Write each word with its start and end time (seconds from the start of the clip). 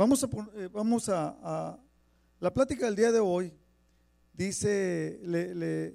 Vamos 0.00 0.24
a, 0.24 0.28
eh, 0.54 0.70
vamos 0.72 1.10
a, 1.10 1.78
la 2.40 2.54
plática 2.54 2.86
del 2.86 2.96
día 2.96 3.12
de 3.12 3.20
hoy. 3.20 3.52
Dice, 4.32 5.20
le, 5.22 5.54
le, 5.54 5.94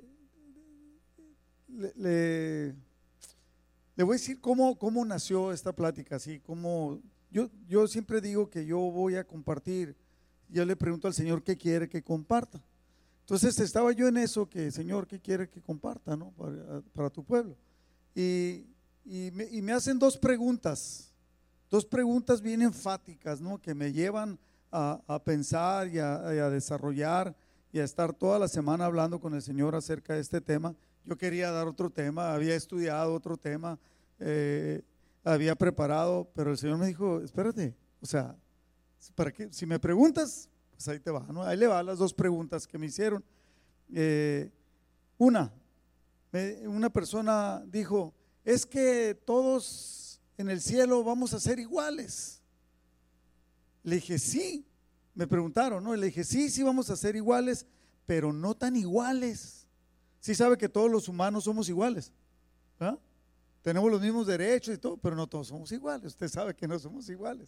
le, 3.96 4.04
voy 4.04 4.14
a 4.14 4.20
decir 4.20 4.40
cómo, 4.40 4.78
nació 5.06 5.52
esta 5.52 5.76
plática, 5.76 6.18
así 6.18 6.40
como 6.40 7.02
yo, 7.32 7.88
siempre 7.88 8.22
digo 8.22 8.48
que 8.48 8.64
yo 8.64 8.78
voy 8.78 9.16
a 9.16 9.24
compartir. 9.24 9.96
Yo 10.50 10.64
le 10.66 10.76
pregunto 10.76 11.08
al 11.08 11.16
Señor 11.16 11.42
qué 11.42 11.58
quiere 11.58 11.90
que 11.90 12.04
comparta. 12.04 12.64
Entonces 13.22 13.58
estaba 13.60 13.92
yo 13.92 14.08
en 14.08 14.18
eso, 14.18 14.48
que 14.48 14.70
Señor, 14.70 15.08
¿qué 15.08 15.20
quiere 15.20 15.50
que 15.50 15.64
comparta 15.64 16.16
¿no? 16.16 16.32
para, 16.94 17.10
tu 17.10 17.24
pueblo? 17.24 17.58
Y, 18.14 18.66
me, 19.34 19.46
y, 19.50 19.64
me, 19.64 19.72
hacen 19.72 19.98
dos 19.98 20.16
preguntas, 20.16 21.12
dos 21.70 21.86
preguntas 21.86 22.42
bien 22.42 22.62
enfáticas, 22.62 23.42
¿no? 23.42 23.62
que 23.62 23.74
me 23.74 23.92
llevan 23.92 24.40
a, 24.72 25.02
a 25.08 25.24
pensar 25.24 25.88
y 25.88 26.00
a, 26.00 26.16
a, 26.16 26.50
desarrollar 26.50 27.36
y 27.72 27.80
a 27.80 27.84
estar 27.84 28.14
toda 28.14 28.40
la 28.40 28.48
semana 28.48 28.86
hablando 28.86 29.20
con 29.20 29.34
el 29.34 29.42
Señor 29.42 29.76
acerca 29.76 30.14
de 30.14 30.22
este 30.22 30.42
tema. 30.42 30.76
Yo 31.04 31.18
quería 31.18 31.52
dar 31.52 31.68
otro 31.68 31.90
tema, 31.90 32.34
había 32.34 32.56
estudiado 32.56 33.14
otro 33.14 33.38
tema, 33.38 33.78
eh, 34.20 34.82
había 35.24 35.56
preparado, 35.56 36.30
pero 36.34 36.52
el 36.52 36.58
Señor 36.58 36.78
me 36.78 36.88
dijo, 36.88 37.22
espérate, 37.22 37.76
o 38.02 38.06
sea, 38.06 38.36
para 39.14 39.32
que, 39.32 39.52
si 39.52 39.66
me 39.66 39.80
preguntas, 39.80 40.50
pues 40.72 40.88
ahí 40.88 41.00
te 41.00 41.12
va. 41.12 41.26
Ahí 41.48 41.58
le 41.58 41.68
va 41.68 41.84
las 41.84 41.98
dos 41.98 42.14
preguntas 42.14 42.68
que 42.68 42.78
me 42.78 42.88
hicieron. 42.88 43.24
Eh, 43.94 44.50
una, 45.18 45.52
una 46.66 46.90
persona 46.90 47.64
dijo, 47.68 48.14
es 48.44 48.66
que 48.66 49.20
todos 49.26 50.15
en 50.38 50.50
el 50.50 50.62
cielo 50.62 51.04
vamos 51.04 51.34
a 51.34 51.40
ser 51.40 51.60
iguales. 51.60 52.42
Le 53.84 53.96
dije, 53.96 54.20
sí, 54.20 54.66
me 55.14 55.28
preguntaron, 55.28 55.84
¿no? 55.84 55.96
Le 55.96 56.08
dije, 56.08 56.24
sí, 56.24 56.50
sí 56.50 56.64
vamos 56.64 56.90
a 56.90 56.96
ser 56.96 57.16
iguales, 57.16 57.66
pero 58.06 58.34
no 58.34 58.56
tan 58.56 58.76
iguales. 58.76 59.68
Sí 60.20 60.36
sabe 60.36 60.58
que 60.58 60.68
todos 60.68 60.90
los 60.90 61.08
humanos 61.08 61.44
somos 61.44 61.70
iguales. 61.70 62.12
Tenemos 63.62 63.90
los 63.90 64.02
mismos 64.02 64.28
derechos 64.28 64.76
y 64.76 64.78
todo, 64.78 64.98
pero 64.98 65.16
no 65.16 65.28
todos 65.28 65.48
somos 65.48 65.72
iguales. 65.72 66.08
Usted 66.08 66.28
sabe 66.28 66.54
que 66.54 66.68
no 66.68 66.78
somos 66.78 67.10
iguales. 67.10 67.48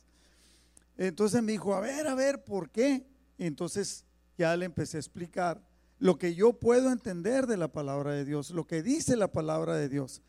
Entonces 0.98 1.44
me 1.44 1.52
dijo, 1.52 1.76
a 1.76 1.80
ver, 1.80 2.08
a 2.08 2.16
ver, 2.16 2.44
¿por 2.44 2.70
qué? 2.70 3.06
entonces 3.38 4.04
ya 4.36 4.56
le 4.56 4.66
empecé 4.66 4.98
a 4.98 5.00
explicar 5.00 5.62
lo 6.00 6.18
que 6.18 6.34
yo 6.36 6.54
puedo 6.54 6.92
entender 6.92 7.48
de 7.48 7.58
la 7.58 7.68
palabra 7.72 8.14
de 8.14 8.26
Dios, 8.26 8.52
lo 8.52 8.66
que 8.66 8.82
dice 8.84 9.16
la 9.16 9.32
palabra 9.32 9.76
de 9.76 9.90
Dios. 9.90 10.22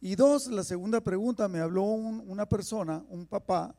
Y 0.00 0.14
dos, 0.14 0.48
la 0.48 0.62
segunda 0.62 1.00
pregunta, 1.00 1.48
me 1.48 1.60
habló 1.60 1.82
una 1.82 2.46
persona, 2.46 3.04
un 3.08 3.26
papá, 3.26 3.74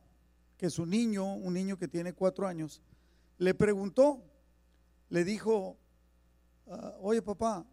que 0.56 0.70
su 0.70 0.84
niño, 0.84 1.34
un 1.34 1.54
niño 1.54 1.78
que 1.78 1.88
tiene 1.88 2.12
cuatro 2.12 2.46
años, 2.46 2.82
le 3.38 3.54
preguntó, 3.54 4.22
le 5.08 5.24
dijo, 5.24 5.76
ah, 6.66 6.94
oye 7.00 7.22
papá, 7.22 7.64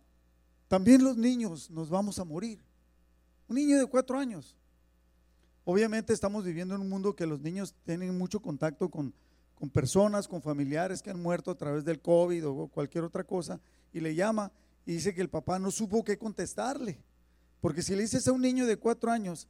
también 0.67 1.03
los 1.03 1.17
niños 1.17 1.69
nos 1.71 1.89
vamos 1.89 2.19
a 2.19 2.23
morir. 2.23 2.63
Un 3.47 3.55
niño 3.55 3.77
de 3.77 3.85
cuatro 3.88 4.17
años. 4.17 4.55
Obviamente 5.63 6.13
estamos 6.13 6.45
viviendo 6.45 6.75
en 6.75 6.81
un 6.81 6.89
mundo 6.89 7.16
que 7.16 7.25
los 7.25 7.41
niños 7.41 7.73
tienen 7.83 8.16
mucho 8.16 8.39
contacto 8.39 8.89
con 8.89 9.13
con 9.56 9.69
personas, 9.69 10.27
con 10.27 10.41
familiares 10.41 11.01
que 11.01 11.09
han 11.09 11.22
muerto 11.22 11.50
a 11.50 11.56
través 11.56 11.83
del 11.85 12.01
COVID 12.01 12.47
o 12.47 12.67
cualquier 12.67 13.06
otra 13.06 13.23
cosa, 13.23 13.59
y 13.94 14.01
le 14.01 14.13
llama 14.13 14.51
y 14.85 14.94
dice 14.94 15.16
que 15.16 15.22
el 15.22 15.29
papá 15.29 15.57
no 15.57 15.72
supo 15.72 16.03
qué 16.03 16.17
contestarle. 16.17 17.00
Porque 17.65 17.81
si 17.81 17.95
le 17.95 18.03
dices 18.03 18.27
a 18.27 18.31
un 18.31 18.43
niño 18.43 18.67
de 18.67 18.77
cuatro 18.77 19.11
años, 19.11 19.47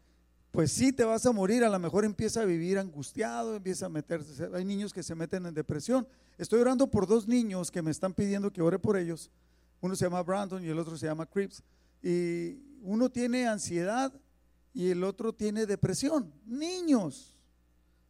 pues 0.51 0.71
sí 0.71 0.93
te 0.93 1.03
vas 1.03 1.25
a 1.25 1.33
morir, 1.33 1.65
a 1.65 1.69
lo 1.69 1.77
mejor 1.79 2.05
empieza 2.05 2.43
a 2.43 2.45
vivir 2.45 2.79
angustiado, 2.79 3.57
empieza 3.57 3.87
a 3.87 3.89
meterse, 3.89 4.47
hay 4.53 4.63
niños 4.63 4.93
que 4.93 5.03
se 5.03 5.15
meten 5.15 5.45
en 5.45 5.53
depresión. 5.53 6.07
Estoy 6.37 6.61
orando 6.61 6.89
por 6.89 7.07
dos 7.07 7.27
niños 7.27 7.69
que 7.69 7.81
me 7.81 7.91
están 7.91 8.13
pidiendo 8.13 8.53
que 8.53 8.61
ore 8.61 8.79
por 8.79 8.95
ellos. 8.95 9.29
Uno 9.81 9.97
se 9.97 10.05
llama 10.05 10.23
Brandon 10.23 10.63
y 10.63 10.69
el 10.69 10.79
otro 10.79 10.97
se 10.97 11.07
llama 11.07 11.25
Crips. 11.25 11.61
Y 12.01 12.57
uno 12.83 13.09
tiene 13.09 13.49
ansiedad 13.49 14.13
y 14.73 14.91
el 14.91 15.03
otro 15.03 15.33
tiene 15.33 15.65
depresión. 15.65 16.31
Niños. 16.45 17.35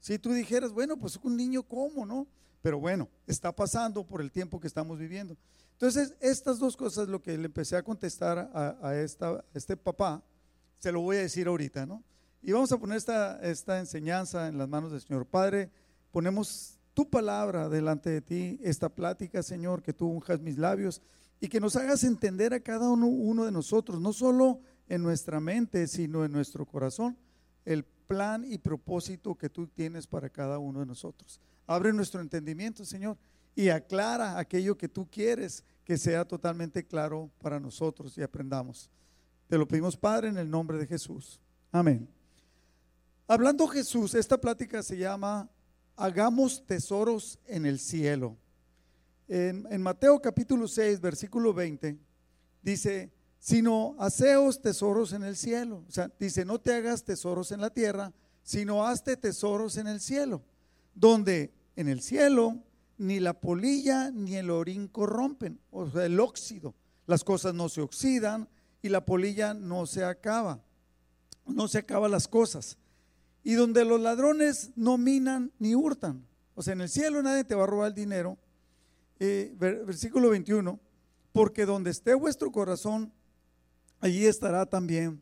Si 0.02 0.20
tú 0.20 0.34
dijeras, 0.34 0.72
bueno, 0.72 0.98
pues 0.98 1.18
un 1.24 1.36
niño, 1.36 1.64
¿cómo, 1.64 2.06
no? 2.06 2.28
Pero 2.62 2.80
bueno, 2.80 3.10
está 3.26 3.52
pasando 3.52 4.06
por 4.06 4.22
el 4.22 4.32
tiempo 4.32 4.60
que 4.60 4.68
estamos 4.68 5.00
viviendo. 5.00 5.36
Entonces, 5.76 6.16
estas 6.22 6.58
dos 6.58 6.78
cosas, 6.78 7.10
lo 7.10 7.22
que 7.22 7.38
le 7.38 7.46
empecé 7.46 7.76
a 7.76 7.84
contestar 7.84 8.50
a, 8.54 8.96
este 9.54 9.76
papá, 9.76 10.24
se 10.80 10.92
lo 10.92 11.02
voy 11.02 11.18
a 11.18 11.22
decir 11.22 11.48
ahorita, 11.48 11.86
¿no? 11.86 12.02
Y 12.42 12.54
vamos 12.54 12.72
a 12.72 12.78
poner 12.78 12.98
esta, 12.98 13.42
esta 13.42 13.80
enseñanza 13.80 14.48
en 14.48 14.58
las 14.58 14.70
manos 14.70 14.92
del 14.92 15.02
Señor. 15.02 15.26
Padre, 15.26 15.70
ponemos 16.12 16.80
tu 16.94 17.10
palabra 17.10 17.68
delante 17.68 18.10
de 18.10 18.22
ti, 18.22 18.60
esta 18.64 18.88
plática, 18.88 19.44
Señor, 19.44 19.82
que 19.82 19.92
tú 19.92 20.08
unjas 20.08 20.40
mis 20.40 20.58
labios 20.58 21.02
y 21.42 21.50
que 21.50 21.60
nos 21.60 21.76
hagas 21.76 22.06
entender 22.06 22.54
a 22.54 22.62
cada 22.62 22.90
uno, 22.90 23.08
uno 23.08 23.44
de 23.44 23.52
nosotros, 23.52 24.00
no 24.00 24.14
solo 24.14 24.62
en 24.88 25.04
nuestra 25.04 25.42
mente, 25.42 25.88
sino 25.88 26.24
en 26.24 26.32
nuestro 26.32 26.66
corazón, 26.66 27.18
el 27.66 27.84
plan 27.84 28.46
y 28.48 28.60
propósito 28.60 29.36
que 29.36 29.50
tú 29.50 29.68
tienes 29.68 30.08
para 30.08 30.30
cada 30.30 30.58
uno 30.58 30.80
de 30.80 30.86
nosotros. 30.86 31.42
Abre 31.68 31.92
nuestro 31.92 32.22
entendimiento, 32.22 32.86
Señor, 32.86 33.18
y 33.56 33.70
aclara 33.70 34.38
aquello 34.38 34.78
que 34.78 34.90
tú 34.90 35.08
quieres 35.10 35.64
que 35.86 35.98
sea 35.98 36.26
totalmente 36.26 36.86
claro 36.86 37.32
para 37.40 37.60
nosotros 37.60 38.18
y 38.18 38.22
aprendamos. 38.22 38.90
Te 39.48 39.58
lo 39.58 39.68
pedimos, 39.68 39.96
Padre, 39.96 40.30
en 40.30 40.38
el 40.38 40.50
nombre 40.50 40.78
de 40.78 40.88
Jesús. 40.88 41.40
Amén. 41.72 42.10
Hablando 43.28 43.68
Jesús, 43.68 44.14
esta 44.16 44.40
plática 44.40 44.84
se 44.84 44.98
llama 44.98 45.50
Hagamos 45.96 46.66
tesoros 46.66 47.40
en 47.46 47.66
el 47.66 47.80
cielo. 47.80 48.38
En, 49.28 49.82
Mateo 49.82 50.22
capítulo 50.22 50.68
6, 50.68 51.00
versículo 51.00 51.54
20, 51.54 51.98
dice, 52.62 53.12
sino 53.40 53.96
haceos 53.98 54.62
tesoros 54.62 55.14
en 55.14 55.24
el 55.24 55.36
cielo. 55.36 55.84
O 55.88 55.92
sea, 55.92 56.12
dice, 56.20 56.46
no 56.46 56.60
te 56.60 56.74
hagas 56.74 57.04
tesoros 57.04 57.52
en 57.52 57.62
la 57.62 57.70
tierra, 57.70 58.12
sino 58.44 58.86
hazte 58.86 59.18
tesoros 59.18 59.78
en 59.78 59.88
el 59.88 60.00
cielo, 60.00 60.44
donde 60.94 61.54
en 61.76 61.88
el 61.88 62.02
cielo 62.02 62.60
ni 62.98 63.20
la 63.20 63.34
polilla 63.34 64.12
ni 64.12 64.36
el 64.36 64.50
orín 64.50 64.88
corrompen, 64.88 65.60
o 65.72 65.90
sea, 65.90 66.06
el 66.06 66.20
óxido. 66.20 66.74
Las 67.08 67.24
cosas 67.24 67.54
no 67.54 67.70
se 67.70 67.82
oxidan 67.82 68.48
y 68.82 68.90
la 68.90 69.06
polilla 69.06 69.54
no 69.54 69.86
se 69.86 70.04
acaba, 70.04 70.64
no 71.46 71.68
se 71.68 71.80
acaban 71.80 72.12
las 72.12 72.28
cosas. 72.28 72.78
Y 73.44 73.54
donde 73.54 73.86
los 73.86 74.00
ladrones 74.00 74.72
no 74.76 74.98
minan 74.98 75.52
ni 75.60 75.76
hurtan. 75.76 76.26
O 76.56 76.64
sea, 76.64 76.74
en 76.74 76.82
el 76.82 76.90
cielo 76.90 77.22
nadie 77.22 77.44
te 77.44 77.54
va 77.54 77.64
a 77.64 77.68
robar 77.68 77.90
el 77.90 77.96
dinero. 77.96 78.38
Eh, 79.20 79.54
versículo 79.58 80.30
21, 80.30 80.80
porque 81.32 81.66
donde 81.66 81.92
esté 81.92 82.16
vuestro 82.16 82.52
corazón, 82.52 83.14
allí 84.00 84.26
estará 84.26 84.66
también, 84.66 85.22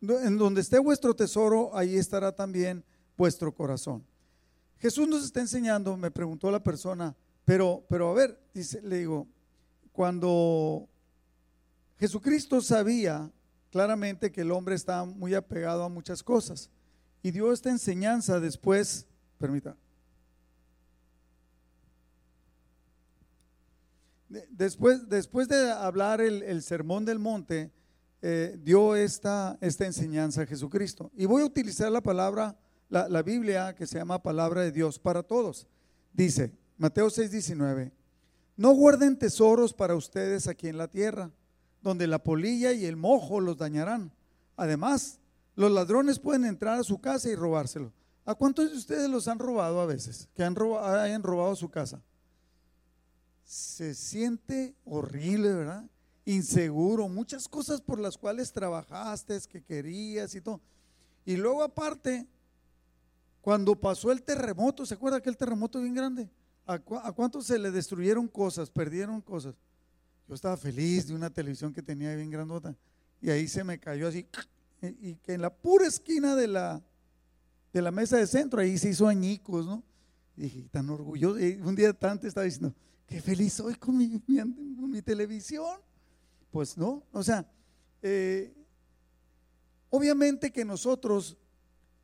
en 0.00 0.38
donde 0.38 0.60
esté 0.60 0.78
vuestro 0.78 1.14
tesoro, 1.14 1.76
allí 1.76 1.96
estará 1.96 2.34
también 2.34 2.84
vuestro 3.16 3.54
corazón. 3.54 4.04
Jesús 4.80 5.06
nos 5.06 5.24
está 5.24 5.40
enseñando, 5.40 5.96
me 5.96 6.10
preguntó 6.10 6.50
la 6.50 6.62
persona, 6.62 7.14
pero, 7.44 7.84
pero 7.88 8.10
a 8.10 8.14
ver, 8.14 8.40
dice, 8.54 8.80
le 8.82 8.98
digo, 8.98 9.28
cuando 9.92 10.88
Jesucristo 11.98 12.60
sabía 12.60 13.30
claramente 13.70 14.32
que 14.32 14.40
el 14.40 14.50
hombre 14.50 14.74
está 14.74 15.04
muy 15.04 15.34
apegado 15.34 15.84
a 15.84 15.88
muchas 15.88 16.22
cosas 16.22 16.70
y 17.22 17.30
dio 17.30 17.52
esta 17.52 17.70
enseñanza 17.70 18.40
después, 18.40 19.06
permita, 19.38 19.76
después, 24.48 25.08
después 25.08 25.48
de 25.48 25.70
hablar 25.70 26.20
el, 26.20 26.42
el 26.42 26.62
sermón 26.62 27.04
del 27.04 27.18
monte, 27.18 27.70
eh, 28.22 28.58
dio 28.62 28.96
esta, 28.96 29.56
esta 29.60 29.86
enseñanza 29.86 30.42
a 30.42 30.46
Jesucristo. 30.46 31.10
Y 31.14 31.24
voy 31.24 31.42
a 31.42 31.46
utilizar 31.46 31.90
la 31.90 32.02
palabra, 32.02 32.58
la, 32.90 33.22
Biblia 33.22 33.74
que 33.74 33.86
se 33.86 33.98
llama 33.98 34.22
palabra 34.22 34.62
de 34.62 34.72
Dios 34.72 34.98
para 34.98 35.22
todos. 35.22 35.66
Dice, 36.12 36.52
Mateo 36.76 37.08
6:19, 37.08 37.92
no 38.56 38.72
guarden 38.72 39.18
tesoros 39.18 39.72
para 39.72 39.94
ustedes 39.94 40.46
aquí 40.46 40.68
en 40.68 40.76
la 40.76 40.88
tierra, 40.88 41.30
donde 41.82 42.06
la 42.06 42.22
polilla 42.22 42.72
y 42.72 42.84
el 42.84 42.96
mojo 42.96 43.40
los 43.40 43.56
dañarán. 43.56 44.12
Además, 44.56 45.18
los 45.56 45.70
ladrones 45.70 46.18
pueden 46.18 46.44
entrar 46.44 46.78
a 46.78 46.84
su 46.84 47.00
casa 47.00 47.30
y 47.30 47.34
robárselo. 47.34 47.92
¿A 48.26 48.34
cuántos 48.34 48.70
de 48.70 48.76
ustedes 48.76 49.08
los 49.08 49.28
han 49.28 49.38
robado 49.38 49.80
a 49.80 49.86
veces? 49.86 50.28
Que 50.34 50.44
han 50.44 50.54
hayan 50.82 51.22
robado 51.22 51.56
su 51.56 51.70
casa. 51.70 52.02
Se 53.44 53.94
siente 53.94 54.74
horrible, 54.84 55.52
¿verdad? 55.54 55.84
inseguro, 56.24 57.08
muchas 57.08 57.48
cosas 57.48 57.80
por 57.80 57.98
las 57.98 58.16
cuales 58.16 58.52
trabajaste, 58.52 59.38
que 59.48 59.62
querías 59.62 60.34
y 60.34 60.40
todo. 60.40 60.60
Y 61.24 61.36
luego 61.36 61.62
aparte, 61.62 62.26
cuando 63.40 63.74
pasó 63.74 64.12
el 64.12 64.22
terremoto, 64.22 64.84
¿se 64.84 64.94
acuerda 64.94 65.18
aquel 65.18 65.36
terremoto 65.36 65.80
bien 65.80 65.94
grande? 65.94 66.28
¿A, 66.66 66.78
cuántos 66.78 67.46
se 67.46 67.58
le 67.58 67.70
destruyeron 67.70 68.28
cosas, 68.28 68.70
perdieron 68.70 69.20
cosas? 69.20 69.54
Yo 70.28 70.34
estaba 70.34 70.56
feliz 70.56 71.08
de 71.08 71.14
una 71.14 71.30
televisión 71.30 71.72
que 71.72 71.82
tenía 71.82 72.14
bien 72.14 72.30
grandota 72.30 72.76
y 73.20 73.30
ahí 73.30 73.48
se 73.48 73.64
me 73.64 73.78
cayó 73.78 74.08
así 74.08 74.26
y 74.82 75.14
que 75.16 75.34
en 75.34 75.42
la 75.42 75.50
pura 75.50 75.86
esquina 75.86 76.34
de 76.36 76.46
la, 76.46 76.82
de 77.72 77.82
la 77.82 77.90
mesa 77.90 78.16
de 78.16 78.26
centro 78.26 78.60
ahí 78.60 78.78
se 78.78 78.90
hizo 78.90 79.06
añicos, 79.06 79.66
¿no? 79.66 79.82
Y 80.36 80.42
dije, 80.42 80.68
tan 80.70 80.88
orgulloso. 80.88 81.38
Y 81.38 81.60
un 81.62 81.74
día 81.74 81.92
tanto 81.92 82.26
estaba 82.26 82.44
diciendo, 82.44 82.74
qué 83.06 83.20
feliz 83.20 83.54
soy 83.54 83.74
con 83.74 83.96
mi, 83.96 84.22
mi, 84.26 85.02
televisión. 85.02 85.80
Pues 86.50 86.78
no, 86.78 87.02
o 87.12 87.22
sea, 87.22 87.46
eh, 88.00 88.54
obviamente 89.90 90.50
que 90.50 90.64
nosotros 90.64 91.36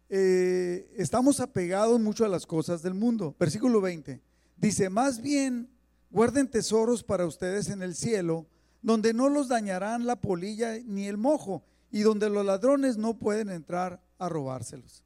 eh, 0.08 0.92
estamos 0.96 1.40
apegados 1.40 2.00
mucho 2.00 2.24
a 2.24 2.28
las 2.28 2.46
cosas 2.46 2.82
del 2.82 2.94
mundo. 2.94 3.34
Versículo 3.38 3.80
20 3.80 4.20
dice, 4.56 4.88
más 4.90 5.20
bien 5.20 5.68
guarden 6.10 6.48
tesoros 6.48 7.02
para 7.02 7.26
ustedes 7.26 7.68
en 7.68 7.82
el 7.82 7.94
cielo, 7.94 8.46
donde 8.82 9.12
no 9.12 9.28
los 9.28 9.48
dañarán 9.48 10.06
la 10.06 10.16
polilla 10.16 10.78
ni 10.84 11.06
el 11.06 11.16
mojo, 11.16 11.64
y 11.90 12.00
donde 12.00 12.30
los 12.30 12.44
ladrones 12.44 12.96
no 12.96 13.18
pueden 13.18 13.50
entrar 13.50 14.00
a 14.18 14.28
robárselos. 14.28 15.02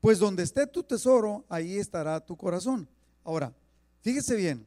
Pues 0.00 0.18
donde 0.18 0.42
esté 0.42 0.66
tu 0.66 0.82
tesoro, 0.82 1.44
ahí 1.48 1.78
estará 1.78 2.20
tu 2.20 2.36
corazón. 2.36 2.88
Ahora, 3.24 3.52
fíjese 4.02 4.36
bien, 4.36 4.66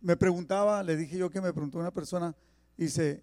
me 0.00 0.16
preguntaba, 0.16 0.82
le 0.82 0.96
dije 0.96 1.16
yo 1.16 1.30
que 1.30 1.40
me 1.40 1.52
preguntó 1.52 1.78
una 1.78 1.90
persona, 1.90 2.34
dice, 2.76 3.22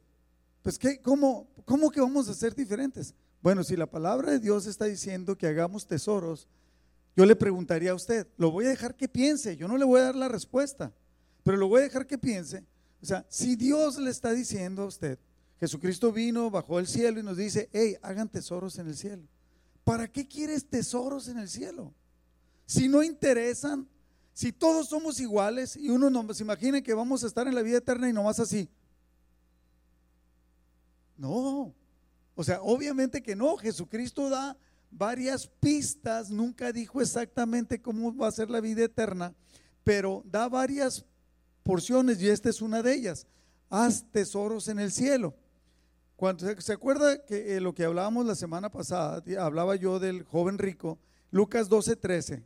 pues 0.62 0.78
¿qué, 0.78 1.02
cómo, 1.02 1.48
¿cómo 1.66 1.90
que 1.90 2.02
vamos 2.02 2.28
a 2.30 2.34
ser 2.34 2.54
diferentes? 2.56 3.14
Bueno, 3.42 3.64
si 3.64 3.76
la 3.76 3.86
palabra 3.86 4.32
de 4.32 4.40
Dios 4.40 4.66
está 4.66 4.86
diciendo 4.86 5.38
que 5.38 5.48
hagamos 5.48 5.88
tesoros, 5.88 6.48
yo 7.16 7.26
le 7.26 7.36
preguntaría 7.36 7.92
a 7.92 7.96
usted, 7.96 8.28
lo 8.38 8.52
voy 8.52 8.66
a 8.66 8.70
dejar 8.70 8.96
que 8.96 9.08
piense, 9.08 9.58
yo 9.58 9.68
no 9.68 9.78
le 9.78 9.86
voy 9.86 10.02
a 10.02 10.06
dar 10.06 10.16
la 10.16 10.28
respuesta, 10.28 10.94
pero 11.44 11.58
lo 11.58 11.68
voy 11.68 11.82
a 11.82 11.86
dejar 11.86 12.06
que 12.06 12.18
piense. 12.18 12.64
O 13.02 13.06
sea, 13.06 13.26
si 13.30 13.56
Dios 13.56 13.98
le 13.98 14.12
está 14.12 14.32
diciendo 14.32 14.84
a 14.84 14.86
usted, 14.86 15.20
Jesucristo 15.60 16.12
vino, 16.12 16.52
bajó 16.52 16.80
el 16.80 16.88
cielo 16.88 17.20
y 17.20 17.24
nos 17.24 17.38
dice, 17.38 17.70
hey, 17.74 17.96
hagan 18.02 18.30
tesoros 18.30 18.78
en 18.78 18.88
el 18.88 18.96
cielo. 18.96 19.24
¿Para 19.84 20.08
qué 20.08 20.28
quieres 20.28 20.68
tesoros 20.68 21.28
en 21.28 21.40
el 21.40 21.50
cielo? 21.50 21.94
Si 22.66 22.88
no 22.88 23.02
interesan, 23.02 23.88
si 24.34 24.52
todos 24.52 24.90
somos 24.90 25.20
iguales 25.20 25.76
y 25.76 25.90
uno 25.90 26.10
no 26.10 26.32
se 26.34 26.44
imagina 26.44 26.82
que 26.82 26.94
vamos 26.94 27.24
a 27.24 27.28
estar 27.28 27.48
en 27.48 27.56
la 27.56 27.62
vida 27.62 27.78
eterna 27.78 28.08
y 28.10 28.14
nomás 28.14 28.40
así. 28.40 28.70
No, 31.18 31.74
o 32.38 32.44
sea, 32.44 32.62
obviamente 32.62 33.24
que 33.24 33.36
no. 33.36 33.58
Jesucristo 33.58 34.30
da 34.30 34.56
varias 34.92 35.48
pistas, 35.48 36.30
nunca 36.30 36.72
dijo 36.72 37.02
exactamente 37.02 37.82
cómo 37.82 38.16
va 38.16 38.28
a 38.28 38.32
ser 38.32 38.52
la 38.52 38.62
vida 38.62 38.84
eterna, 38.84 39.34
pero 39.84 40.22
da 40.24 40.48
varias 40.48 41.04
porciones 41.64 42.22
y 42.22 42.30
esta 42.30 42.50
es 42.50 42.62
una 42.62 42.84
de 42.84 42.94
ellas. 42.94 43.26
Haz 43.72 44.06
tesoros 44.12 44.68
en 44.68 44.78
el 44.78 44.92
cielo. 44.92 45.36
Cuando 46.16 46.46
se, 46.62 46.74
acuerda 46.74 47.26
que 47.26 47.58
eh, 47.58 47.60
lo 47.60 47.74
que 47.74 47.86
hablábamos 47.86 48.28
la 48.28 48.36
semana 48.36 48.70
pasada, 48.70 49.24
hablaba 49.40 49.76
yo 49.76 50.00
del 50.00 50.22
joven 50.22 50.60
rico, 50.60 51.00
Lucas 51.32 51.70
12, 51.70 51.96
13. 51.96 52.44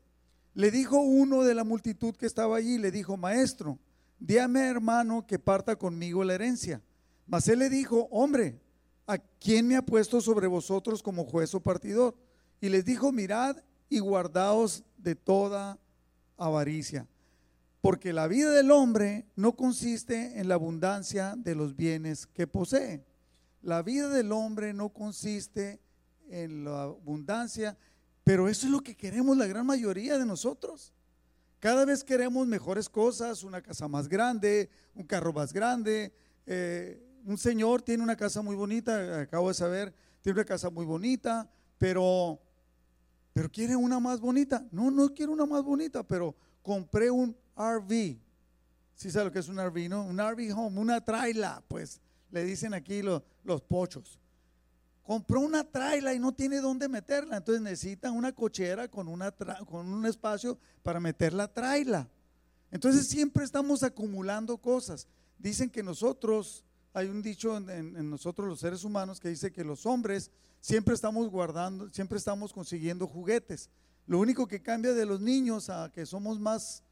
Le 0.54 0.72
dijo 0.72 1.02
uno 1.02 1.44
de 1.44 1.54
la 1.54 1.66
multitud 1.66 2.16
que 2.16 2.28
estaba 2.28 2.56
allí, 2.56 2.78
le 2.78 2.92
dijo, 2.92 3.18
maestro, 3.18 3.78
díame 4.20 4.70
hermano 4.70 5.28
que 5.28 5.38
parta 5.38 5.76
conmigo 5.76 6.24
la 6.24 6.36
herencia. 6.36 6.82
Mas 7.28 7.50
él 7.50 7.60
le 7.60 7.70
dijo, 7.70 8.08
hombre, 8.10 8.62
¿a 9.08 9.18
quién 9.18 9.68
me 9.68 9.76
ha 9.76 9.82
puesto 9.82 10.22
sobre 10.22 10.48
vosotros 10.48 11.02
como 11.04 11.26
juez 11.26 11.54
o 11.54 11.60
partidor? 11.60 12.16
Y 12.60 12.70
les 12.70 12.86
dijo, 12.86 13.12
mirad 13.12 13.58
y 13.90 14.00
guardaos 14.00 14.84
de 14.98 15.16
toda 15.16 15.80
avaricia, 16.38 17.08
porque 17.82 18.14
la 18.14 18.28
vida 18.28 18.52
del 18.52 18.72
hombre 18.72 19.26
no 19.36 19.56
consiste 19.56 20.40
en 20.40 20.48
la 20.48 20.56
abundancia 20.56 21.36
de 21.38 21.56
los 21.56 21.76
bienes 21.76 22.28
que 22.28 22.48
posee. 22.48 23.04
La 23.62 23.82
vida 23.82 24.10
del 24.10 24.32
hombre 24.32 24.74
no 24.74 24.90
consiste 24.90 25.80
en 26.30 26.64
la 26.64 26.84
abundancia, 26.84 27.78
pero 28.24 28.48
eso 28.48 28.66
es 28.66 28.72
lo 28.72 28.82
que 28.82 28.96
queremos 28.96 29.38
la 29.38 29.48
gran 29.48 29.66
mayoría 29.66 30.18
de 30.18 30.26
nosotros. 30.26 30.94
Cada 31.60 31.86
vez 31.86 32.04
queremos 32.04 32.48
mejores 32.48 32.90
cosas, 32.90 33.44
una 33.44 33.62
casa 33.62 33.88
más 33.88 34.08
grande, 34.08 34.70
un 34.96 35.04
carro 35.04 35.32
más 35.32 35.54
grande. 35.54 36.12
Eh, 36.48 37.11
un 37.26 37.38
señor 37.38 37.82
tiene 37.82 38.04
una 38.04 38.16
casa 38.16 38.42
muy 38.42 38.56
bonita, 38.56 39.22
acabo 39.22 39.48
de 39.48 39.54
saber, 39.54 39.94
tiene 40.22 40.40
una 40.40 40.46
casa 40.46 40.70
muy 40.70 40.86
bonita, 40.86 41.50
pero, 41.78 42.40
pero 43.34 43.50
quiere 43.50 43.76
una 43.76 44.00
más 44.00 44.20
bonita. 44.20 44.66
No, 44.72 44.92
no 44.92 45.14
quiero 45.14 45.32
una 45.32 45.46
más 45.46 45.64
bonita, 45.64 46.04
pero 46.04 46.36
compré 46.62 47.10
un 47.10 47.36
RV. 47.56 48.18
¿Sí 48.96 49.10
sabe 49.10 49.26
lo 49.26 49.32
que 49.32 49.40
es 49.40 49.48
un 49.48 49.58
RV, 49.60 49.90
no? 49.90 50.04
Un 50.06 50.20
RV 50.20 50.54
home, 50.56 50.80
una 50.80 51.02
traila, 51.04 51.64
pues 51.68 52.00
le 52.32 52.44
dicen 52.44 52.74
aquí 52.74 53.02
los, 53.02 53.24
pochos. 53.68 54.20
Compró 55.04 55.42
una 55.42 55.64
traila 55.64 56.14
y 56.14 56.20
no 56.20 56.32
tiene 56.32 56.62
dónde 56.62 56.88
meterla, 56.88 57.38
entonces 57.38 57.62
necesita 57.62 58.12
una 58.12 58.32
cochera 58.32 58.88
con, 58.88 59.08
con 59.66 59.88
un 59.88 60.06
espacio 60.06 60.58
para 60.84 61.00
meter 61.00 61.34
la 61.34 61.48
traila. 61.48 62.08
Entonces 62.70 63.08
siempre 63.08 63.44
estamos 63.44 63.84
acumulando 63.84 64.58
cosas. 64.58 65.08
Dicen 65.38 65.70
que 65.70 65.84
nosotros, 65.84 66.64
hay 66.94 67.08
un 67.08 67.22
dicho 67.22 67.58
en, 67.58 68.10
nosotros 68.10 68.48
los 68.48 68.60
seres 68.60 68.84
humanos 68.84 69.20
que 69.20 69.30
dice 69.30 69.52
que 69.52 69.64
los 69.64 69.86
hombres 69.86 70.30
siempre 70.60 70.94
estamos 70.94 71.30
guardando, 71.30 71.90
siempre 71.90 72.18
estamos 72.18 72.52
consiguiendo 72.52 73.08
juguetes. 73.08 73.70
Lo 74.08 74.20
único 74.20 74.48
que 74.48 74.62
cambia 74.62 74.94
de 74.94 75.06
los 75.06 75.22
niños 75.22 75.70
a 75.70 75.92
que 75.94 76.06
somos 76.06 76.40
más, 76.40 76.84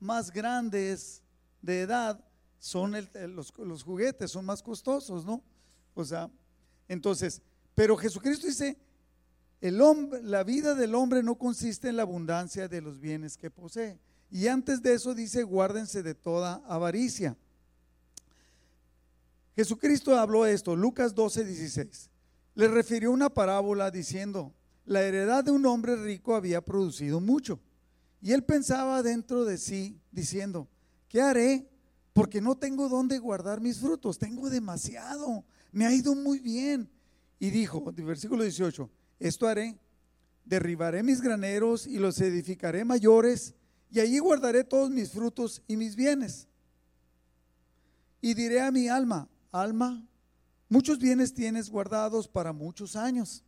más 0.00 0.32
grandes 0.32 1.22
de 1.62 1.82
edad 1.82 2.22
son 2.58 2.94
los, 3.28 3.82
juguetes, 3.82 4.30
son 4.30 4.44
más 4.44 4.62
costosos, 4.62 5.24
¿no? 5.24 5.42
O 5.94 6.04
sea, 6.04 6.30
entonces, 6.88 7.40
pero 7.74 7.96
Jesucristo 7.96 8.46
dice, 8.46 8.76
el 9.60 9.80
hombre, 9.80 10.22
la 10.22 10.42
vida 10.42 10.74
del 10.74 10.94
hombre 10.94 11.22
no 11.22 11.36
consiste 11.36 11.88
en 11.88 11.96
la 11.96 12.02
abundancia 12.02 12.66
de 12.66 12.80
los 12.80 12.98
bienes 12.98 13.36
que 13.36 13.50
posee. 13.50 13.98
Y 14.30 14.48
antes 14.48 14.82
de 14.82 14.94
eso 14.94 15.14
dice, 15.14 15.44
guárdense 15.44 16.02
de 16.02 16.14
toda 16.14 16.62
avaricia. 16.66 17.36
Jesucristo 19.54 20.16
habló 20.18 20.46
esto, 20.46 20.74
Lucas 20.76 21.14
12, 21.14 21.44
16. 21.44 22.10
Le 22.54 22.68
refirió 22.68 23.10
una 23.12 23.30
parábola 23.30 23.90
diciendo, 23.90 24.54
la 24.84 25.02
heredad 25.02 25.44
de 25.44 25.50
un 25.50 25.64
hombre 25.66 25.96
rico 25.96 26.34
había 26.34 26.60
producido 26.60 27.20
mucho. 27.20 27.60
Y 28.20 28.32
él 28.32 28.42
pensaba 28.42 29.02
dentro 29.02 29.44
de 29.44 29.58
sí, 29.58 30.00
diciendo, 30.10 30.68
¿qué 31.08 31.20
haré? 31.20 31.68
porque 32.14 32.40
no 32.40 32.56
tengo 32.56 32.88
dónde 32.88 33.18
guardar 33.18 33.60
mis 33.60 33.78
frutos, 33.78 34.18
tengo 34.18 34.48
demasiado, 34.48 35.44
me 35.72 35.84
ha 35.84 35.92
ido 35.92 36.14
muy 36.14 36.38
bien. 36.38 36.88
Y 37.40 37.50
dijo, 37.50 37.92
versículo 37.92 38.44
18, 38.44 38.88
esto 39.18 39.48
haré, 39.48 39.76
derribaré 40.44 41.02
mis 41.02 41.20
graneros 41.20 41.86
y 41.88 41.98
los 41.98 42.20
edificaré 42.20 42.84
mayores, 42.84 43.54
y 43.90 43.98
allí 43.98 44.20
guardaré 44.20 44.62
todos 44.62 44.90
mis 44.90 45.10
frutos 45.10 45.60
y 45.66 45.76
mis 45.76 45.96
bienes. 45.96 46.46
Y 48.20 48.32
diré 48.34 48.60
a 48.60 48.70
mi 48.70 48.88
alma, 48.88 49.28
alma, 49.54 50.04
muchos 50.68 50.98
bienes 50.98 51.32
tienes 51.32 51.70
guardados 51.70 52.26
para 52.26 52.52
muchos 52.52 52.96
años. 52.96 53.44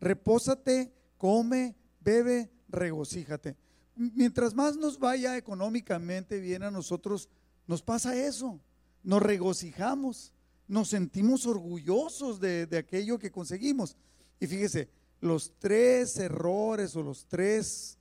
Repósate, 0.00 0.92
come, 1.16 1.76
bebe, 2.00 2.50
regocíjate. 2.68 3.56
Mientras 3.94 4.54
más 4.54 4.76
nos 4.76 4.98
vaya 4.98 5.36
económicamente 5.36 6.40
bien 6.40 6.64
a 6.64 6.70
nosotros, 6.70 7.28
nos 7.66 7.80
pasa 7.80 8.16
eso, 8.16 8.60
nos 9.02 9.22
regocijamos, 9.22 10.32
nos 10.66 10.88
sentimos 10.88 11.46
orgullosos 11.46 12.40
de, 12.40 12.68
aquello 12.76 13.18
que 13.18 13.30
conseguimos. 13.30 13.96
Y 14.40 14.48
fíjese, 14.48 14.88
los 15.20 15.52
tres 15.58 16.18
errores 16.18 16.96
o 16.96 17.02
los 17.02 17.24
tres 17.26 17.96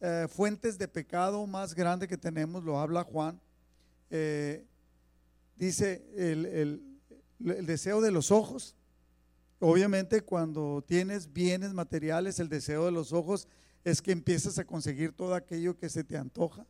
eh, 0.00 0.26
fuentes 0.28 0.76
de 0.76 0.86
pecado 0.88 1.46
más 1.46 1.74
grandes 1.74 2.08
que 2.08 2.18
tenemos, 2.18 2.62
lo 2.62 2.78
habla 2.78 3.02
Juan, 3.02 3.40
eh, 4.10 4.64
dice 5.56 6.04
el, 6.16 6.46
el 7.44 7.66
deseo 7.66 8.00
de 8.00 8.10
los 8.10 8.30
ojos. 8.30 8.76
Obviamente 9.60 10.22
cuando 10.22 10.84
tienes 10.86 11.32
bienes 11.32 11.72
materiales, 11.72 12.40
el 12.40 12.48
deseo 12.48 12.86
de 12.86 12.92
los 12.92 13.12
ojos 13.12 13.48
es 13.84 14.02
que 14.02 14.12
empiezas 14.12 14.58
a 14.58 14.64
conseguir 14.64 15.12
todo 15.12 15.34
aquello 15.34 15.76
que 15.76 15.88
se 15.88 16.04
te 16.04 16.16
antoja 16.16 16.66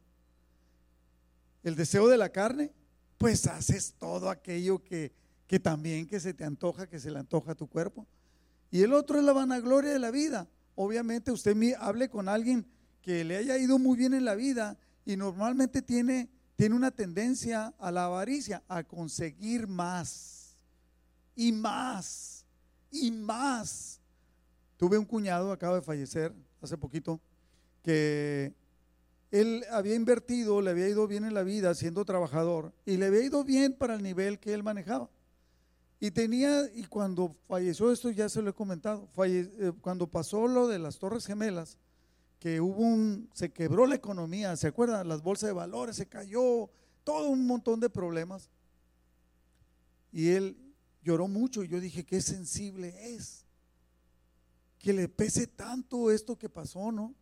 el 1.63 1.77
deseo 1.77 2.09
de 2.09 2.17
la 2.17 2.31
carne, 2.31 2.73
pues 3.19 3.47
haces 3.47 3.95
todo 3.99 4.31
aquello 4.31 4.83
que, 4.83 5.13
que 5.47 5.61
también 5.61 6.07
que 6.07 6.19
se 6.19 6.35
te 6.35 6.45
antoja, 6.45 6.89
que 6.89 6.99
se 6.99 7.11
le 7.11 7.19
antoja 7.19 7.53
a 7.53 7.55
tu 7.55 7.69
cuerpo. 7.69 8.07
Y 8.71 8.83
el 8.83 8.93
otro 8.93 9.19
es 9.19 9.25
la 9.25 9.33
vanagloria 9.33 9.93
de 9.93 9.99
la 9.99 10.11
vida. 10.11 10.49
Obviamente 10.75 11.31
usted 11.31 11.57
hable 11.79 12.09
con 12.09 12.29
alguien 12.29 12.67
que 13.01 13.25
le 13.25 13.37
haya 13.37 13.59
ido 13.59 13.79
muy 13.79 13.97
bien 13.97 14.15
en 14.15 14.25
la 14.25 14.35
vida 14.35 14.77
y 15.05 15.17
normalmente 15.17 15.83
tiene, 15.83 16.29
tiene 16.63 16.77
una 16.77 16.93
tendencia 16.93 17.75
a 17.77 17.91
la 17.91 18.05
avaricia, 18.05 18.63
a 18.69 18.85
conseguir 18.85 19.67
más 19.67 20.57
y 21.35 21.51
más 21.51 22.47
y 22.89 23.11
más. 23.11 23.99
Tuve 24.77 24.97
un 24.97 25.05
cuñado, 25.05 25.51
acaba 25.51 25.75
de 25.75 25.83
fallecer 25.83 26.33
hace 26.61 26.79
poquito, 26.79 27.21
que 27.83 28.55
él 29.33 29.65
había 29.73 29.97
invertido, 29.97 30.63
le 30.63 30.71
había 30.71 30.89
ido 30.89 31.09
bien 31.09 31.25
en 31.25 31.35
la 31.35 31.43
vida 31.43 31.75
siendo 31.75 32.05
trabajador 32.05 32.73
y 32.87 32.97
le 32.97 33.07
había 33.07 33.25
ido 33.25 33.43
bien 33.43 33.73
para 33.73 33.97
el 33.97 34.03
nivel 34.05 34.39
que 34.39 34.55
él 34.55 34.63
manejaba. 34.63 35.11
Y 35.99 36.13
tenía, 36.13 36.71
y 36.73 36.85
cuando 36.85 37.35
falleció 37.49 37.91
esto 37.91 38.09
ya 38.09 38.29
se 38.29 38.41
lo 38.41 38.51
he 38.51 38.55
comentado, 38.55 39.09
eh, 39.25 39.73
cuando 39.81 40.07
pasó 40.07 40.47
lo 40.47 40.69
de 40.69 40.79
las 40.79 41.01
Torres 41.01 41.27
Gemelas, 41.27 41.77
que 42.43 42.61
hubo 42.61 42.83
un, 42.83 43.31
se 43.33 43.53
quebró 43.53 43.87
la 43.87 43.95
economía, 43.95 44.57
¿se 44.57 44.67
acuerdan? 44.67 45.07
Las 45.07 45.23
bolsas 45.23 45.47
de 45.47 45.53
valores 45.53 45.95
se 45.95 46.09
cayó, 46.09 46.69
todo 47.05 47.29
un 47.29 47.47
montón 47.47 47.79
de 47.79 47.89
problemas. 47.89 48.51
Y 50.11 50.31
él 50.31 50.57
lloró 51.05 51.29
mucho 51.29 51.63
y 51.63 51.69
yo 51.69 51.79
dije, 51.79 52.05
qué 52.05 52.21
sensible 52.21 53.15
es. 53.15 53.45
Que 54.81 54.93
le 54.93 55.09
pese 55.09 55.47
tanto 55.47 56.11
esto 56.11 56.37
que 56.37 56.49
pasó, 56.49 56.91
¿no? 56.91 57.15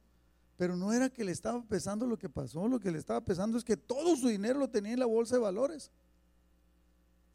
Pero 0.56 0.74
no 0.74 0.90
era 0.90 1.10
que 1.10 1.22
le 1.22 1.32
estaba 1.32 1.62
pesando 1.64 2.06
lo 2.06 2.16
que 2.16 2.30
pasó, 2.30 2.66
lo 2.66 2.80
que 2.80 2.90
le 2.90 2.96
estaba 2.96 3.20
pesando 3.20 3.58
es 3.58 3.64
que 3.64 3.76
todo 3.76 4.16
su 4.16 4.28
dinero 4.28 4.58
lo 4.58 4.70
tenía 4.70 4.94
en 4.94 5.00
la 5.00 5.06
bolsa 5.06 5.34
de 5.34 5.42
valores. 5.42 5.90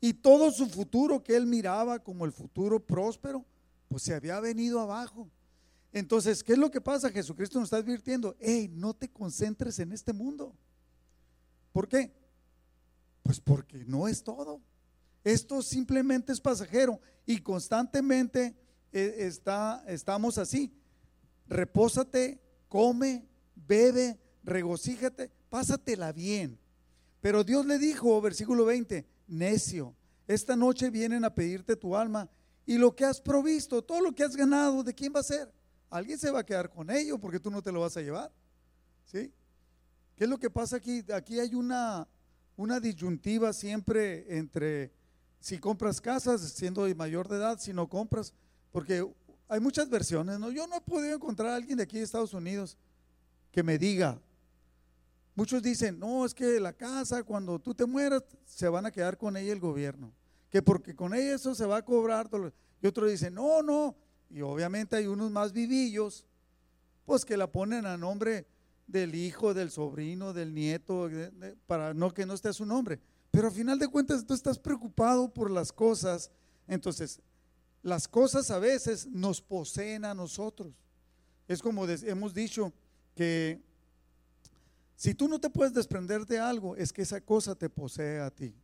Y 0.02 0.12
todo 0.12 0.50
su 0.50 0.68
futuro 0.70 1.24
que 1.24 1.36
él 1.36 1.46
miraba 1.46 2.00
como 2.00 2.26
el 2.26 2.32
futuro 2.32 2.80
próspero, 2.80 3.46
pues 3.88 4.02
se 4.02 4.16
había 4.16 4.40
venido 4.40 4.80
abajo. 4.80 5.30
Entonces, 5.96 6.44
¿qué 6.44 6.52
es 6.52 6.60
lo 6.60 6.70
que 6.70 6.82
pasa? 6.82 7.10
Jesucristo 7.10 7.58
nos 7.58 7.68
está 7.68 7.78
advirtiendo, 7.78 8.36
hey, 8.42 8.70
no 8.70 8.94
te 8.94 9.08
concentres 9.08 9.80
en 9.80 9.94
este 9.94 10.12
mundo. 10.12 10.54
¿Por 11.72 11.88
qué? 11.88 12.12
Pues 13.24 13.40
porque 13.40 13.86
no 13.86 14.06
es 14.06 14.22
todo. 14.22 14.60
Esto 15.24 15.62
simplemente 15.62 16.34
es 16.34 16.42
pasajero 16.42 17.00
y 17.26 17.40
constantemente 17.40 18.54
eh, 18.92 19.16
está, 19.20 19.86
estamos 19.88 20.38
así. 20.38 20.74
Repósate, 21.48 22.42
come, 22.68 23.26
bebe, 23.56 24.20
regocíjate, 24.44 25.32
pásatela 25.50 26.12
bien. 26.12 26.60
Pero 27.22 27.46
Dios 27.46 27.66
le 27.66 27.80
dijo, 27.80 28.20
versículo 28.20 28.66
20, 28.66 29.08
necio, 29.30 29.96
esta 30.28 30.58
noche 30.58 30.90
vienen 30.90 31.24
a 31.24 31.34
pedirte 31.34 31.78
tu 31.78 31.96
alma 31.96 32.30
y 32.66 32.78
lo 32.78 32.94
que 32.94 33.06
has 33.06 33.22
provisto, 33.22 33.82
todo 33.82 34.02
lo 34.02 34.14
que 34.14 34.26
has 34.26 34.36
ganado, 34.36 34.84
¿de 34.84 34.94
quién 34.94 35.14
va 35.16 35.22
a 35.22 35.24
ser? 35.24 35.55
Alguien 35.96 36.20
se 36.20 36.30
va 36.30 36.40
a 36.40 36.46
quedar 36.46 36.70
con 36.70 36.90
ello 36.90 37.18
porque 37.18 37.40
tú 37.40 37.50
no 37.50 37.62
te 37.62 37.72
lo 37.72 37.80
vas 37.82 37.96
a 37.96 38.02
llevar. 38.02 38.32
¿Sí? 39.06 39.32
¿Qué 40.16 40.26
es 40.26 40.30
lo 40.30 40.38
que 40.38 40.50
pasa 40.50 40.76
aquí? 40.76 41.04
Aquí 41.14 41.40
hay 41.40 41.56
una, 41.56 42.08
una 42.58 42.80
disyuntiva 42.80 43.54
siempre 43.54 44.38
entre 44.38 44.92
si 45.40 45.58
compras 45.58 46.02
casas 46.02 46.42
siendo 46.42 46.88
mayor 46.96 47.28
de 47.30 47.38
edad, 47.38 47.60
si 47.60 47.72
no 47.72 47.88
compras, 47.88 48.34
porque 48.72 49.08
hay 49.48 49.60
muchas 49.60 49.90
versiones. 49.90 50.38
Yo 50.54 50.68
no 50.68 50.76
he 50.76 50.82
podido 50.82 51.16
encontrar 51.16 51.50
a 51.50 51.56
alguien 51.56 51.78
de 51.78 51.84
aquí 51.84 51.98
de 51.98 52.04
Estados 52.04 52.34
Unidos 52.34 52.78
que 53.52 53.64
me 53.64 53.78
diga, 53.78 54.20
muchos 55.34 55.62
dicen, 55.62 55.98
no, 55.98 56.26
es 56.26 56.34
que 56.34 56.60
la 56.60 56.74
casa 56.74 57.24
cuando 57.24 57.58
tú 57.60 57.74
te 57.74 57.86
mueras 57.86 58.24
se 58.46 58.68
van 58.68 58.86
a 58.86 58.92
quedar 58.92 59.18
con 59.18 59.38
ella 59.38 59.54
el 59.54 59.60
gobierno, 59.60 60.12
que 60.50 60.62
porque 60.62 60.94
con 60.94 61.14
ella 61.14 61.36
eso 61.36 61.56
se 61.56 61.66
va 61.66 61.78
a 61.78 61.86
cobrar, 61.86 62.30
y 62.82 62.88
otros 62.88 63.10
dicen, 63.10 63.34
no, 63.34 63.62
no, 63.62 63.96
y 64.30 64.42
obviamente 64.42 64.96
hay 64.96 65.08
unos 65.08 65.32
más 65.32 65.52
vivillos, 65.52 66.26
pues 67.06 67.26
que 67.26 67.38
la 67.38 67.52
ponen 67.52 67.86
a 67.86 67.98
nombre 67.98 68.46
del 68.88 69.16
hijo, 69.16 69.54
del 69.54 69.72
sobrino, 69.72 70.34
del 70.34 70.54
nieto, 70.54 71.10
para 71.68 71.94
no 71.94 72.14
que 72.14 72.26
no 72.26 72.34
esté 72.34 72.50
a 72.50 72.54
su 72.54 72.66
nombre. 72.66 73.00
Pero 73.32 73.48
al 73.48 73.54
final 73.54 73.80
de 73.80 73.88
cuentas 73.88 74.26
tú 74.26 74.34
estás 74.34 74.58
preocupado 74.58 75.34
por 75.34 75.52
las 75.52 75.72
cosas. 75.72 76.32
Entonces, 76.68 77.20
las 77.84 78.08
cosas 78.08 78.50
a 78.52 78.60
veces 78.60 79.08
nos 79.08 79.42
poseen 79.42 80.06
a 80.06 80.14
nosotros. 80.14 80.74
Es 81.48 81.62
como 81.62 81.86
hemos 81.86 82.34
dicho 82.34 82.74
que 83.14 83.62
si 84.96 85.14
tú 85.14 85.28
no 85.28 85.40
te 85.40 85.50
puedes 85.50 85.74
desprender 85.74 86.26
de 86.26 86.40
algo, 86.40 86.76
es 86.76 86.94
que 86.94 87.02
esa 87.02 87.22
cosa 87.22 87.54
te 87.56 87.70
posee 87.70 88.20
a 88.20 88.32
ti. 88.32 88.56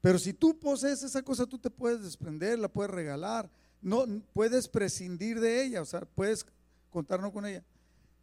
Pero 0.00 0.18
si 0.18 0.34
tú 0.34 0.58
posees 0.58 1.02
esa 1.02 1.22
cosa, 1.22 1.46
tú 1.46 1.58
te 1.58 1.70
puedes 1.70 2.02
desprender, 2.02 2.58
la 2.58 2.68
puedes 2.68 2.90
regalar, 2.90 3.48
no 3.82 4.06
puedes 4.32 4.68
prescindir 4.68 5.40
de 5.40 5.64
ella, 5.64 5.82
o 5.82 5.84
sea, 5.84 6.00
puedes 6.00 6.46
contarnos 6.90 7.32
con 7.32 7.44
ella. 7.44 7.64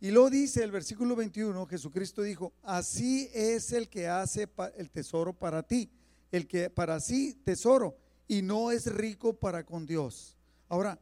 Y 0.01 0.11
luego 0.11 0.29
dice 0.29 0.63
el 0.63 0.71
versículo 0.71 1.15
21, 1.15 1.65
Jesucristo 1.67 2.21
dijo, 2.21 2.53
así 2.63 3.29
es 3.33 3.73
el 3.73 3.89
que 3.89 4.07
hace 4.07 4.47
el 4.77 4.89
tesoro 4.89 5.33
para 5.33 5.61
ti, 5.61 5.91
el 6.31 6.47
que 6.47 6.69
para 6.69 6.99
sí 7.01 7.33
tesoro 7.43 7.97
y 8.27 8.41
no 8.41 8.71
es 8.71 8.85
rico 8.85 9.33
para 9.33 9.65
con 9.65 9.85
Dios. 9.85 10.37
Ahora, 10.69 10.97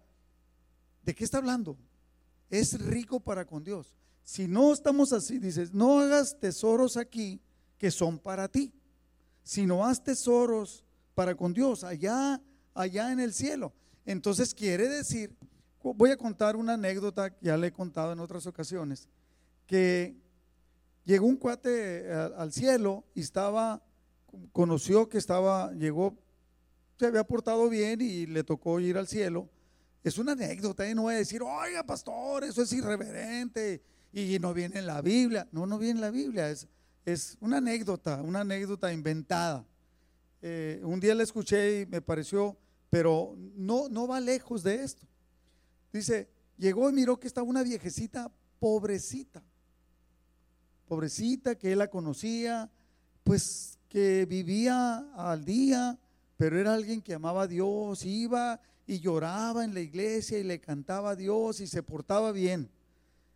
¿de 1.04 1.14
qué 1.14 1.24
está 1.24 1.38
hablando? 1.38 1.78
Es 2.50 2.80
rico 2.82 3.20
para 3.20 3.46
con 3.46 3.64
Dios. 3.64 3.96
Si 4.24 4.48
no 4.48 4.74
estamos 4.74 5.14
así, 5.14 5.38
dices, 5.38 5.74
no 5.74 6.00
hagas 6.00 6.40
tesoros 6.40 6.98
aquí 6.98 7.40
que 7.78 7.92
son 7.92 8.18
para 8.18 8.48
ti, 8.48 8.74
sino 9.44 9.86
haz 9.86 10.04
tesoros 10.04 10.84
para 11.14 11.36
con 11.36 11.54
Dios, 11.54 11.84
allá, 11.84 12.42
allá 12.74 13.12
en 13.12 13.20
el 13.20 13.34
cielo. 13.34 13.74
Entonces 14.08 14.56
quiere 14.56 14.90
decir 14.90 15.38
Voy 15.96 16.12
a 16.12 16.18
contar 16.18 16.56
una 16.56 16.74
anécdota 16.74 17.30
que 17.30 17.46
ya 17.46 17.58
le 17.58 17.68
he 17.68 17.72
contado 17.72 18.12
en 18.12 18.20
otras 18.20 18.46
ocasiones, 18.46 19.08
que 19.66 20.18
llegó 21.06 21.28
un 21.28 21.38
cuate 21.38 22.02
eh, 22.06 22.30
al 22.36 22.52
cielo 22.52 23.06
y 23.14 23.22
estaba, 23.22 23.82
conoció 24.52 25.08
que 25.08 25.18
estaba, 25.18 25.72
llegó, 25.74 26.18
se 26.98 27.06
había 27.06 27.24
portado 27.24 27.70
bien 27.70 28.02
y 28.02 28.26
le 28.26 28.44
tocó 28.44 28.80
ir 28.80 28.98
al 28.98 29.08
cielo. 29.08 29.50
Es 30.04 30.18
una 30.18 30.34
anécdota 30.34 30.90
y 30.90 30.96
no 30.96 31.04
voy 31.04 31.16
a 31.16 31.18
decir, 31.18 31.42
oiga 31.42 31.84
pastor, 31.84 32.44
eso 32.44 32.62
es 32.64 32.74
irreverente 32.74 33.82
y 34.12 34.38
no 34.40 34.54
viene 34.54 34.80
en 34.80 34.88
la 34.88 35.02
Biblia. 35.02 35.48
No, 35.52 35.66
no 35.66 35.78
viene 35.78 36.00
en 36.00 36.02
la 36.02 36.12
Biblia, 36.12 36.50
es, 36.50 36.68
es 37.06 37.38
una 37.40 37.58
anécdota, 37.58 38.22
una 38.22 38.42
anécdota 38.42 38.92
inventada. 38.92 39.66
Eh, 40.42 40.82
un 40.84 41.00
día 41.00 41.16
la 41.16 41.24
escuché 41.24 41.82
y 41.82 41.86
me 41.86 42.02
pareció, 42.02 42.58
pero 42.90 43.36
no, 43.56 43.90
no 43.90 44.08
va 44.08 44.20
lejos 44.20 44.64
de 44.64 44.84
esto. 44.84 45.06
Dice, 45.92 46.30
llegó 46.58 46.90
y 46.90 46.94
miró 46.94 47.20
que 47.20 47.28
estaba 47.28 47.48
una 47.48 47.64
viejecita 47.64 48.32
pobrecita, 48.60 49.44
pobrecita 50.88 51.56
que 51.56 51.72
él 51.72 51.80
la 51.80 51.90
conocía, 51.90 52.70
pues 53.24 53.78
que 53.90 54.26
vivía 54.26 54.98
al 55.16 55.46
día, 55.46 55.98
pero 56.38 56.60
era 56.60 56.74
alguien 56.74 57.02
que 57.02 57.14
amaba 57.14 57.44
a 57.44 57.48
Dios, 57.48 58.06
iba 58.06 58.60
y 58.86 59.00
lloraba 59.00 59.66
en 59.66 59.74
la 59.74 59.82
iglesia 59.82 60.40
y 60.40 60.44
le 60.44 60.60
cantaba 60.60 61.12
a 61.12 61.16
Dios 61.16 61.60
y 61.60 61.68
se 61.68 61.84
portaba 61.84 62.32
bien. 62.32 62.70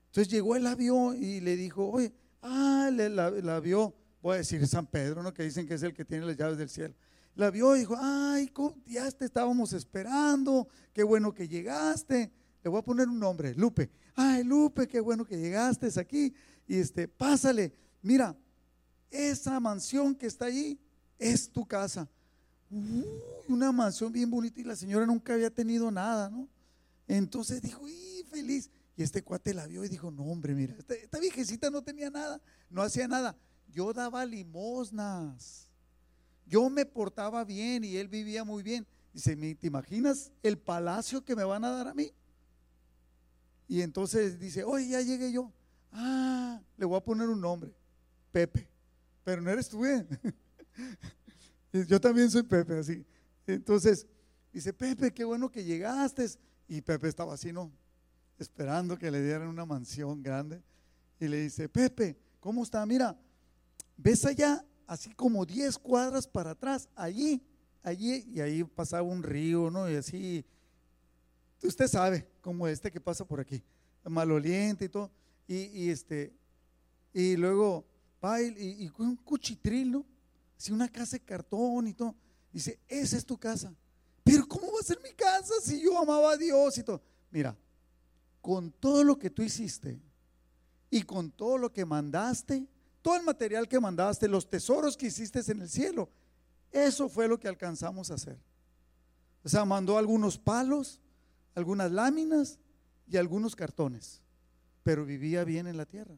Entonces 0.07 0.31
llegó, 0.31 0.55
él 0.55 0.63
la 0.63 0.75
vio 0.75 1.13
y 1.13 1.39
le 1.39 1.55
dijo, 1.55 1.89
oye, 1.89 2.11
ah, 2.41 2.89
la, 2.91 3.59
vio, 3.59 3.93
voy 4.21 4.35
a 4.35 4.37
decir 4.39 4.65
San 4.67 4.85
Pedro, 4.85 5.23
¿no? 5.23 5.33
Que 5.33 5.43
dicen 5.43 5.67
que 5.67 5.75
es 5.75 5.83
el 5.83 5.93
que 5.93 6.05
tiene 6.05 6.25
las 6.25 6.37
llaves 6.37 6.57
del 6.57 6.69
cielo. 6.69 6.93
La 7.35 7.49
vio 7.49 7.75
y 7.75 7.79
dijo, 7.79 7.95
ay, 7.99 8.51
ya 8.85 9.09
te 9.11 9.25
estábamos 9.25 9.73
esperando, 9.73 10.67
qué 10.93 11.03
bueno 11.03 11.33
que 11.33 11.47
llegaste 11.47 12.31
le 12.63 12.69
voy 12.69 12.79
a 12.79 12.83
poner 12.83 13.07
un 13.07 13.19
nombre, 13.19 13.53
Lupe. 13.55 13.89
Ay, 14.15 14.43
Lupe, 14.43 14.87
qué 14.87 14.99
bueno 14.99 15.25
que 15.25 15.37
llegaste 15.37 15.87
aquí. 15.99 16.33
Y 16.67 16.77
este, 16.77 17.07
pásale, 17.07 17.73
mira, 18.01 18.37
esa 19.09 19.59
mansión 19.59 20.15
que 20.15 20.27
está 20.27 20.45
ahí 20.45 20.79
es 21.17 21.51
tu 21.51 21.65
casa. 21.65 22.07
una 23.47 23.71
mansión 23.71 24.11
bien 24.11 24.29
bonita 24.29 24.61
y 24.61 24.63
la 24.63 24.75
señora 24.75 25.05
nunca 25.05 25.33
había 25.33 25.49
tenido 25.49 25.89
nada, 25.91 26.29
¿no? 26.29 26.47
Entonces 27.07 27.61
dijo, 27.61 27.87
y 27.87 28.23
feliz. 28.29 28.69
Y 28.95 29.03
este 29.03 29.23
cuate 29.23 29.53
la 29.53 29.65
vio 29.65 29.83
y 29.83 29.89
dijo, 29.89 30.11
no, 30.11 30.23
hombre, 30.23 30.53
mira, 30.53 30.75
esta, 30.77 30.93
esta 30.93 31.19
viejecita 31.19 31.69
no 31.69 31.81
tenía 31.81 32.09
nada, 32.09 32.39
no 32.69 32.81
hacía 32.83 33.07
nada. 33.07 33.35
Yo 33.69 33.91
daba 33.91 34.25
limosnas. 34.25 35.67
Yo 36.51 36.69
me 36.69 36.85
portaba 36.85 37.45
bien 37.45 37.85
y 37.85 37.95
él 37.95 38.09
vivía 38.09 38.43
muy 38.43 38.61
bien. 38.61 38.85
Dice, 39.13 39.37
¿te 39.55 39.67
imaginas 39.67 40.33
el 40.43 40.57
palacio 40.57 41.23
que 41.23 41.33
me 41.33 41.45
van 41.45 41.63
a 41.63 41.71
dar 41.71 41.87
a 41.87 41.93
mí? 41.93 42.11
Y 43.69 43.81
entonces 43.81 44.37
dice, 44.37 44.65
oye, 44.65 44.89
ya 44.89 44.99
llegué 44.99 45.31
yo. 45.31 45.49
Ah, 45.93 46.61
le 46.75 46.85
voy 46.85 46.97
a 46.97 47.03
poner 47.03 47.29
un 47.29 47.39
nombre, 47.39 47.73
Pepe. 48.33 48.67
Pero 49.23 49.41
no 49.41 49.49
eres 49.49 49.69
tú, 49.69 49.85
¿eh? 49.85 50.05
yo 51.87 52.01
también 52.01 52.29
soy 52.29 52.43
Pepe, 52.43 52.79
así. 52.79 53.05
Entonces, 53.47 54.05
dice, 54.51 54.73
Pepe, 54.73 55.13
qué 55.13 55.23
bueno 55.23 55.49
que 55.49 55.63
llegaste. 55.63 56.25
Y 56.67 56.81
Pepe 56.81 57.07
estaba 57.07 57.33
así, 57.33 57.53
¿no? 57.53 57.71
Esperando 58.37 58.97
que 58.97 59.09
le 59.09 59.23
dieran 59.23 59.47
una 59.47 59.65
mansión 59.65 60.21
grande. 60.21 60.61
Y 61.17 61.29
le 61.29 61.43
dice, 61.43 61.69
Pepe, 61.69 62.17
¿cómo 62.41 62.61
está? 62.61 62.85
Mira, 62.85 63.17
ves 63.95 64.25
allá, 64.25 64.65
así 64.91 65.09
como 65.13 65.45
10 65.45 65.77
cuadras 65.77 66.27
para 66.27 66.51
atrás, 66.51 66.89
allí, 66.97 67.41
allí, 67.81 68.25
y 68.27 68.41
ahí 68.41 68.61
pasaba 68.65 69.03
un 69.03 69.23
río, 69.23 69.71
¿no? 69.71 69.89
Y 69.89 69.95
así, 69.95 70.43
usted 71.63 71.87
sabe, 71.87 72.27
como 72.41 72.67
este 72.67 72.91
que 72.91 72.99
pasa 72.99 73.23
por 73.23 73.39
aquí, 73.39 73.63
maloliente 74.03 74.83
y 74.83 74.89
todo, 74.89 75.09
y, 75.47 75.89
este, 75.89 76.33
y 77.13 77.37
luego 77.37 77.85
va 78.21 78.41
y, 78.41 78.89
con 78.89 79.07
un 79.07 79.15
cuchitril, 79.15 79.93
¿no? 79.93 80.05
Si 80.57 80.73
una 80.73 80.89
casa 80.89 81.15
de 81.15 81.23
cartón 81.23 81.87
y 81.87 81.93
todo, 81.93 82.13
dice, 82.51 82.77
esa 82.89 83.15
es 83.15 83.25
tu 83.25 83.37
casa. 83.37 83.73
Pero 84.25 84.45
¿cómo 84.45 84.73
va 84.73 84.79
a 84.81 84.83
ser 84.83 84.99
mi 85.01 85.13
casa 85.13 85.53
si 85.63 85.81
yo 85.81 85.97
amaba 85.97 86.33
a 86.33 86.37
Dios 86.37 86.77
y 86.77 86.83
todo? 86.83 87.01
Mira, 87.31 87.57
con 88.41 88.73
todo 88.73 89.05
lo 89.05 89.17
que 89.17 89.29
tú 89.29 89.41
hiciste 89.41 90.01
y 90.89 91.03
con 91.03 91.31
todo 91.31 91.57
lo 91.57 91.71
que 91.71 91.85
mandaste, 91.85 92.67
todo 93.01 93.15
el 93.15 93.23
material 93.23 93.67
que 93.67 93.79
mandaste, 93.79 94.27
los 94.27 94.49
tesoros 94.49 94.95
que 94.95 95.07
hiciste 95.07 95.41
en 95.51 95.61
el 95.61 95.69
cielo, 95.69 96.09
eso 96.71 97.09
fue 97.09 97.27
lo 97.27 97.39
que 97.39 97.47
alcanzamos 97.47 98.11
a 98.11 98.15
hacer. 98.15 98.37
O 99.43 99.49
sea, 99.49 99.65
mandó 99.65 99.97
algunos 99.97 100.37
palos, 100.37 100.99
algunas 101.55 101.91
láminas 101.91 102.59
y 103.07 103.17
algunos 103.17 103.55
cartones. 103.55 104.21
pero 104.83 105.05
vivía 105.05 105.43
bien 105.43 105.67
en 105.67 105.77
la 105.77 105.85
tierra. 105.85 106.15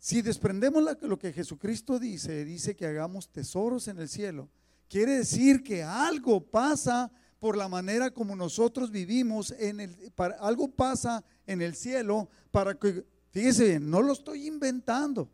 Si 0.00 0.22
desprendemos 0.22 0.82
lo 1.02 1.18
que 1.18 1.32
Jesucristo 1.32 2.00
dice, 2.00 2.44
dice 2.44 2.74
que 2.74 2.86
hagamos 2.86 3.28
tesoros 3.28 3.86
en 3.86 3.98
el 3.98 4.08
cielo, 4.08 4.48
quiere 4.88 5.18
decir 5.18 5.62
que 5.62 5.84
algo 5.84 6.40
pasa 6.40 7.12
por 7.38 7.56
la 7.56 7.68
manera 7.68 8.10
como 8.10 8.34
nosotros 8.34 8.90
vivimos, 8.90 9.52
en 9.52 9.80
el, 9.80 10.12
algo 10.40 10.68
pasa 10.68 11.24
en 11.46 11.62
el 11.62 11.76
cielo 11.76 12.28
para 12.50 12.74
que, 12.74 13.04
fíjese 13.38 13.64
bien, 13.68 13.88
no 13.88 14.02
lo 14.02 14.12
estoy 14.12 14.48
inventando, 14.48 15.30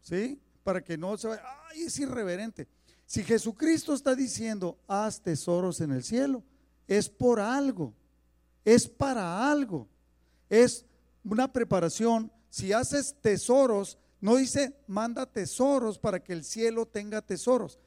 ¿sí? 0.00 0.40
Para 0.62 0.80
que 0.80 0.96
no 0.96 1.18
se 1.18 1.26
vaya, 1.26 1.42
ay, 1.68 1.82
es 1.82 1.98
irreverente. 1.98 2.68
Si 3.04 3.24
Jesucristo 3.24 3.94
está 3.94 4.14
diciendo, 4.14 4.78
haz 4.86 5.20
tesoros 5.20 5.80
en 5.80 5.90
el 5.90 6.04
cielo, 6.04 6.44
es 6.86 7.08
por 7.08 7.40
algo, 7.40 7.92
es 8.64 8.88
para 8.88 9.50
algo, 9.50 9.88
es 10.48 10.84
una 11.24 11.52
preparación. 11.52 12.30
Si 12.48 12.72
haces 12.72 13.16
tesoros, 13.20 13.98
no 14.20 14.36
dice, 14.36 14.76
manda 14.86 15.26
tesoros 15.26 15.98
para 15.98 16.22
que 16.22 16.32
el 16.32 16.44
cielo 16.44 16.86
tenga 16.86 17.22
tesoros. 17.22 17.80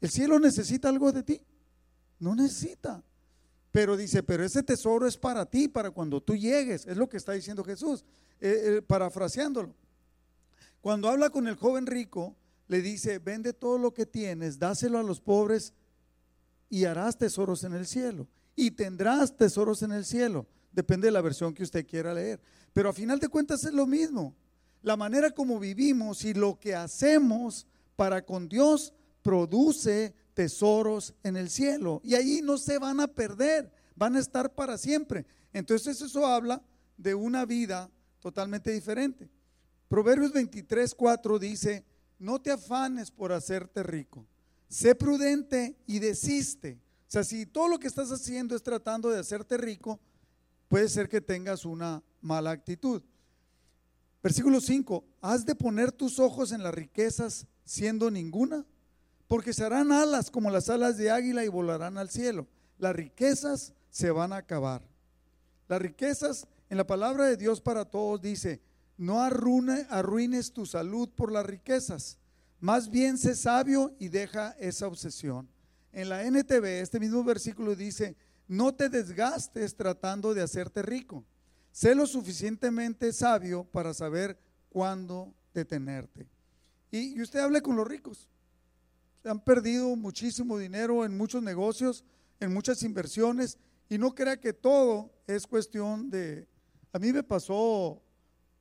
¿El 0.00 0.10
cielo 0.10 0.38
necesita 0.38 0.88
algo 0.88 1.10
de 1.10 1.24
ti? 1.24 1.42
No 2.20 2.36
necesita. 2.36 3.02
Pero 3.72 3.96
dice, 3.96 4.22
pero 4.22 4.44
ese 4.44 4.62
tesoro 4.62 5.06
es 5.06 5.16
para 5.16 5.46
ti, 5.46 5.66
para 5.66 5.90
cuando 5.90 6.20
tú 6.20 6.36
llegues. 6.36 6.86
Es 6.86 6.96
lo 6.96 7.08
que 7.08 7.16
está 7.16 7.32
diciendo 7.32 7.64
Jesús, 7.64 8.04
eh, 8.40 8.76
eh, 8.78 8.82
parafraseándolo. 8.82 9.74
Cuando 10.80 11.08
habla 11.08 11.30
con 11.30 11.46
el 11.46 11.56
joven 11.56 11.86
rico, 11.86 12.34
le 12.68 12.80
dice, 12.80 13.18
vende 13.18 13.52
todo 13.52 13.78
lo 13.78 13.92
que 13.92 14.06
tienes, 14.06 14.58
dáselo 14.58 14.98
a 14.98 15.02
los 15.02 15.20
pobres 15.20 15.74
y 16.68 16.84
harás 16.84 17.18
tesoros 17.18 17.64
en 17.64 17.74
el 17.74 17.86
cielo. 17.86 18.28
Y 18.56 18.70
tendrás 18.70 19.36
tesoros 19.36 19.82
en 19.82 19.92
el 19.92 20.04
cielo. 20.04 20.46
Depende 20.72 21.08
de 21.08 21.12
la 21.12 21.20
versión 21.20 21.52
que 21.52 21.64
usted 21.64 21.86
quiera 21.86 22.14
leer. 22.14 22.40
Pero 22.72 22.88
a 22.88 22.92
final 22.92 23.18
de 23.18 23.28
cuentas 23.28 23.64
es 23.64 23.72
lo 23.72 23.86
mismo. 23.86 24.34
La 24.82 24.96
manera 24.96 25.30
como 25.30 25.58
vivimos 25.58 26.24
y 26.24 26.32
lo 26.32 26.58
que 26.58 26.74
hacemos 26.74 27.66
para 27.96 28.24
con 28.24 28.48
Dios 28.48 28.94
produce 29.22 30.14
tesoros 30.32 31.14
en 31.22 31.36
el 31.36 31.50
cielo. 31.50 32.00
Y 32.04 32.14
ahí 32.14 32.40
no 32.42 32.56
se 32.56 32.78
van 32.78 33.00
a 33.00 33.08
perder, 33.08 33.70
van 33.96 34.16
a 34.16 34.20
estar 34.20 34.54
para 34.54 34.78
siempre. 34.78 35.26
Entonces 35.52 36.00
eso 36.00 36.24
habla 36.24 36.62
de 36.96 37.14
una 37.14 37.44
vida 37.44 37.90
totalmente 38.20 38.70
diferente. 38.70 39.28
Proverbios 39.88 40.32
23, 40.32 40.94
4 40.94 41.38
dice, 41.38 41.84
no 42.18 42.40
te 42.40 42.50
afanes 42.50 43.10
por 43.10 43.32
hacerte 43.32 43.82
rico, 43.82 44.26
sé 44.68 44.94
prudente 44.94 45.76
y 45.86 45.98
desiste. 45.98 46.78
O 47.08 47.10
sea, 47.10 47.24
si 47.24 47.44
todo 47.46 47.66
lo 47.66 47.78
que 47.78 47.88
estás 47.88 48.12
haciendo 48.12 48.54
es 48.54 48.62
tratando 48.62 49.10
de 49.10 49.18
hacerte 49.18 49.56
rico, 49.56 49.98
puede 50.68 50.88
ser 50.88 51.08
que 51.08 51.20
tengas 51.20 51.64
una 51.64 52.02
mala 52.20 52.52
actitud. 52.52 53.02
Versículo 54.22 54.60
5, 54.60 55.04
has 55.22 55.44
de 55.44 55.54
poner 55.54 55.90
tus 55.90 56.18
ojos 56.18 56.52
en 56.52 56.62
las 56.62 56.74
riquezas 56.74 57.46
siendo 57.64 58.10
ninguna 58.10 58.64
porque 59.30 59.52
serán 59.52 59.92
alas 59.92 60.28
como 60.28 60.50
las 60.50 60.68
alas 60.68 60.96
de 60.96 61.08
águila 61.10 61.44
y 61.44 61.48
volarán 61.48 61.98
al 61.98 62.10
cielo. 62.10 62.48
Las 62.78 62.96
riquezas 62.96 63.74
se 63.88 64.10
van 64.10 64.32
a 64.32 64.38
acabar. 64.38 64.82
Las 65.68 65.80
riquezas, 65.80 66.48
en 66.70 66.78
la 66.78 66.86
palabra 66.86 67.26
de 67.26 67.36
Dios 67.36 67.60
para 67.60 67.84
todos 67.84 68.22
dice, 68.22 68.62
no 68.96 69.20
arruines 69.20 70.52
tu 70.52 70.64
salud 70.64 71.08
por 71.10 71.30
las 71.32 71.44
riquezas, 71.44 72.16
más 72.60 72.90
bien 72.90 73.18
sé 73.18 73.34
sabio 73.34 73.94
y 73.98 74.08
deja 74.08 74.50
esa 74.58 74.86
obsesión. 74.86 75.48
En 75.92 76.08
la 76.08 76.24
NTV, 76.24 76.80
este 76.80 77.00
mismo 77.00 77.24
versículo 77.24 77.74
dice, 77.74 78.16
no 78.46 78.74
te 78.74 78.88
desgastes 78.88 79.74
tratando 79.74 80.34
de 80.34 80.42
hacerte 80.42 80.82
rico. 80.82 81.24
Sé 81.72 81.94
lo 81.94 82.06
suficientemente 82.06 83.12
sabio 83.12 83.64
para 83.64 83.94
saber 83.94 84.38
cuándo 84.68 85.34
detenerte. 85.54 86.28
Y, 86.90 87.20
usted 87.20 87.40
hable 87.40 87.62
con 87.62 87.76
los 87.76 87.86
ricos 87.86 88.28
han 89.24 89.40
perdido 89.40 89.94
muchísimo 89.96 90.56
dinero 90.56 91.04
en 91.04 91.16
muchos 91.16 91.42
negocios, 91.42 92.04
en 92.40 92.54
muchas 92.54 92.82
inversiones, 92.82 93.58
y 93.88 93.98
no 93.98 94.14
crea 94.14 94.40
que 94.40 94.52
todo 94.52 95.10
es 95.26 95.46
cuestión 95.46 96.10
de... 96.10 96.48
A 96.92 96.98
mí 96.98 97.12
me 97.12 97.22
pasó, 97.22 98.02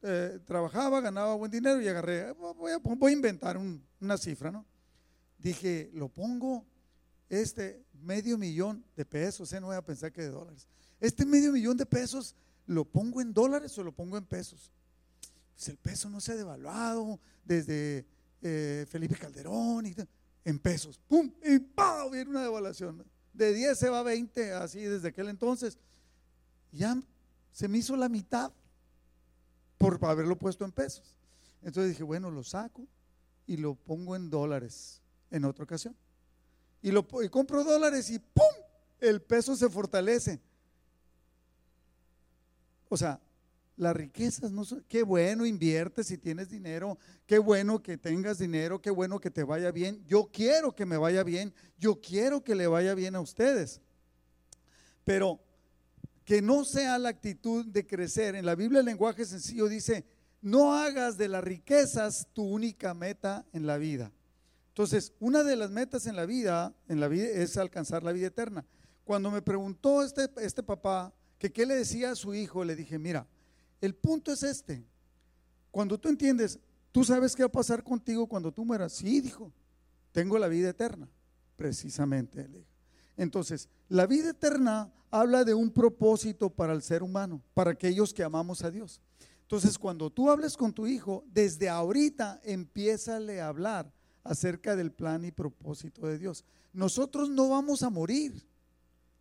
eh, 0.01 0.39
trabajaba, 0.45 1.01
ganaba 1.01 1.35
buen 1.35 1.51
dinero 1.51 1.81
y 1.81 1.87
agarré, 1.87 2.31
voy 2.33 2.71
a, 2.71 3.11
inventar 3.11 3.57
una 3.99 4.17
cifra, 4.17 4.51
¿no? 4.51 4.65
Dije, 5.37 5.89
lo 5.93 6.09
pongo 6.09 6.65
este 7.29 7.83
medio 8.01 8.37
millón 8.37 8.83
de 8.95 9.05
pesos, 9.05 9.51
eh, 9.53 9.59
no 9.59 9.67
voy 9.67 9.75
a 9.75 9.81
pensar 9.81 10.11
que 10.11 10.21
de 10.21 10.29
dólares. 10.29 10.67
Este 10.99 11.25
medio 11.25 11.51
millón 11.51 11.77
de 11.77 11.85
pesos, 11.85 12.35
¿lo 12.65 12.85
pongo 12.85 13.21
en 13.21 13.33
dólares 13.33 13.77
o 13.77 13.83
lo 13.83 13.91
pongo 13.91 14.17
en 14.17 14.25
pesos? 14.25 14.71
Pues 15.55 15.69
el 15.69 15.77
peso 15.77 16.09
no 16.09 16.21
se 16.21 16.33
ha 16.33 16.35
devaluado 16.35 17.19
desde 17.43 18.05
eh, 18.41 18.85
Felipe 18.89 19.15
Calderón 19.15 19.85
y 19.85 19.95
en 20.45 20.59
pesos. 20.59 20.99
¡Pum! 21.07 21.31
Y 21.43 21.59
¡pau! 21.59 22.11
Viene 22.11 22.29
una 22.29 22.43
devaluación. 22.43 23.05
De 23.33 23.53
10 23.53 23.77
se 23.77 23.89
va 23.89 23.99
a 23.99 24.03
20, 24.03 24.53
así 24.53 24.81
desde 24.81 25.09
aquel 25.09 25.29
entonces. 25.29 25.77
Ya 26.71 27.01
se 27.51 27.67
me 27.67 27.77
hizo 27.77 27.95
la 27.95 28.09
mitad 28.09 28.51
por 29.77 30.03
haberlo 30.05 30.37
puesto 30.37 30.65
en 30.65 30.71
pesos. 30.71 31.15
Entonces 31.61 31.91
dije, 31.91 32.03
bueno, 32.03 32.31
lo 32.31 32.43
saco 32.43 32.87
y 33.47 33.57
lo 33.57 33.75
pongo 33.75 34.15
en 34.15 34.29
dólares 34.29 35.01
en 35.31 35.45
otra 35.45 35.63
ocasión. 35.63 35.95
Y, 36.81 36.91
lo, 36.91 37.05
compro 37.29 37.63
dólares 37.63 38.09
y 38.09 38.19
¡pum! 38.19 38.45
El 38.99 39.21
peso 39.21 39.55
se 39.55 39.69
fortalece. 39.69 40.39
O 42.89 42.97
sea, 42.97 43.19
las 43.77 43.95
riquezas 43.95 44.51
no 44.51 44.65
son, 44.65 44.83
qué 44.87 45.03
bueno 45.03 45.45
inviertes 45.45 46.07
si 46.07 46.17
tienes 46.17 46.49
dinero, 46.49 46.97
qué 47.25 47.39
bueno 47.39 47.81
que 47.81 47.97
tengas 47.97 48.37
dinero, 48.37 48.81
qué 48.81 48.89
bueno 48.89 49.19
que 49.19 49.31
te 49.31 49.43
vaya 49.43 49.71
bien. 49.71 50.03
Yo 50.05 50.29
quiero 50.31 50.75
que 50.75 50.85
me 50.85 50.97
vaya 50.97 51.23
bien, 51.23 51.53
yo 51.77 52.01
quiero 52.01 52.43
que 52.43 52.55
le 52.55 52.67
vaya 52.67 52.93
bien 52.93 53.15
a 53.15 53.21
ustedes. 53.21 53.81
Pero 55.05 55.39
que 56.29 56.43
no 56.43 56.63
sea 56.63 56.99
la 56.99 57.09
actitud 57.09 57.65
de 57.65 57.87
crecer. 57.87 58.35
En 58.35 58.45
la 58.45 58.53
Biblia 58.53 58.81
el 58.81 58.85
lenguaje 58.85 59.25
sencillo 59.25 59.67
dice, 59.67 60.05
no 60.43 60.75
hagas 60.75 61.17
de 61.17 61.27
las 61.27 61.43
riquezas 61.43 62.27
tu 62.33 62.43
única 62.43 62.93
meta 62.93 63.47
en 63.51 63.65
la 63.65 63.79
vida. 63.79 64.11
Entonces, 64.67 65.11
una 65.19 65.43
de 65.43 65.55
las 65.55 65.71
metas 65.71 66.05
en 66.05 66.15
la 66.15 66.27
vida, 66.27 66.71
en 66.87 66.99
la 66.99 67.07
vida 67.07 67.25
es 67.29 67.57
alcanzar 67.57 68.03
la 68.03 68.11
vida 68.11 68.27
eterna. 68.27 68.63
Cuando 69.05 69.31
me 69.31 69.41
preguntó 69.41 70.03
este, 70.03 70.29
este 70.37 70.61
papá 70.61 71.11
que 71.39 71.51
qué 71.51 71.65
le 71.65 71.73
decía 71.73 72.11
a 72.11 72.15
su 72.15 72.35
hijo, 72.35 72.63
le 72.63 72.75
dije, 72.75 72.99
mira, 72.99 73.25
el 73.81 73.95
punto 73.95 74.31
es 74.31 74.43
este. 74.43 74.85
Cuando 75.71 75.97
tú 75.97 76.09
entiendes, 76.09 76.59
tú 76.91 77.03
sabes 77.03 77.35
qué 77.35 77.41
va 77.41 77.47
a 77.47 77.51
pasar 77.51 77.83
contigo 77.83 78.27
cuando 78.27 78.51
tú 78.51 78.63
mueras. 78.63 78.93
Sí, 78.93 79.19
dijo, 79.19 79.51
tengo 80.11 80.37
la 80.37 80.47
vida 80.47 80.69
eterna. 80.69 81.09
Precisamente, 81.55 82.47
Entonces, 83.19 83.67
la 83.89 84.07
vida 84.07 84.29
eterna 84.29 84.93
habla 85.11 85.43
de 85.43 85.53
un 85.53 85.71
propósito 85.71 86.49
para 86.49 86.71
el 86.71 86.81
ser 86.81 87.03
humano, 87.03 87.41
para 87.53 87.71
aquellos 87.71 88.13
que 88.13 88.23
amamos 88.23 88.63
a 88.63 88.71
Dios. 88.71 89.01
Entonces, 89.41 89.77
cuando 89.77 90.09
tú 90.09 90.29
hables 90.29 90.55
con 90.55 90.71
tu 90.71 90.87
hijo, 90.87 91.25
desde 91.27 91.67
ahorita 91.67 92.39
empiézale 92.45 93.41
a 93.41 93.49
hablar 93.49 93.91
acerca 94.23 94.77
del 94.77 94.93
plan 94.93 95.25
y 95.25 95.31
propósito 95.31 96.07
de 96.07 96.17
Dios. 96.17 96.45
Nosotros 96.71 97.29
no 97.29 97.49
vamos 97.49 97.83
a 97.83 97.89
morir, 97.89 98.47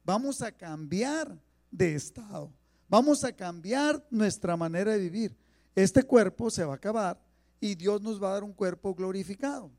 vamos 0.04 0.42
a 0.42 0.52
cambiar 0.52 1.36
de 1.72 1.96
estado. 1.96 2.52
Vamos 2.88 3.24
a 3.24 3.32
cambiar 3.32 4.06
nuestra 4.10 4.56
manera 4.56 4.92
de 4.92 4.98
vivir. 4.98 5.36
Este 5.74 6.04
cuerpo 6.04 6.50
se 6.50 6.64
va 6.64 6.74
a 6.74 6.76
acabar 6.76 7.20
y 7.60 7.74
Dios 7.74 8.00
nos 8.00 8.22
va 8.22 8.30
a 8.30 8.34
dar 8.34 8.44
un 8.44 8.52
cuerpo 8.52 8.94
glorificado. 8.94 9.72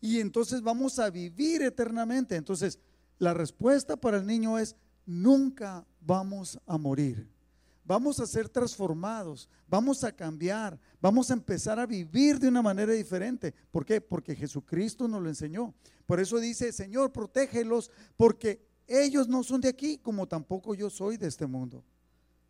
Y 0.00 0.18
entonces 0.18 0.60
vamos 0.60 0.98
a 0.98 1.08
vivir 1.08 1.62
eternamente. 1.62 2.34
Entonces, 2.34 2.78
la 3.20 3.34
respuesta 3.34 3.96
para 3.96 4.16
el 4.16 4.26
niño 4.26 4.58
es, 4.58 4.74
nunca 5.06 5.86
vamos 6.00 6.58
a 6.66 6.78
morir. 6.78 7.28
Vamos 7.84 8.18
a 8.18 8.26
ser 8.26 8.48
transformados, 8.48 9.48
vamos 9.68 10.04
a 10.04 10.12
cambiar, 10.12 10.78
vamos 11.00 11.30
a 11.30 11.34
empezar 11.34 11.78
a 11.78 11.86
vivir 11.86 12.38
de 12.38 12.48
una 12.48 12.62
manera 12.62 12.92
diferente. 12.92 13.52
¿Por 13.70 13.84
qué? 13.84 14.00
Porque 14.00 14.34
Jesucristo 14.34 15.06
nos 15.06 15.22
lo 15.22 15.28
enseñó. 15.28 15.74
Por 16.06 16.18
eso 16.18 16.38
dice, 16.38 16.72
Señor, 16.72 17.12
protégelos, 17.12 17.90
porque 18.16 18.66
ellos 18.86 19.28
no 19.28 19.42
son 19.42 19.60
de 19.60 19.68
aquí, 19.68 19.98
como 19.98 20.26
tampoco 20.26 20.74
yo 20.74 20.88
soy 20.88 21.18
de 21.18 21.28
este 21.28 21.46
mundo. 21.46 21.84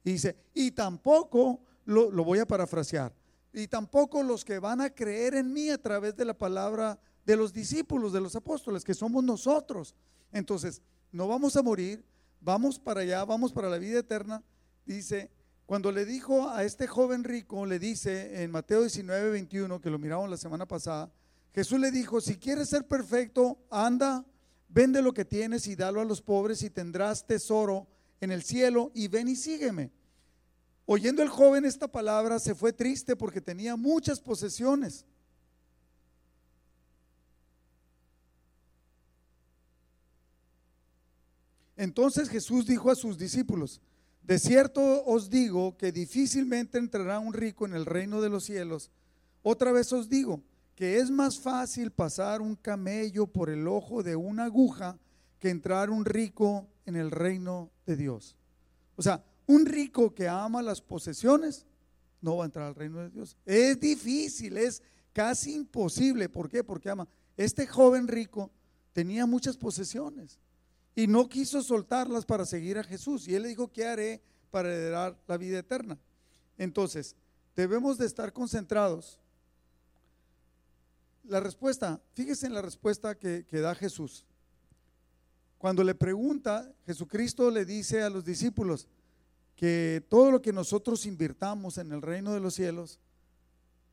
Y 0.04 0.12
dice, 0.12 0.36
y 0.54 0.70
tampoco, 0.70 1.60
lo, 1.84 2.12
lo 2.12 2.22
voy 2.22 2.38
a 2.38 2.46
parafrasear, 2.46 3.12
y 3.52 3.66
tampoco 3.66 4.22
los 4.22 4.44
que 4.44 4.60
van 4.60 4.80
a 4.80 4.90
creer 4.90 5.34
en 5.34 5.52
mí 5.52 5.70
a 5.70 5.78
través 5.78 6.14
de 6.16 6.24
la 6.24 6.38
palabra 6.38 7.00
de 7.24 7.36
los 7.36 7.52
discípulos, 7.52 8.12
de 8.12 8.20
los 8.20 8.36
apóstoles, 8.36 8.84
que 8.84 8.94
somos 8.94 9.22
nosotros. 9.22 9.94
Entonces, 10.32 10.82
no 11.12 11.28
vamos 11.28 11.56
a 11.56 11.62
morir, 11.62 12.04
vamos 12.40 12.78
para 12.78 13.00
allá, 13.00 13.24
vamos 13.24 13.52
para 13.52 13.68
la 13.68 13.78
vida 13.78 14.00
eterna. 14.00 14.42
Dice, 14.86 15.30
cuando 15.66 15.92
le 15.92 16.04
dijo 16.04 16.48
a 16.48 16.64
este 16.64 16.86
joven 16.86 17.24
rico, 17.24 17.64
le 17.66 17.78
dice 17.78 18.42
en 18.42 18.50
Mateo 18.50 18.80
19, 18.82 19.30
21, 19.30 19.80
que 19.80 19.90
lo 19.90 19.98
miramos 19.98 20.28
la 20.28 20.36
semana 20.36 20.66
pasada, 20.66 21.12
Jesús 21.54 21.80
le 21.80 21.90
dijo, 21.90 22.20
si 22.20 22.36
quieres 22.36 22.68
ser 22.68 22.86
perfecto, 22.86 23.58
anda, 23.70 24.24
vende 24.68 25.02
lo 25.02 25.12
que 25.12 25.24
tienes 25.24 25.66
y 25.66 25.76
dalo 25.76 26.00
a 26.00 26.04
los 26.04 26.22
pobres 26.22 26.62
y 26.62 26.70
tendrás 26.70 27.26
tesoro 27.26 27.88
en 28.20 28.30
el 28.30 28.42
cielo 28.42 28.92
y 28.94 29.08
ven 29.08 29.28
y 29.28 29.36
sígueme. 29.36 29.90
Oyendo 30.86 31.22
el 31.22 31.28
joven 31.28 31.64
esta 31.64 31.86
palabra, 31.86 32.38
se 32.38 32.54
fue 32.54 32.72
triste 32.72 33.14
porque 33.14 33.40
tenía 33.40 33.76
muchas 33.76 34.20
posesiones. 34.20 35.06
Entonces 41.80 42.28
Jesús 42.28 42.66
dijo 42.66 42.90
a 42.90 42.94
sus 42.94 43.16
discípulos, 43.16 43.80
de 44.22 44.38
cierto 44.38 45.02
os 45.06 45.30
digo 45.30 45.78
que 45.78 45.92
difícilmente 45.92 46.76
entrará 46.76 47.18
un 47.18 47.32
rico 47.32 47.64
en 47.64 47.72
el 47.72 47.86
reino 47.86 48.20
de 48.20 48.28
los 48.28 48.44
cielos. 48.44 48.90
Otra 49.42 49.72
vez 49.72 49.90
os 49.94 50.10
digo 50.10 50.42
que 50.74 50.98
es 50.98 51.10
más 51.10 51.40
fácil 51.40 51.90
pasar 51.90 52.42
un 52.42 52.54
camello 52.54 53.26
por 53.26 53.48
el 53.48 53.66
ojo 53.66 54.02
de 54.02 54.14
una 54.14 54.44
aguja 54.44 54.98
que 55.38 55.48
entrar 55.48 55.88
un 55.88 56.04
rico 56.04 56.68
en 56.84 56.96
el 56.96 57.10
reino 57.10 57.70
de 57.86 57.96
Dios. 57.96 58.36
O 58.96 59.02
sea, 59.02 59.24
un 59.46 59.64
rico 59.64 60.14
que 60.14 60.28
ama 60.28 60.60
las 60.60 60.82
posesiones 60.82 61.64
no 62.20 62.36
va 62.36 62.44
a 62.44 62.46
entrar 62.46 62.66
al 62.66 62.74
reino 62.74 62.98
de 62.98 63.08
Dios. 63.08 63.38
Es 63.46 63.80
difícil, 63.80 64.58
es 64.58 64.82
casi 65.14 65.54
imposible. 65.54 66.28
¿Por 66.28 66.50
qué? 66.50 66.62
Porque 66.62 66.90
ama. 66.90 67.08
Este 67.38 67.66
joven 67.66 68.06
rico 68.06 68.50
tenía 68.92 69.24
muchas 69.24 69.56
posesiones 69.56 70.38
y 71.00 71.06
no 71.06 71.30
quiso 71.30 71.62
soltarlas 71.62 72.26
para 72.26 72.44
seguir 72.44 72.76
a 72.76 72.84
Jesús. 72.84 73.26
Y 73.26 73.34
él 73.34 73.44
le 73.44 73.48
dijo, 73.48 73.72
¿qué 73.72 73.86
haré 73.86 74.20
para 74.50 74.68
heredar 74.68 75.18
la 75.26 75.38
vida 75.38 75.58
eterna? 75.58 75.98
Entonces, 76.58 77.16
debemos 77.56 77.96
de 77.96 78.04
estar 78.04 78.34
concentrados. 78.34 79.18
La 81.24 81.40
respuesta, 81.40 82.02
fíjese 82.12 82.46
en 82.46 82.52
la 82.52 82.60
respuesta 82.60 83.14
que, 83.14 83.46
que 83.48 83.60
da 83.60 83.74
Jesús. 83.74 84.26
Cuando 85.56 85.82
le 85.82 85.94
pregunta, 85.94 86.70
Jesucristo 86.84 87.50
le 87.50 87.64
dice 87.64 88.02
a 88.02 88.10
los 88.10 88.22
discípulos 88.22 88.86
que 89.56 90.04
todo 90.10 90.30
lo 90.30 90.42
que 90.42 90.52
nosotros 90.52 91.06
invirtamos 91.06 91.78
en 91.78 91.92
el 91.92 92.02
reino 92.02 92.34
de 92.34 92.40
los 92.40 92.54
cielos 92.54 92.98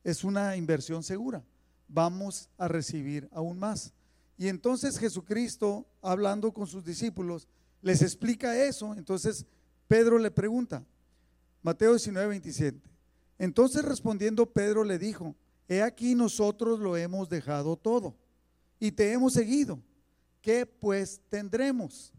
es 0.04 0.24
una 0.24 0.56
inversión 0.56 1.02
segura. 1.02 1.42
Vamos 1.88 2.50
a 2.58 2.68
recibir 2.68 3.30
aún 3.32 3.58
más. 3.58 3.94
Y 4.38 4.46
entonces 4.46 4.98
Jesucristo, 4.98 5.84
hablando 6.00 6.52
con 6.52 6.68
sus 6.68 6.84
discípulos, 6.84 7.48
les 7.82 8.02
explica 8.02 8.56
eso. 8.64 8.94
Entonces 8.94 9.44
Pedro 9.88 10.16
le 10.18 10.30
pregunta, 10.30 10.84
Mateo 11.60 11.90
19, 11.90 12.28
27. 12.28 12.80
Entonces 13.38 13.84
respondiendo 13.84 14.46
Pedro 14.46 14.84
le 14.84 14.98
dijo, 14.98 15.34
he 15.66 15.82
aquí 15.82 16.14
nosotros 16.14 16.78
lo 16.78 16.96
hemos 16.96 17.28
dejado 17.28 17.76
todo 17.76 18.14
y 18.78 18.92
te 18.92 19.12
hemos 19.12 19.32
seguido. 19.32 19.80
¿Qué 20.40 20.64
pues 20.66 21.20
tendremos? 21.28 22.12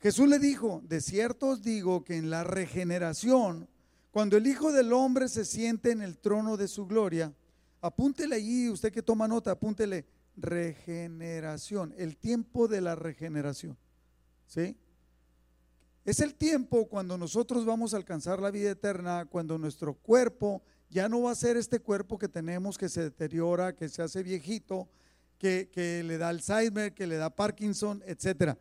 Jesús 0.00 0.28
le 0.28 0.40
dijo, 0.40 0.82
de 0.84 1.00
cierto 1.00 1.48
os 1.48 1.62
digo 1.62 2.04
que 2.04 2.16
en 2.16 2.30
la 2.30 2.42
regeneración, 2.42 3.68
cuando 4.10 4.36
el 4.36 4.46
Hijo 4.46 4.72
del 4.72 4.92
Hombre 4.92 5.28
se 5.28 5.44
siente 5.44 5.92
en 5.92 6.02
el 6.02 6.18
trono 6.18 6.56
de 6.56 6.66
su 6.66 6.86
gloria, 6.86 7.32
apúntele 7.80 8.34
allí, 8.34 8.68
usted 8.68 8.92
que 8.92 9.02
toma 9.02 9.28
nota, 9.28 9.52
apúntele 9.52 10.04
regeneración, 10.40 11.94
el 11.96 12.16
tiempo 12.16 12.68
de 12.68 12.80
la 12.80 12.94
regeneración. 12.94 13.76
¿Sí? 14.46 14.76
Es 16.04 16.20
el 16.20 16.34
tiempo 16.34 16.88
cuando 16.88 17.16
nosotros 17.18 17.64
vamos 17.64 17.92
a 17.92 17.98
alcanzar 17.98 18.40
la 18.40 18.50
vida 18.50 18.70
eterna, 18.70 19.26
cuando 19.26 19.58
nuestro 19.58 19.94
cuerpo 19.94 20.62
ya 20.88 21.08
no 21.08 21.22
va 21.22 21.30
a 21.30 21.36
ser 21.36 21.56
este 21.56 21.80
cuerpo 21.80 22.18
que 22.18 22.28
tenemos 22.28 22.76
que 22.76 22.88
se 22.88 23.02
deteriora, 23.02 23.76
que 23.76 23.88
se 23.88 24.02
hace 24.02 24.22
viejito, 24.22 24.88
que, 25.38 25.70
que 25.72 26.02
le 26.02 26.18
da 26.18 26.30
Alzheimer, 26.30 26.94
que 26.94 27.06
le 27.06 27.16
da 27.16 27.30
Parkinson, 27.30 28.02
etcétera. 28.06 28.58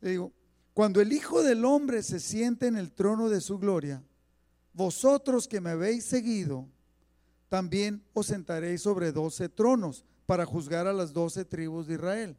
Le 0.00 0.10
digo, 0.10 0.32
cuando 0.74 1.00
el 1.00 1.12
Hijo 1.12 1.42
del 1.42 1.64
Hombre 1.64 2.02
se 2.02 2.18
siente 2.18 2.66
en 2.66 2.76
el 2.76 2.92
trono 2.92 3.28
de 3.28 3.40
su 3.40 3.58
gloria, 3.58 4.02
vosotros 4.72 5.46
que 5.46 5.60
me 5.60 5.70
habéis 5.70 6.04
seguido, 6.04 6.68
también 7.48 8.02
os 8.12 8.26
sentaréis 8.26 8.82
sobre 8.82 9.12
doce 9.12 9.48
tronos 9.48 10.04
para 10.30 10.46
juzgar 10.46 10.86
a 10.86 10.92
las 10.92 11.12
doce 11.12 11.44
tribus 11.44 11.88
de 11.88 11.94
Israel. 11.94 12.36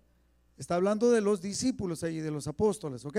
Está 0.57 0.75
hablando 0.75 1.11
de 1.11 1.19
los 1.19 1.41
discípulos 1.41 2.05
ahí, 2.05 2.21
de 2.21 2.31
los 2.31 2.47
apóstoles, 2.47 3.03
¿ok? 3.03 3.17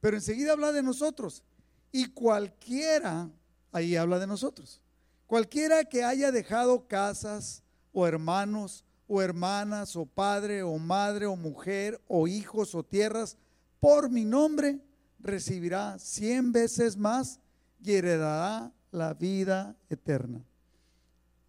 Pero 0.00 0.16
enseguida 0.16 0.54
habla 0.54 0.72
de 0.72 0.82
nosotros. 0.82 1.44
Y 1.92 2.06
cualquiera, 2.06 3.30
ahí 3.70 3.94
habla 3.94 4.18
de 4.18 4.26
nosotros. 4.26 4.82
Cualquiera 5.28 5.84
que 5.84 6.02
haya 6.02 6.32
dejado 6.32 6.88
casas 6.88 7.62
o 7.92 8.08
hermanos 8.08 8.84
o 9.06 9.22
hermanas 9.22 9.94
o 9.94 10.04
padre 10.04 10.64
o 10.64 10.76
madre 10.76 11.26
o 11.26 11.36
mujer 11.36 12.00
o 12.08 12.26
hijos 12.26 12.74
o 12.74 12.82
tierras 12.82 13.36
por 13.78 14.10
mi 14.10 14.24
nombre, 14.24 14.80
recibirá 15.20 15.96
cien 16.00 16.50
veces 16.50 16.96
más 16.96 17.38
y 17.84 17.92
heredará 17.92 18.72
la 18.90 19.14
vida 19.14 19.76
eterna. 19.88 20.44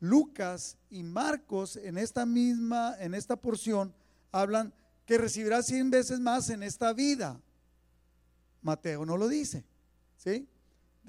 Lucas 0.01 0.77
y 0.89 1.03
Marcos 1.03 1.77
en 1.77 1.97
esta 1.97 2.25
misma, 2.25 2.95
en 2.99 3.13
esta 3.13 3.35
porción, 3.35 3.93
hablan 4.31 4.73
que 5.05 5.19
recibirá 5.19 5.61
cien 5.61 5.91
veces 5.91 6.19
más 6.19 6.49
en 6.49 6.63
esta 6.63 6.91
vida. 6.91 7.39
Mateo 8.63 9.05
no 9.05 9.15
lo 9.15 9.27
dice, 9.27 9.63
¿sí? 10.17 10.49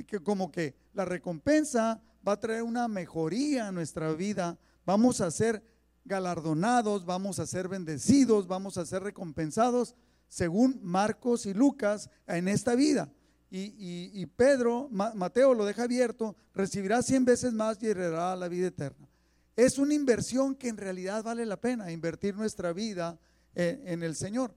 Que 0.06 0.20
como 0.20 0.52
que 0.52 0.74
la 0.92 1.06
recompensa 1.06 2.02
va 2.26 2.32
a 2.32 2.40
traer 2.40 2.62
una 2.62 2.86
mejoría 2.86 3.68
a 3.68 3.72
nuestra 3.72 4.12
vida, 4.12 4.58
vamos 4.84 5.22
a 5.22 5.30
ser 5.30 5.64
galardonados, 6.04 7.06
vamos 7.06 7.38
a 7.38 7.46
ser 7.46 7.68
bendecidos, 7.68 8.46
vamos 8.46 8.76
a 8.76 8.84
ser 8.84 9.02
recompensados, 9.02 9.94
según 10.28 10.80
Marcos 10.82 11.46
y 11.46 11.54
Lucas, 11.54 12.10
en 12.26 12.46
esta 12.46 12.74
vida 12.74 13.10
y, 13.54 14.26
Pedro, 14.26 14.88
Mateo 14.90 15.52
lo 15.52 15.66
deja 15.66 15.82
abierto, 15.82 16.34
recibirá 16.54 17.02
cien 17.02 17.24
veces 17.24 17.52
más 17.52 17.82
y 17.82 17.88
heredará 17.88 18.34
la 18.34 18.48
vida 18.48 18.68
eterna. 18.68 19.06
Es 19.54 19.78
una 19.78 19.92
inversión 19.92 20.54
que 20.54 20.68
en 20.68 20.78
realidad 20.78 21.22
vale 21.22 21.44
la 21.44 21.60
pena, 21.60 21.92
invertir 21.92 22.34
nuestra 22.34 22.72
vida 22.72 23.18
en, 23.54 23.86
en 23.86 24.02
el 24.02 24.16
Señor. 24.16 24.54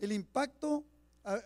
El 0.00 0.12
impacto, 0.12 0.84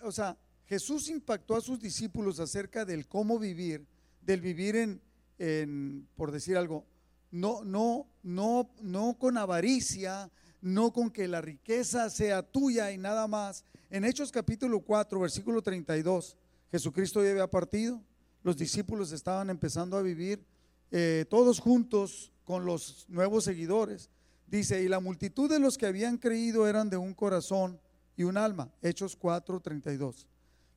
o 0.04 0.12
sea, 0.12 0.36
Jesús 0.66 1.08
impactó 1.08 1.56
a 1.56 1.60
sus 1.60 1.80
discípulos 1.80 2.38
acerca 2.38 2.84
del 2.84 3.08
cómo 3.08 3.38
vivir, 3.38 3.84
del 4.22 4.40
vivir 4.40 4.76
en, 4.76 5.00
en 5.38 6.06
por 6.14 6.30
decir 6.30 6.56
algo, 6.56 6.86
no, 7.32 7.64
no, 7.64 8.06
no, 8.22 8.70
no 8.80 9.18
con 9.18 9.36
avaricia, 9.36 10.30
no 10.64 10.94
con 10.94 11.10
que 11.10 11.28
la 11.28 11.42
riqueza 11.42 12.08
sea 12.08 12.42
tuya 12.42 12.90
y 12.90 12.96
nada 12.96 13.28
más. 13.28 13.64
En 13.90 14.02
Hechos 14.02 14.32
capítulo 14.32 14.80
4, 14.80 15.20
versículo 15.20 15.60
32, 15.60 16.38
Jesucristo 16.70 17.22
ya 17.22 17.32
había 17.32 17.50
partido, 17.50 18.02
los 18.42 18.56
discípulos 18.56 19.12
estaban 19.12 19.50
empezando 19.50 19.98
a 19.98 20.02
vivir 20.02 20.42
eh, 20.90 21.26
todos 21.28 21.60
juntos 21.60 22.32
con 22.44 22.64
los 22.64 23.04
nuevos 23.10 23.44
seguidores. 23.44 24.08
Dice, 24.46 24.82
y 24.82 24.88
la 24.88 25.00
multitud 25.00 25.50
de 25.50 25.58
los 25.58 25.76
que 25.76 25.84
habían 25.84 26.16
creído 26.16 26.66
eran 26.66 26.88
de 26.88 26.96
un 26.96 27.12
corazón 27.12 27.78
y 28.16 28.22
un 28.22 28.38
alma. 28.38 28.72
Hechos 28.80 29.16
4, 29.16 29.60
32. 29.60 30.26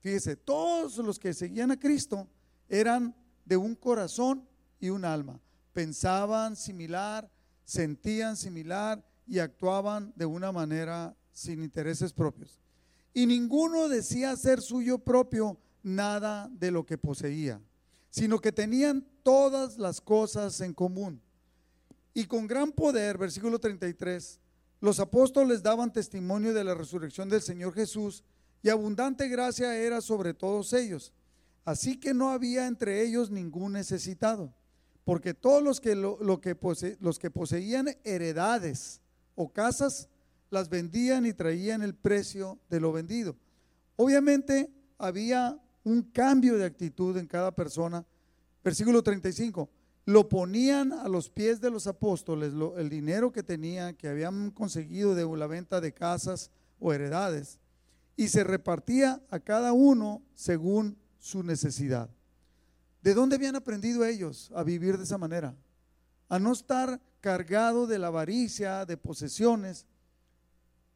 Fíjese, 0.02 0.36
todos 0.36 0.97
los 0.97 1.17
que 1.17 1.34
seguían 1.34 1.71
a 1.71 1.80
Cristo 1.80 2.28
eran 2.67 3.15
de 3.45 3.56
un 3.56 3.73
corazón 3.73 4.45
y 4.82 4.89
un 4.89 5.06
alma. 5.06 5.39
Pensaban 5.71 6.58
similar, 6.58 7.32
sentían 7.63 8.36
similar 8.36 9.07
y 9.27 9.39
actuaban 9.39 10.13
de 10.15 10.25
una 10.25 10.51
manera 10.51 11.15
sin 11.31 11.61
intereses 11.61 12.13
propios. 12.13 12.59
Y 13.13 13.25
ninguno 13.25 13.89
decía 13.89 14.35
ser 14.35 14.61
suyo 14.61 14.99
propio 14.99 15.57
nada 15.83 16.49
de 16.51 16.71
lo 16.71 16.85
que 16.85 16.97
poseía, 16.97 17.61
sino 18.09 18.39
que 18.39 18.51
tenían 18.51 19.05
todas 19.23 19.77
las 19.77 20.01
cosas 20.01 20.61
en 20.61 20.73
común. 20.73 21.21
Y 22.13 22.25
con 22.25 22.47
gran 22.47 22.71
poder, 22.71 23.17
versículo 23.17 23.59
33, 23.59 24.39
los 24.79 24.99
apóstoles 24.99 25.63
daban 25.63 25.91
testimonio 25.91 26.53
de 26.53 26.63
la 26.63 26.75
resurrección 26.75 27.29
del 27.29 27.41
Señor 27.41 27.73
Jesús 27.73 28.23
y 28.61 28.69
abundante 28.69 29.27
gracia 29.27 29.75
era 29.75 30.01
sobre 30.01 30.33
todos 30.33 30.73
ellos. 30.73 31.13
Así 31.65 31.99
que 31.99 32.13
no 32.13 32.29
había 32.29 32.67
entre 32.67 33.01
ellos 33.03 33.29
ningún 33.29 33.73
necesitado, 33.73 34.53
porque 35.03 35.33
todos 35.33 35.61
los 35.61 35.81
que, 35.81 35.95
lo, 35.95 36.39
que, 36.39 36.55
los 36.99 37.19
que 37.19 37.31
poseían 37.31 37.97
heredades, 38.03 39.01
o 39.38 39.54
casas, 39.54 40.10
las 40.50 40.67
vendían 40.67 41.26
y 41.26 41.34
traían 41.34 41.84
el 41.84 41.93
precio 41.93 42.60
de 42.69 42.80
lo 42.80 42.91
vendido. 42.91 43.38
Obviamente 43.95 44.69
había 44.97 45.62
un 45.84 46.02
cambio 46.02 46.58
de 46.58 46.65
actitud 46.65 47.15
en 47.17 47.28
cada 47.28 47.56
persona. 47.56 48.06
Versículo 48.63 49.02
35. 49.04 49.69
Lo 50.06 50.28
ponían 50.28 50.91
a 50.91 51.08
los 51.08 51.30
pies 51.30 51.62
de 51.62 51.69
los 51.69 51.86
apóstoles, 51.86 52.54
el 52.78 52.89
dinero 52.89 53.32
que 53.32 53.43
tenían, 53.43 53.95
que 53.95 54.08
habían 54.08 54.52
conseguido 54.52 55.15
de 55.15 55.26
la 55.38 55.47
venta 55.47 55.80
de 55.82 55.93
casas 55.93 56.50
o 56.80 56.93
heredades, 56.93 57.60
y 58.15 58.30
se 58.30 58.43
repartía 58.43 59.21
a 59.30 59.39
cada 59.39 59.73
uno 59.73 60.23
según 60.34 60.97
su 61.19 61.43
necesidad. 61.43 62.10
¿De 63.02 63.13
dónde 63.13 63.36
habían 63.36 63.56
aprendido 63.56 64.04
ellos 64.06 64.52
a 64.56 64.63
vivir 64.63 64.97
de 64.97 65.04
esa 65.04 65.17
manera? 65.17 65.56
A 66.29 66.39
no 66.39 66.51
estar 66.51 66.99
cargado 67.21 67.87
de 67.87 67.99
la 67.99 68.07
avaricia, 68.07 68.85
de 68.85 68.97
posesiones. 68.97 69.85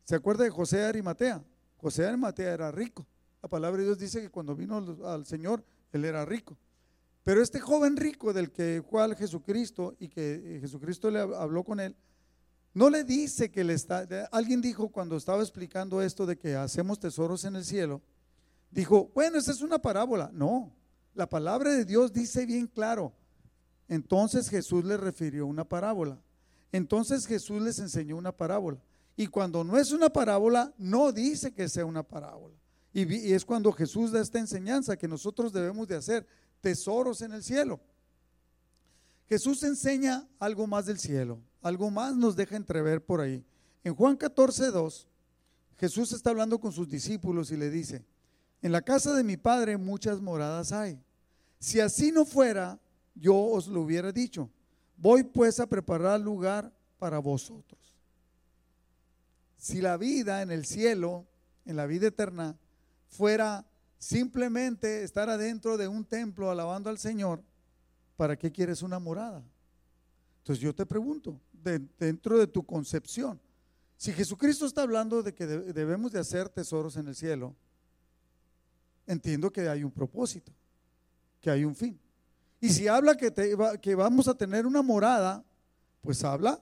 ¿Se 0.03 0.15
acuerda 0.15 0.43
de 0.43 0.49
José 0.49 0.83
Arimatea? 0.83 1.43
José 1.77 2.05
Arimatea 2.05 2.53
era 2.53 2.71
rico, 2.71 3.07
La 3.41 3.49
palabra 3.49 3.79
de 3.79 3.85
Dios 3.85 3.97
dice 3.97 4.21
que 4.21 4.29
cuando 4.29 4.55
vino 4.55 4.77
al 5.05 5.25
Señor, 5.25 5.63
él 5.91 6.05
era 6.05 6.25
rico. 6.25 6.57
Pero 7.23 7.41
este 7.41 7.59
joven 7.59 7.97
rico 7.97 8.33
del 8.33 8.51
que 8.51 8.83
fue 8.87 9.03
al 9.03 9.15
Jesucristo 9.15 9.95
y 9.99 10.09
que 10.09 10.57
Jesucristo 10.61 11.09
le 11.09 11.19
habló 11.19 11.63
con 11.63 11.79
él, 11.79 11.95
no 12.73 12.89
le 12.89 13.03
dice 13.03 13.51
que 13.51 13.63
le 13.63 13.73
está, 13.73 14.07
alguien 14.31 14.61
dijo 14.61 14.89
cuando 14.89 15.17
estaba 15.17 15.41
explicando 15.41 16.01
esto 16.01 16.25
de 16.25 16.37
que 16.37 16.55
hacemos 16.55 16.99
tesoros 16.99 17.43
en 17.43 17.55
el 17.55 17.65
cielo, 17.65 18.01
dijo, 18.69 19.11
bueno, 19.13 19.37
esa 19.37 19.51
es 19.51 19.61
una 19.61 19.79
parábola. 19.79 20.29
No, 20.33 20.73
la 21.13 21.27
palabra 21.27 21.71
de 21.71 21.85
Dios 21.85 22.13
dice 22.13 22.45
bien 22.45 22.67
claro. 22.67 23.13
Entonces 23.91 24.47
Jesús 24.47 24.85
le 24.85 24.95
refirió 24.95 25.45
una 25.45 25.65
parábola. 25.65 26.17
Entonces 26.71 27.27
Jesús 27.27 27.61
les 27.61 27.77
enseñó 27.77 28.15
una 28.15 28.31
parábola. 28.31 28.81
Y 29.17 29.27
cuando 29.27 29.65
no 29.65 29.77
es 29.77 29.91
una 29.91 30.09
parábola, 30.09 30.73
no 30.77 31.11
dice 31.11 31.53
que 31.53 31.67
sea 31.67 31.83
una 31.83 32.01
parábola. 32.01 32.55
Y, 32.93 33.01
y 33.13 33.33
es 33.33 33.43
cuando 33.43 33.69
Jesús 33.73 34.13
da 34.13 34.21
esta 34.21 34.39
enseñanza 34.39 34.95
que 34.95 35.09
nosotros 35.09 35.51
debemos 35.51 35.89
de 35.89 35.97
hacer 35.97 36.25
tesoros 36.61 37.21
en 37.21 37.33
el 37.33 37.43
cielo. 37.43 37.81
Jesús 39.27 39.61
enseña 39.63 40.25
algo 40.39 40.67
más 40.67 40.85
del 40.85 40.97
cielo, 40.97 41.41
algo 41.61 41.91
más 41.91 42.15
nos 42.15 42.37
deja 42.37 42.55
entrever 42.55 43.03
por 43.03 43.19
ahí. 43.19 43.45
En 43.83 43.93
Juan 43.93 44.15
14, 44.15 44.67
2, 44.71 45.07
Jesús 45.75 46.13
está 46.13 46.29
hablando 46.29 46.61
con 46.61 46.71
sus 46.71 46.87
discípulos 46.87 47.51
y 47.51 47.57
le 47.57 47.69
dice, 47.69 48.05
en 48.61 48.71
la 48.71 48.83
casa 48.83 49.13
de 49.13 49.25
mi 49.25 49.35
Padre 49.35 49.75
muchas 49.75 50.21
moradas 50.21 50.71
hay. 50.71 51.03
Si 51.59 51.81
así 51.81 52.13
no 52.13 52.23
fuera, 52.23 52.79
yo 53.15 53.35
os 53.35 53.67
lo 53.67 53.81
hubiera 53.81 54.11
dicho. 54.11 54.49
Voy 54.97 55.23
pues 55.23 55.59
a 55.59 55.67
preparar 55.67 56.19
lugar 56.19 56.71
para 56.99 57.19
vosotros. 57.19 57.79
Si 59.57 59.81
la 59.81 59.97
vida 59.97 60.41
en 60.41 60.51
el 60.51 60.65
cielo, 60.65 61.27
en 61.65 61.75
la 61.75 61.85
vida 61.85 62.07
eterna, 62.07 62.57
fuera 63.07 63.65
simplemente 63.97 65.03
estar 65.03 65.29
adentro 65.29 65.77
de 65.77 65.87
un 65.87 66.03
templo 66.03 66.49
alabando 66.49 66.89
al 66.89 66.97
Señor, 66.97 67.43
¿para 68.17 68.37
qué 68.37 68.51
quieres 68.51 68.81
una 68.81 68.99
morada? 68.99 69.43
Entonces 70.39 70.61
yo 70.61 70.73
te 70.73 70.85
pregunto, 70.85 71.39
dentro 71.99 72.39
de 72.39 72.47
tu 72.47 72.63
concepción, 72.63 73.39
si 73.97 74.11
Jesucristo 74.11 74.65
está 74.65 74.81
hablando 74.81 75.21
de 75.21 75.35
que 75.35 75.45
debemos 75.45 76.11
de 76.11 76.19
hacer 76.19 76.49
tesoros 76.49 76.97
en 76.97 77.07
el 77.07 77.15
cielo, 77.15 77.55
entiendo 79.05 79.51
que 79.51 79.69
hay 79.69 79.83
un 79.83 79.91
propósito, 79.91 80.51
que 81.39 81.51
hay 81.51 81.63
un 81.63 81.75
fin. 81.75 82.00
Y 82.61 82.69
si 82.69 82.87
habla 82.87 83.17
que, 83.17 83.33
que 83.81 83.95
vamos 83.95 84.29
a 84.29 84.33
tener 84.33 84.65
una 84.65 84.81
morada, 84.81 85.43
pues 86.01 86.23
habla 86.23 86.61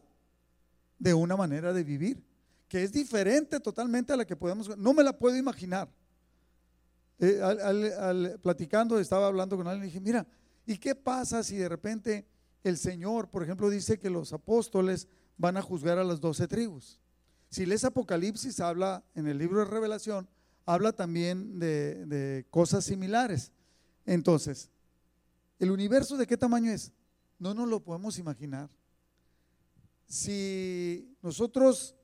de 0.98 1.14
una 1.14 1.36
manera 1.36 1.74
de 1.74 1.84
vivir, 1.84 2.24
que 2.68 2.84
es 2.84 2.92
diferente 2.92 3.60
totalmente 3.60 4.14
a 4.14 4.18
la 4.18 4.26
que 4.26 4.36
podemos, 4.36 4.76
no 4.78 4.94
me 4.94 5.04
la 5.04 5.16
puedo 5.16 5.38
imaginar. 5.38 5.88
Eh, 7.20 8.38
platicando, 8.42 8.98
estaba 8.98 9.28
hablando 9.28 9.56
con 9.56 9.68
alguien 9.68 9.84
y 9.84 9.88
dije, 9.88 10.00
mira, 10.00 10.26
¿Y 10.70 10.78
qué 10.78 10.94
pasa 10.94 11.42
si 11.42 11.58
de 11.58 11.68
repente 11.68 12.28
el 12.64 12.78
Señor, 12.78 13.28
por 13.32 13.42
ejemplo, 13.42 13.72
dice 13.72 13.98
que 13.98 14.12
los 14.12 14.34
apóstoles 14.34 15.08
van 15.36 15.58
a 15.58 15.64
juzgar 15.64 15.98
a 15.98 16.04
las 16.04 16.22
doce 16.22 16.48
tribus? 16.48 17.00
Si 17.50 17.66
lees 17.66 17.84
Apocalipsis, 17.86 18.60
habla 18.60 19.04
en 19.16 19.26
el 19.26 19.40
libro 19.40 19.62
de 19.62 19.66
Revelación, 19.66 20.30
habla 20.68 20.92
también 20.92 21.58
de, 21.58 22.46
cosas 22.52 22.86
similares. 22.86 23.52
Entonces, 24.06 24.70
¿el 25.60 25.72
universo 25.72 26.18
de 26.18 26.26
qué 26.26 26.38
tamaño 26.38 26.72
es? 26.72 26.92
No 27.38 27.54
nos 27.54 27.68
lo 27.68 27.84
podemos 27.84 28.18
imaginar. 28.18 28.70
Si 30.08 31.16
nosotros 31.22 31.96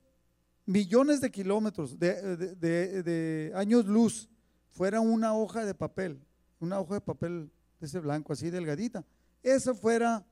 millones 0.66 1.20
de 1.20 1.30
kilómetros 1.30 1.98
de, 1.98 3.52
años 3.54 3.86
luz 3.86 4.28
fuera 4.70 5.00
una 5.00 5.34
hoja 5.34 5.64
de 5.64 5.74
papel, 5.74 6.20
una 6.60 6.78
hoja 6.80 6.94
de 6.94 7.00
papel 7.00 7.50
de 7.80 7.86
ese 7.86 8.00
blanco, 8.00 8.32
así 8.32 8.50
delgadita. 8.50 9.04
Eso 9.42 9.74
fuera 9.74 10.24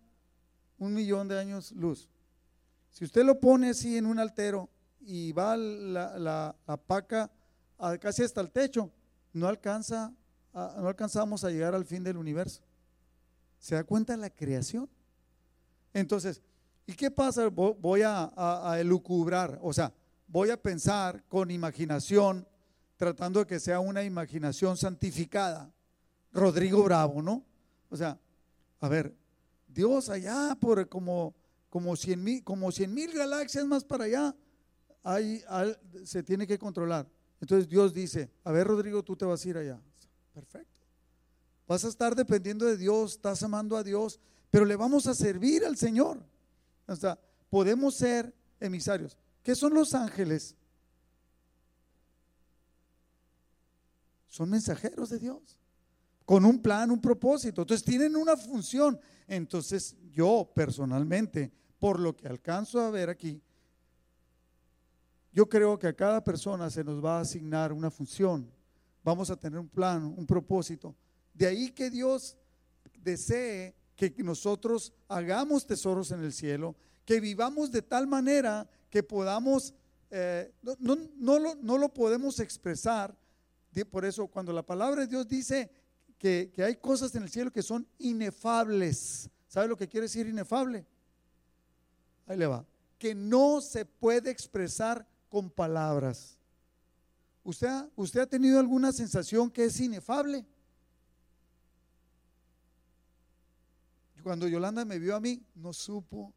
un 0.79 0.93
millón 0.93 1.29
de 1.29 1.39
años 1.39 1.73
luz. 1.73 2.09
Si 2.91 3.05
usted 3.05 3.25
lo 3.25 3.41
pone 3.41 3.71
así 3.71 3.97
en 3.97 4.07
un 4.07 4.19
altero 4.19 4.69
y 5.01 5.33
va 5.33 5.57
la, 5.57 6.19
la, 6.19 6.77
paca 6.87 7.31
casi 8.01 8.23
hasta 8.23 8.41
el 8.41 8.51
techo, 8.51 8.91
no 9.33 9.49
alcanza, 9.49 10.13
no 10.53 10.89
alcanzamos 10.89 11.45
a 11.45 11.51
llegar 11.51 11.75
al 11.75 11.85
fin 11.85 12.05
del 12.05 12.17
universo. 12.17 12.63
¿Se 13.65 13.75
da 13.75 13.83
cuenta 13.83 14.15
la 14.19 14.29
creación? 14.29 14.91
Entonces, 15.95 16.43
¿y 16.87 16.93
qué 16.93 17.11
pasa? 17.11 17.49
Voy 17.49 18.03
a, 18.05 18.77
elucubrar, 18.79 19.59
o 19.63 19.73
sea, 19.73 19.91
voy 20.27 20.51
a 20.51 20.61
pensar 20.61 21.25
con 21.31 21.51
imaginación, 21.51 22.47
tratando 22.99 23.41
de 23.41 23.47
que 23.47 23.59
sea 23.59 23.81
una 23.81 24.05
imaginación 24.05 24.77
santificada. 24.77 25.73
Rodrigo 26.31 26.83
Bravo, 26.83 27.23
¿no? 27.23 27.43
O 27.89 27.97
sea, 27.97 28.21
a 28.81 28.89
ver, 28.91 29.17
Dios 29.67 30.11
allá 30.11 30.55
por 30.61 30.87
como, 30.91 31.35
como 31.71 31.97
100 31.97 32.23
mil, 32.23 32.45
como 32.45 32.69
mil 32.89 33.15
galaxias 33.15 33.65
más 33.65 33.83
para 33.83 34.05
allá, 34.05 34.37
ahí, 35.03 35.43
se 36.05 36.23
tiene 36.23 36.47
que 36.47 36.59
controlar. 36.59 37.09
Entonces 37.41 37.67
Dios 37.67 37.95
dice, 37.95 38.31
a 38.45 38.53
ver 38.53 38.67
Rodrigo, 38.67 39.03
tú 39.03 39.17
te 39.17 39.25
vas 39.25 39.43
a 39.43 39.49
ir 39.49 39.57
allá. 39.57 39.81
Perfecto. 40.35 40.74
Vas 41.67 41.85
a 41.85 41.89
estar 41.89 42.15
dependiendo 42.15 42.67
de 42.67 42.77
Dios, 42.77 43.13
estás 43.13 43.43
amando 43.43 43.77
a 43.77 43.83
Dios, 43.83 44.21
pero 44.51 44.65
le 44.65 44.77
vamos 44.77 45.07
a 45.07 45.15
servir 45.15 45.65
al 45.65 45.77
Señor. 45.77 46.25
O 46.87 46.97
sea, 46.97 47.19
podemos 47.49 47.95
ser 47.95 48.35
emisarios. 48.61 49.17
¿Qué 49.43 49.55
son 49.55 49.75
los 49.75 49.95
ángeles? 49.95 50.57
Son 54.29 54.51
mensajeros 54.51 55.11
de 55.11 55.19
Dios 55.19 55.59
con 56.25 56.45
un 56.45 56.61
plan, 56.61 56.91
un 56.91 57.01
propósito. 57.01 57.63
Entonces 57.63 57.85
tienen 57.85 58.17
una 58.17 58.37
función. 58.37 58.99
Entonces 59.27 59.97
yo 60.11 60.51
personalmente, 60.55 61.53
por 61.79 62.01
lo 62.01 62.17
que 62.17 62.27
alcanzo 62.27 62.81
a 62.81 62.91
ver 62.91 63.11
aquí, 63.11 63.43
yo 65.33 65.49
creo 65.49 65.79
que 65.79 65.89
a 65.89 65.97
cada 65.97 66.23
persona 66.23 66.71
se 66.71 66.85
nos 66.85 67.05
va 67.05 67.19
a 67.19 67.23
asignar 67.23 67.73
una 67.73 67.91
función. 67.91 68.51
Vamos 69.03 69.31
a 69.31 69.37
tener 69.37 69.59
un 69.59 69.69
plan, 69.69 70.05
un 70.05 70.27
propósito. 70.27 70.95
De 71.35 71.47
ahí 71.47 71.71
que 71.71 71.91
Dios 71.91 72.37
desee 73.03 73.75
que 73.97 74.15
nosotros 74.19 74.93
hagamos 75.09 75.67
tesoros 75.67 76.11
en 76.11 76.23
el 76.23 76.33
cielo, 76.33 76.75
que 77.05 77.21
vivamos 77.21 77.71
de 77.71 77.83
tal 77.83 78.07
manera 78.07 78.69
que 78.91 79.03
podamos, 79.03 79.75
eh, 80.11 80.53
no, 80.63 80.97
lo, 81.39 81.55
no, 81.57 81.79
lo, 81.79 81.93
podemos 81.93 82.41
expresar. 82.41 83.17
Por 83.91 84.05
eso 84.05 84.27
cuando 84.29 84.53
la 84.53 84.65
palabra 84.65 85.03
de 85.03 85.09
Dios 85.09 85.27
dice 85.29 85.71
que, 86.19 86.53
hay 86.59 86.77
cosas 86.77 87.15
en 87.15 87.25
el 87.25 87.29
cielo 87.29 87.53
que 87.53 87.63
son 87.63 87.87
inefables. 87.99 89.29
¿Sabe 89.49 89.69
lo 89.69 89.77
que 89.77 89.89
quiere 89.89 90.07
decir 90.07 90.27
inefable? 90.27 90.87
Ahí 92.27 92.39
le 92.39 92.47
va. 92.47 92.65
Que 92.99 93.15
no 93.15 93.61
se 93.61 93.85
puede 93.85 94.31
expresar 94.31 95.07
con 95.29 95.51
palabras. 95.51 96.39
¿Usted 97.43 97.69
¿Usted 97.95 98.21
ha 98.21 98.27
tenido 98.27 98.59
alguna 98.59 98.93
sensación 98.93 99.51
que 99.51 99.65
es 99.65 99.79
inefable? 99.81 100.47
Cuando 104.25 104.49
Yolanda 104.49 104.87
me 104.87 104.99
vio 104.99 105.15
a 105.15 105.21
mí, 105.21 105.39
no 105.55 105.75
supo. 105.75 106.33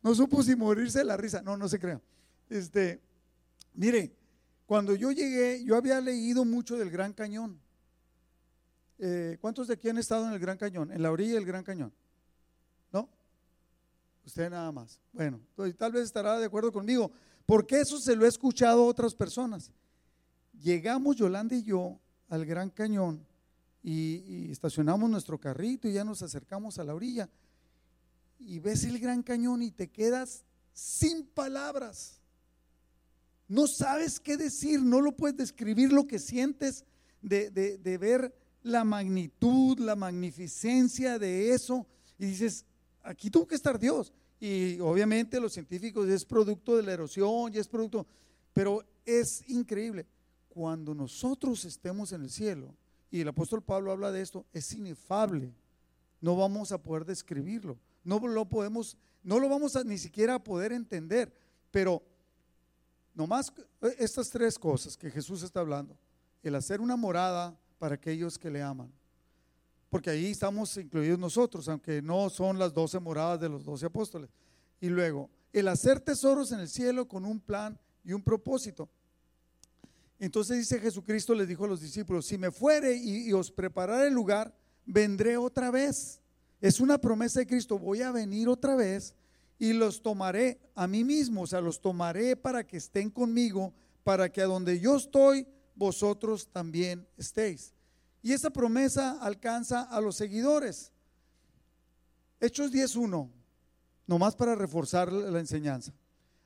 No 0.00 0.14
supo 0.14 0.44
si 0.44 0.54
morirse 0.54 1.00
de 1.00 1.04
la 1.04 1.16
risa. 1.16 1.42
No, 1.42 1.56
no 1.56 1.68
se 1.68 1.80
crea. 1.80 2.00
Este, 2.48 3.02
mire, 3.74 4.14
cuando 4.64 4.94
yo 4.94 5.10
llegué, 5.10 5.64
yo 5.64 5.74
había 5.74 6.00
leído 6.00 6.44
mucho 6.44 6.78
del 6.78 6.88
Gran 6.88 7.12
Cañón. 7.12 7.60
Eh, 9.00 9.38
¿Cuántos 9.40 9.66
de 9.66 9.74
aquí 9.74 9.88
han 9.88 9.98
estado 9.98 10.28
en 10.28 10.34
el 10.34 10.38
Gran 10.38 10.56
Cañón? 10.56 10.92
En 10.92 11.02
la 11.02 11.10
orilla 11.10 11.34
del 11.34 11.44
Gran 11.44 11.64
Cañón. 11.64 11.92
¿No? 12.92 13.08
Usted 14.24 14.50
nada 14.50 14.70
más. 14.70 15.00
Bueno, 15.12 15.40
tal 15.76 15.90
vez 15.90 16.04
estará 16.04 16.38
de 16.38 16.46
acuerdo 16.46 16.70
conmigo, 16.70 17.10
porque 17.44 17.80
eso 17.80 17.98
se 17.98 18.14
lo 18.14 18.24
he 18.24 18.28
escuchado 18.28 18.82
a 18.82 18.86
otras 18.86 19.16
personas. 19.16 19.72
Llegamos 20.62 21.16
Yolanda 21.16 21.56
y 21.56 21.64
yo 21.64 21.98
al 22.28 22.46
Gran 22.46 22.70
Cañón 22.70 23.26
y, 23.82 24.50
estacionamos 24.50 25.08
nuestro 25.08 25.38
carrito 25.38 25.88
y 25.88 25.92
ya 25.92 26.04
nos 26.04 26.22
acercamos 26.22 26.78
a 26.78 26.84
la 26.84 26.94
orilla 26.94 27.28
y 28.38 28.58
ves 28.58 28.84
el 28.84 28.98
Gran 28.98 29.22
Cañón 29.22 29.62
y 29.62 29.70
te 29.70 29.88
quedas 29.88 30.44
sin 30.72 31.26
palabras 31.26 32.20
no 33.50 33.66
sabes 33.66 34.20
qué 34.20 34.36
decir, 34.36 34.80
no 34.80 35.00
lo 35.00 35.10
puedes 35.10 35.36
describir 35.36 35.92
lo 35.92 36.06
que 36.06 36.20
sientes 36.20 36.84
de, 37.20 37.98
ver 38.00 38.32
la 38.62 38.84
magnitud, 38.84 39.76
la 39.80 39.96
magnificencia 39.96 41.18
de 41.18 41.52
eso. 41.52 41.84
Y 42.16 42.26
dices, 42.26 42.64
aquí 43.02 43.28
tuvo 43.28 43.48
que 43.48 43.56
estar 43.56 43.76
Dios. 43.80 44.12
Y 44.38 44.78
obviamente 44.78 45.40
los 45.40 45.52
científicos 45.52 46.08
es 46.08 46.24
producto 46.24 46.76
de 46.76 46.84
la 46.84 46.92
erosión 46.92 47.52
y 47.52 47.58
es 47.58 47.66
producto, 47.66 48.06
pero 48.52 48.84
es 49.04 49.42
increíble. 49.48 50.06
Cuando 50.48 50.94
nosotros 50.94 51.64
estemos 51.64 52.12
en 52.12 52.22
el 52.22 52.30
cielo, 52.30 52.72
y 53.10 53.20
el 53.20 53.28
apóstol 53.28 53.62
Pablo 53.62 53.92
habla 53.92 54.12
de 54.12 54.20
esto, 54.20 54.46
es 54.52 54.72
inefable. 54.72 55.52
No 56.20 56.36
vamos 56.36 56.72
a 56.72 56.82
poder 56.82 57.04
describirlo. 57.04 57.78
No 58.04 58.18
lo 58.18 58.48
podemos, 58.48 58.96
no 59.22 59.38
lo 59.38 59.48
vamos 59.48 59.76
a 59.76 59.84
ni 59.84 59.98
siquiera 59.98 60.36
a 60.36 60.44
poder 60.44 60.72
entender. 60.72 61.32
Pero 61.70 62.02
Nomás 63.14 63.52
estas 63.98 64.30
tres 64.30 64.58
cosas 64.58 64.96
que 64.96 65.10
Jesús 65.10 65.42
está 65.42 65.60
hablando. 65.60 65.96
El 66.42 66.54
hacer 66.54 66.80
una 66.80 66.96
morada 66.96 67.54
para 67.78 67.96
aquellos 67.96 68.38
que 68.38 68.50
le 68.50 68.62
aman. 68.62 68.90
Porque 69.88 70.10
ahí 70.10 70.30
estamos 70.30 70.76
incluidos 70.76 71.18
nosotros, 71.18 71.68
aunque 71.68 72.00
no 72.00 72.30
son 72.30 72.58
las 72.58 72.72
doce 72.72 72.98
moradas 73.00 73.40
de 73.40 73.48
los 73.48 73.64
doce 73.64 73.86
apóstoles. 73.86 74.30
Y 74.80 74.88
luego, 74.88 75.28
el 75.52 75.68
hacer 75.68 76.00
tesoros 76.00 76.52
en 76.52 76.60
el 76.60 76.68
cielo 76.68 77.08
con 77.08 77.24
un 77.24 77.40
plan 77.40 77.78
y 78.04 78.12
un 78.12 78.22
propósito. 78.22 78.88
Entonces 80.20 80.58
dice 80.58 80.78
Jesucristo, 80.78 81.34
les 81.34 81.48
dijo 81.48 81.64
a 81.64 81.68
los 81.68 81.80
discípulos, 81.80 82.26
si 82.26 82.36
me 82.36 82.50
fuere 82.50 82.94
y, 82.94 83.32
os 83.32 83.50
prepararé 83.50 84.08
el 84.08 84.14
lugar, 84.14 84.54
vendré 84.84 85.38
otra 85.38 85.70
vez. 85.70 86.20
Es 86.60 86.78
una 86.78 86.98
promesa 86.98 87.40
de 87.40 87.46
Cristo, 87.46 87.78
voy 87.78 88.02
a 88.02 88.12
venir 88.12 88.46
otra 88.46 88.76
vez 88.76 89.14
y 89.58 89.72
los 89.72 90.02
tomaré 90.02 90.60
a 90.74 90.86
mí 90.86 91.04
mismo, 91.04 91.42
o 91.42 91.46
sea, 91.46 91.62
los 91.62 91.80
tomaré 91.80 92.36
para 92.36 92.66
que 92.66 92.76
estén 92.76 93.08
conmigo, 93.08 93.72
para 94.04 94.30
que 94.30 94.42
a 94.42 94.46
donde 94.46 94.78
yo 94.78 94.96
estoy, 94.96 95.46
vosotros 95.74 96.48
también 96.52 97.08
estéis. 97.16 97.72
Y 98.22 98.34
esa 98.34 98.50
promesa 98.50 99.18
alcanza 99.22 99.84
a 99.84 100.02
los 100.02 100.16
seguidores. 100.16 100.92
Hechos 102.40 102.70
10.1, 102.70 103.30
nomás 104.06 104.36
para 104.36 104.54
reforzar 104.54 105.10
la 105.10 105.40
enseñanza. 105.40 105.94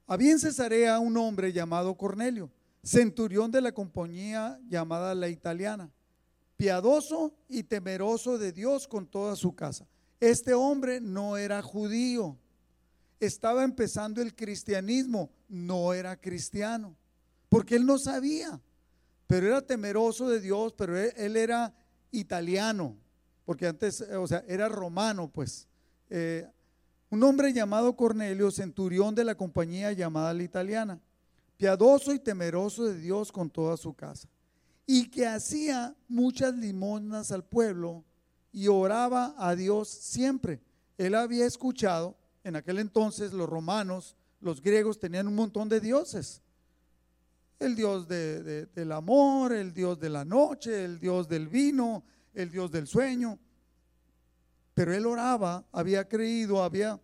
Había 0.07 0.31
en 0.31 0.39
Cesarea 0.39 1.01
un 1.01 1.17
hombre 1.17 1.53
llamado 1.53 1.97
Cornelio 1.97 2.53
centurión 2.85 3.51
de 3.51 3.63
la 3.63 3.73
compañía 3.73 4.61
llamada 4.69 5.15
la 5.15 5.29
italiana, 5.29 5.91
piadoso 6.57 7.35
y 7.49 7.65
temeroso 7.65 8.39
de 8.39 8.53
Dios 8.53 8.87
con 8.87 9.07
toda 9.07 9.35
su 9.37 9.55
casa. 9.55 9.87
Este 10.21 10.55
hombre 10.55 11.01
no 11.01 11.37
era 11.37 11.63
judío, 11.63 12.39
estaba 13.19 13.65
empezando 13.65 14.21
el 14.21 14.35
cristianismo, 14.35 15.31
no 15.49 15.95
era 15.95 16.21
cristiano, 16.21 16.95
porque 17.49 17.77
él 17.77 17.87
no 17.87 17.99
sabía, 17.99 18.61
pero 19.27 19.47
era 19.47 19.63
temeroso 19.63 20.29
de 20.29 20.41
Dios, 20.41 20.75
pero 20.77 20.99
él, 20.99 21.37
era 21.37 21.75
italiano, 22.11 22.97
porque 23.47 23.67
antes, 23.67 24.03
o 24.03 24.27
sea, 24.27 24.45
era 24.47 24.69
romano, 24.69 25.31
pues. 25.33 25.67
Eh, 26.11 26.47
un 27.11 27.23
hombre 27.23 27.53
llamado 27.53 27.97
Cornelio, 27.97 28.51
centurión 28.51 29.15
de 29.15 29.25
la 29.25 29.37
compañía 29.37 29.93
llamada 29.93 30.35
la 30.35 30.43
italiana 30.43 31.01
piadoso 31.57 32.13
y 32.13 32.19
temeroso 32.19 32.85
de 32.85 32.99
Dios 32.99 33.31
con 33.31 33.51
toda 33.51 33.77
su 33.77 33.95
casa, 33.95 34.29
y 34.87 35.11
que 35.11 35.27
hacía 35.27 35.97
muchas 36.09 36.55
limosnas 36.55 37.33
al 37.33 37.45
pueblo 37.45 38.05
y 38.53 38.69
oraba 38.69 39.35
a 39.39 39.57
Dios 39.57 39.89
siempre. 39.89 40.61
Él 40.97 41.15
había 41.15 41.47
escuchado, 41.47 42.17
en 42.45 42.57
aquel 42.57 42.79
entonces 42.79 43.33
los 43.33 43.49
romanos, 43.49 44.17
los 44.41 44.61
griegos 44.61 45.01
tenían 45.01 45.27
un 45.27 45.35
montón 45.35 45.69
de 45.69 45.81
dioses. 45.81 46.43
El 47.59 47.75
dios 47.75 48.07
del 48.07 48.93
amor, 48.93 49.53
el 49.53 49.73
dios 49.73 49.99
de 49.99 50.11
la 50.11 50.25
noche, 50.25 50.85
el 50.85 51.01
dios 51.01 51.29
del 51.29 51.49
vino, 51.49 52.05
el 52.35 52.51
dios 52.51 52.71
del 52.71 52.87
sueño. 52.87 53.39
Pero 54.75 54.93
él 54.93 55.07
oraba, 55.07 55.65
había 55.73 56.07
creído, 56.07 56.63
había, 56.63 57.01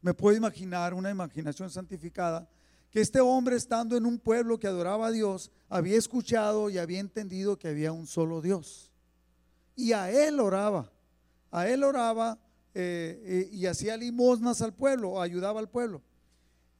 me 0.00 0.14
puedo 0.14 0.36
imaginar 0.36 0.94
una 0.94 1.10
imaginación 1.10 1.68
santificada, 1.68 2.48
que 2.90 3.00
este 3.00 3.20
hombre 3.20 3.56
estando 3.56 3.96
en 3.96 4.04
un 4.04 4.18
pueblo 4.18 4.58
que 4.58 4.66
adoraba 4.66 5.08
a 5.08 5.10
Dios, 5.10 5.50
había 5.68 5.96
escuchado 5.96 6.70
y 6.70 6.78
había 6.78 6.98
entendido 6.98 7.58
que 7.58 7.68
había 7.68 7.92
un 7.92 8.06
solo 8.06 8.40
Dios. 8.40 8.90
Y 9.76 9.92
a 9.92 10.10
él 10.10 10.40
oraba, 10.40 10.90
a 11.50 11.68
él 11.68 11.84
oraba 11.84 12.38
eh, 12.74 13.22
eh, 13.24 13.48
y 13.52 13.66
hacía 13.66 13.96
limosnas 13.96 14.60
al 14.60 14.74
pueblo, 14.74 15.20
ayudaba 15.20 15.60
al 15.60 15.68
pueblo. 15.68 16.02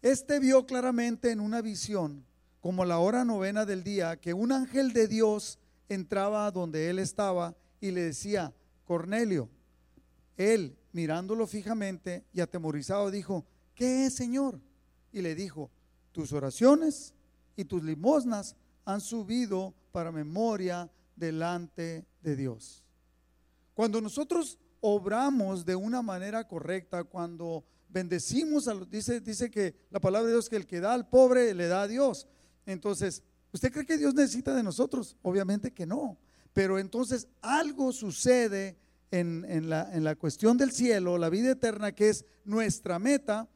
Este 0.03 0.41
vio 0.41 0.67
claramente 0.67 1.31
en 1.31 1.41
una 1.41 1.61
visión, 1.63 2.25
como 2.61 2.85
la 2.85 2.99
hora 2.99 3.25
novena 3.25 3.65
del 3.65 3.85
día, 3.85 4.17
que 4.17 4.35
un 4.35 4.51
ángel 4.51 4.93
de 4.93 5.07
Dios 5.07 5.59
entraba 5.89 6.51
donde 6.51 6.91
él 6.91 6.99
estaba 6.99 7.55
y 7.81 7.93
le 7.93 8.03
decía, 8.03 8.53
Cornelio, 8.85 9.49
él 10.37 10.77
mirándolo 10.93 11.47
fijamente 11.47 12.25
y 12.33 12.41
atemorizado 12.41 13.11
dijo, 13.11 13.45
¿qué 13.75 14.07
es, 14.07 14.15
Señor? 14.15 14.61
Y 15.13 15.23
le 15.23 15.35
dijo, 15.35 15.71
tus 16.13 16.33
oraciones 16.33 17.15
y 17.57 17.65
tus 17.65 17.83
limosnas 17.83 18.57
han 18.85 19.01
subido 19.01 19.75
para 19.93 20.13
memoria 20.13 20.91
delante 21.17 22.07
de 22.23 22.37
Dios. 22.37 22.83
Cuando 23.75 24.01
nosotros 24.01 24.59
obramos 24.81 25.65
de 25.65 25.77
una 25.77 26.03
manera 26.03 26.47
correcta, 26.47 27.05
cuando 27.05 27.65
bendecimos 27.89 28.69
a 28.69 28.75
los, 28.75 28.91
dice, 28.91 29.21
dice 29.21 29.51
que 29.51 29.75
la 29.91 30.01
palabra 30.01 30.27
de 30.27 30.35
Dios 30.35 30.49
que 30.49 30.57
el 30.57 30.67
que 30.67 30.81
da 30.81 30.95
al 30.95 31.09
pobre 31.09 31.55
le 31.55 31.67
da 31.67 31.83
a 31.83 31.89
Dios. 31.89 32.27
Entonces, 32.67 33.23
¿usted 33.53 33.73
cree 33.73 33.87
que 33.87 33.99
Dios 33.99 34.15
necesita 34.15 34.55
de 34.55 34.63
nosotros? 34.63 35.17
Obviamente 35.23 35.73
que 35.73 35.87
no. 35.87 36.19
Pero 36.53 36.79
entonces 36.79 37.29
algo 37.43 37.93
sucede 37.93 38.77
en, 39.11 39.45
en, 39.49 39.69
la, 39.69 39.91
en 39.93 40.05
la 40.05 40.17
cuestión 40.17 40.57
del 40.57 40.73
cielo, 40.73 41.19
la 41.19 41.31
vida 41.31 41.53
eterna, 41.53 41.93
que 41.93 42.09
es 42.09 42.25
nuestra 42.45 42.99
meta 42.99 43.49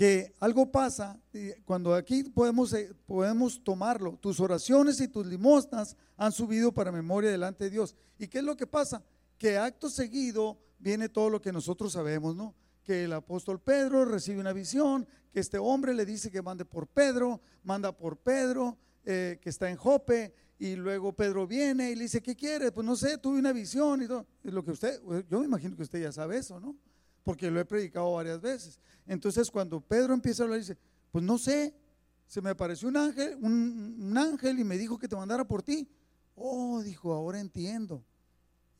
que 0.00 0.32
algo 0.40 0.72
pasa 0.72 1.20
cuando 1.66 1.94
aquí 1.94 2.24
podemos, 2.24 2.72
eh, 2.72 2.90
podemos 3.04 3.62
tomarlo. 3.62 4.16
Tus 4.16 4.40
oraciones 4.40 4.98
y 4.98 5.08
tus 5.08 5.26
limosnas 5.26 5.94
han 6.16 6.32
subido 6.32 6.72
para 6.72 6.90
memoria 6.90 7.30
delante 7.30 7.64
de 7.64 7.70
Dios. 7.70 7.94
¿Y 8.18 8.26
qué 8.26 8.38
es 8.38 8.44
lo 8.44 8.56
que 8.56 8.66
pasa? 8.66 9.04
Que 9.36 9.58
acto 9.58 9.90
seguido 9.90 10.58
viene 10.78 11.10
todo 11.10 11.28
lo 11.28 11.42
que 11.42 11.52
nosotros 11.52 11.92
sabemos, 11.92 12.34
¿no? 12.34 12.54
Que 12.82 13.04
el 13.04 13.12
apóstol 13.12 13.60
Pedro 13.60 14.06
recibe 14.06 14.40
una 14.40 14.54
visión, 14.54 15.06
que 15.34 15.40
este 15.40 15.58
hombre 15.58 15.92
le 15.92 16.06
dice 16.06 16.30
que 16.30 16.40
mande 16.40 16.64
por 16.64 16.86
Pedro, 16.86 17.42
manda 17.62 17.94
por 17.94 18.16
Pedro, 18.16 18.78
eh, 19.04 19.38
que 19.42 19.50
está 19.50 19.68
en 19.68 19.76
Jope, 19.76 20.32
y 20.58 20.76
luego 20.76 21.12
Pedro 21.12 21.46
viene 21.46 21.90
y 21.90 21.94
le 21.94 22.04
dice, 22.04 22.22
¿qué 22.22 22.34
quiere? 22.34 22.72
Pues 22.72 22.86
no 22.86 22.96
sé, 22.96 23.18
tuve 23.18 23.38
una 23.38 23.52
visión 23.52 24.02
y 24.02 24.06
todo. 24.06 24.26
lo 24.44 24.64
que 24.64 24.70
usted, 24.70 24.98
yo 25.28 25.40
me 25.40 25.44
imagino 25.44 25.76
que 25.76 25.82
usted 25.82 26.00
ya 26.00 26.10
sabe 26.10 26.38
eso, 26.38 26.58
¿no? 26.58 26.74
Porque 27.30 27.48
lo 27.48 27.60
he 27.60 27.64
predicado 27.64 28.12
varias 28.12 28.40
veces. 28.40 28.80
Entonces 29.06 29.48
cuando 29.52 29.80
Pedro 29.80 30.12
empieza 30.14 30.42
a 30.42 30.46
hablar, 30.46 30.58
dice, 30.58 30.76
pues 31.12 31.22
no 31.22 31.38
sé, 31.38 31.72
se 32.26 32.42
me 32.42 32.50
apareció 32.50 32.88
un 32.88 32.96
ángel, 32.96 33.38
un, 33.40 34.18
ángel 34.18 34.58
y 34.58 34.64
me 34.64 34.76
dijo 34.76 34.98
que 34.98 35.06
te 35.06 35.14
mandara 35.14 35.46
por 35.46 35.62
ti. 35.62 35.88
Oh, 36.34 36.82
dijo, 36.82 37.12
ahora 37.12 37.38
entiendo. 37.38 38.04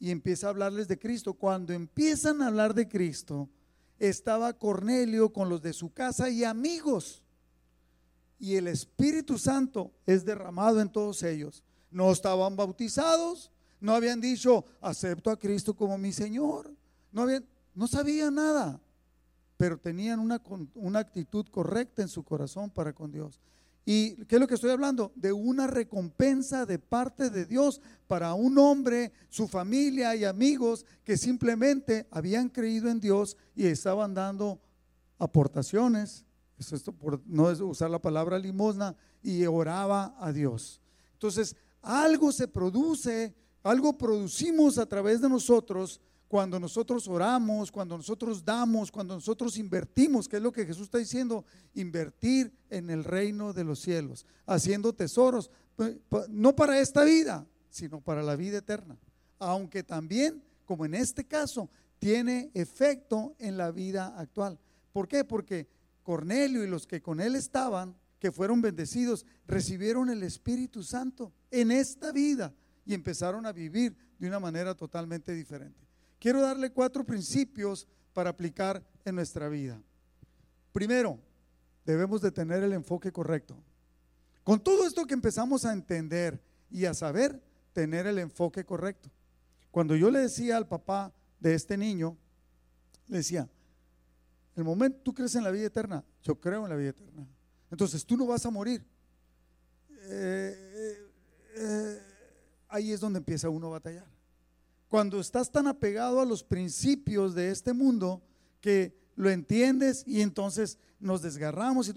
Y 0.01 0.11
empieza 0.11 0.49
a 0.49 0.51
hablarles 0.51 0.89
de 0.89 0.99
Cristo. 0.99 1.33
Cuando 1.33 1.73
empiezan 1.73 2.43
a 2.43 2.49
hablar 2.49 2.75
de 2.75 2.89
Cristo, 2.89 3.49
estaba 4.01 4.53
Cornelio 4.53 5.33
con 5.33 5.49
los 5.49 5.63
de 5.63 5.73
su 5.73 5.93
casa 5.93 6.29
y 6.29 6.43
amigos. 6.43 7.23
Y 8.37 8.57
el 8.57 8.67
Espíritu 8.67 9.39
Santo 9.39 9.93
es 10.07 10.25
derramado 10.25 10.81
en 10.81 10.91
todos 10.91 11.23
ellos. 11.23 11.63
No 11.89 12.11
estaban 12.11 12.57
bautizados, 12.57 13.53
no 13.79 13.95
habían 13.95 14.21
dicho, 14.21 14.65
acepto 14.81 15.31
a 15.31 15.39
Cristo 15.39 15.73
como 15.73 15.97
mi 15.97 16.13
Señor. 16.13 16.75
No 17.13 17.23
habían, 17.23 17.45
no 17.75 17.87
sabían 17.87 18.35
nada, 18.35 18.81
pero 19.57 19.79
tenían 19.79 20.21
una, 20.21 20.43
una 20.75 20.99
actitud 20.99 21.47
correcta 21.51 22.03
en 22.03 22.09
su 22.09 22.23
corazón 22.23 22.71
para 22.71 22.93
con 22.93 23.13
Dios. 23.13 23.41
¿Y 23.85 24.25
qué 24.27 24.37
es 24.37 24.41
lo 24.41 24.47
que 24.47 24.55
estoy 24.55 24.71
hablando? 24.71 25.11
De 25.17 25.33
una 25.33 25.67
recompensa 25.67 26.67
de 26.67 26.79
parte 26.79 27.31
de 27.31 27.47
Dios 27.47 27.81
para 28.07 28.35
un 28.35 28.59
hombre, 28.59 29.13
su 29.31 29.49
familia 29.49 30.15
y 30.15 30.25
amigos 30.25 30.85
que 31.03 31.17
simplemente 31.17 32.07
habían 32.11 32.49
creído 32.49 32.89
en 32.89 33.01
Dios 33.01 33.37
y 33.55 33.67
estaban 33.67 34.15
dando 34.15 34.61
aportaciones, 35.19 36.25
por 36.99 37.21
no 37.27 37.51
es 37.51 37.61
usar 37.61 37.91
la 37.91 38.01
palabra 38.01 38.39
limosna, 38.39 38.95
y 39.23 39.45
oraba 39.47 40.15
a 40.19 40.33
Dios. 40.33 40.81
Entonces, 41.15 41.57
algo 41.83 42.33
se 42.33 42.49
produce, 42.49 43.35
algo 43.63 43.97
producimos 43.97 44.79
a 44.79 44.87
través 44.87 45.21
de 45.21 45.29
nosotros 45.29 46.01
cuando 46.31 46.61
nosotros 46.61 47.09
oramos, 47.09 47.73
cuando 47.73 47.97
nosotros 47.97 48.45
damos, 48.45 48.93
cuando 48.93 49.17
nosotros 49.17 49.59
invertimos, 49.59 50.29
que 50.29 50.37
es 50.37 50.43
lo 50.43 50.53
que 50.53 50.65
Jesús 50.65 50.85
está 50.85 50.99
diciendo, 50.99 51.45
invertir 51.75 52.53
en 52.69 52.89
el 52.89 53.03
reino 53.03 53.53
de 53.53 53.65
los 53.65 53.81
cielos, 53.81 54.25
haciendo 54.47 54.93
tesoros, 54.93 55.51
no 56.29 56.55
para 56.55 56.79
esta 56.79 57.03
vida, 57.03 57.49
sino 57.69 58.01
para 58.01 58.23
la 58.23 58.37
vida 58.37 58.59
eterna. 58.59 58.97
Aunque 59.41 59.83
también, 59.83 60.41
como 60.67 60.85
en 60.85 60.95
este 60.95 61.25
caso, 61.25 61.69
tiene 61.99 62.53
efecto 62.55 63.35
en 63.41 63.57
la 63.57 63.73
vida 63.73 64.17
actual. 64.17 64.57
¿Por 64.93 65.09
qué? 65.09 65.25
Porque 65.25 65.67
Cornelio 66.05 66.63
y 66.63 66.69
los 66.69 66.87
que 66.87 67.03
con 67.03 67.21
él 67.21 67.35
estaban, 67.35 67.97
que 68.21 68.31
fueron 68.31 68.63
bendecidos, 68.63 69.27
recibieron 69.49 70.09
el 70.11 70.23
Espíritu 70.23 70.85
Santo 70.85 71.33
en 71.51 71.73
esta 71.73 72.13
vida 72.13 72.55
y 72.87 72.95
empezaron 72.95 73.47
a 73.47 73.53
vivir 73.53 73.97
de 74.17 74.29
una 74.29 74.39
manera 74.39 74.77
totalmente 74.77 75.35
diferente. 75.35 75.90
Quiero 76.21 76.43
darle 76.43 76.71
cuatro 76.71 77.03
principios 77.03 77.89
para 78.13 78.31
aplicar 78.31 78.85
en 79.05 79.15
nuestra 79.17 79.49
vida. 79.49 79.83
Primero, 80.71 81.19
debemos 81.85 82.21
de 82.21 82.31
tener 82.31 82.63
el 82.63 82.75
enfoque 82.75 83.11
correcto. 83.11 83.57
Con 84.45 84.63
todo 84.63 84.87
esto 84.87 85.07
que 85.07 85.15
empezamos 85.15 85.65
a 85.65 85.73
entender 85.73 86.41
y 86.71 86.85
a 86.85 86.95
saber, 86.95 87.43
tener 87.73 88.07
el 88.07 88.19
enfoque 88.19 88.65
correcto. 88.65 89.11
Cuando 89.71 89.97
yo 89.97 90.11
le 90.11 90.21
decía 90.21 90.59
al 90.59 90.69
papá 90.69 91.13
de 91.39 91.55
este 91.55 91.77
niño, 91.79 92.17
le 93.09 93.19
decía, 93.19 93.49
el 94.57 94.65
momento 94.65 95.01
tú 95.03 95.15
crees 95.15 95.35
en 95.37 95.45
la 95.45 95.51
vida 95.51 95.67
eterna, 95.67 96.05
yo 96.23 96.39
creo 96.39 96.65
en 96.65 96.71
la 96.71 96.77
vida 96.77 96.91
eterna. 96.91 97.27
Entonces 97.71 98.05
tú 98.05 98.17
no 98.17 98.27
vas 98.27 98.45
a 98.45 98.51
morir. 98.51 98.85
Eh, 100.03 101.09
eh, 101.57 102.03
ahí 102.69 102.93
es 102.93 103.01
donde 103.01 103.19
empieza 103.19 103.49
uno 103.49 103.69
a 103.69 103.71
batallar. 103.71 104.20
Cuando 104.91 105.21
estás 105.21 105.53
tan 105.53 105.69
apegado 105.69 106.21
a 106.21 106.25
los 106.25 106.43
principios 106.43 107.33
de 107.33 107.53
este 107.53 107.73
mundo 107.73 108.21
que 108.61 108.93
lo 109.15 109.31
entiendes 109.31 110.03
y 110.05 110.21
entonces 110.21 110.79
nos 110.99 111.23
desgarramos. 111.23 111.95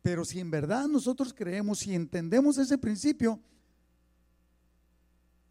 pero 0.00 0.24
si 0.24 0.38
en 0.38 0.48
verdad 0.48 0.86
nosotros 0.86 1.34
creemos 1.34 1.84
y 1.88 1.92
entendemos 1.92 2.56
ese 2.56 2.78
principio, 2.78 3.40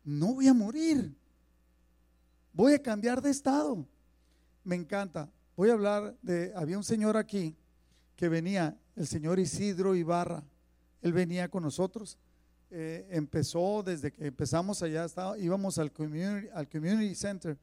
no 0.06 0.36
voy 0.36 0.48
a 0.48 0.54
morir. 0.54 1.14
Voy 2.54 2.76
a 2.76 2.82
cambiar 2.82 3.22
de 3.22 3.32
estado. 3.32 3.86
Me 4.64 4.78
encanta. 4.78 5.30
Voy 5.58 5.72
a 5.72 5.74
hablar 5.74 6.18
de, 6.22 6.54
había 6.56 6.78
un 6.78 6.86
señor 6.86 7.18
aquí 7.18 7.58
que 8.16 8.30
venía, 8.30 8.80
el 8.96 9.06
señor 9.06 9.38
Isidro 9.38 9.96
Ibarra. 9.96 10.46
Él 11.02 11.12
venía 11.12 11.50
con 11.50 11.64
nosotros. 11.64 12.18
Eh, 12.72 13.08
empezó 13.10 13.82
desde 13.82 14.12
que 14.12 14.28
empezamos 14.28 14.84
allá, 14.84 15.06
estaba, 15.06 15.38
íbamos 15.40 15.80
al 15.80 15.92
community, 15.92 16.48
al 16.54 16.70
community 16.70 17.16
Center. 17.16 17.58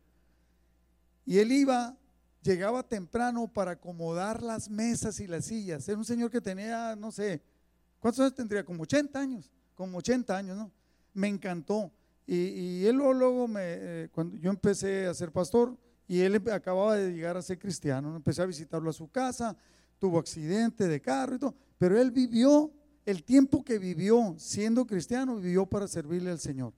Y 1.25 1.39
él 1.39 1.53
iba, 1.53 1.97
llegaba 2.43 2.83
temprano 2.83 3.47
para 3.47 3.73
acomodar 3.73 4.43
las 4.43 4.69
mesas 4.69 5.21
y 5.21 5.27
las 5.27 5.45
sillas. 5.45 5.89
Era 5.89 5.99
un 5.99 6.05
señor 6.05 6.31
que 6.31 6.41
tenía, 6.41 6.97
no 6.97 7.13
sé, 7.13 7.41
¿cuántos 8.01 8.21
años 8.21 8.35
tendría? 8.35 8.65
Como 8.65 8.83
80 8.83 9.19
años, 9.19 9.51
como 9.75 9.99
80 9.99 10.37
años, 10.37 10.57
¿no? 10.57 10.73
Me 11.15 11.29
encantó. 11.29 11.93
Y, 12.27 12.85
él 12.85 12.97
luego, 12.97 13.47
me, 13.47 13.61
eh, 13.63 14.09
cuando 14.13 14.37
yo 14.37 14.51
empecé 14.51 15.07
a 15.07 15.15
ser 15.15 15.31
pastor, 15.31 15.77
y 16.09 16.21
él 16.21 16.43
acababa 16.51 16.97
de 16.97 17.13
llegar 17.13 17.37
a 17.37 17.43
ser 17.43 17.59
cristiano, 17.59 18.15
empecé 18.17 18.43
a 18.43 18.47
visitarlo 18.47 18.91
a 18.91 18.93
su 18.93 19.09
casa, 19.09 19.57
tuvo 19.99 20.19
accidente 20.19 20.89
de 20.89 21.01
carro 21.01 21.37
y 21.37 21.39
todo, 21.39 21.55
pero 21.79 22.01
él 22.01 22.11
vivió 22.11 22.73
el 23.07 23.25
tiempo 23.25 23.65
que 23.65 23.79
vivió 23.79 24.35
siendo 24.39 24.87
cristiano, 24.87 25.37
vivió 25.37 25.65
para 25.65 25.89
servirle 25.89 26.31
al 26.31 26.39
Señor. 26.39 26.75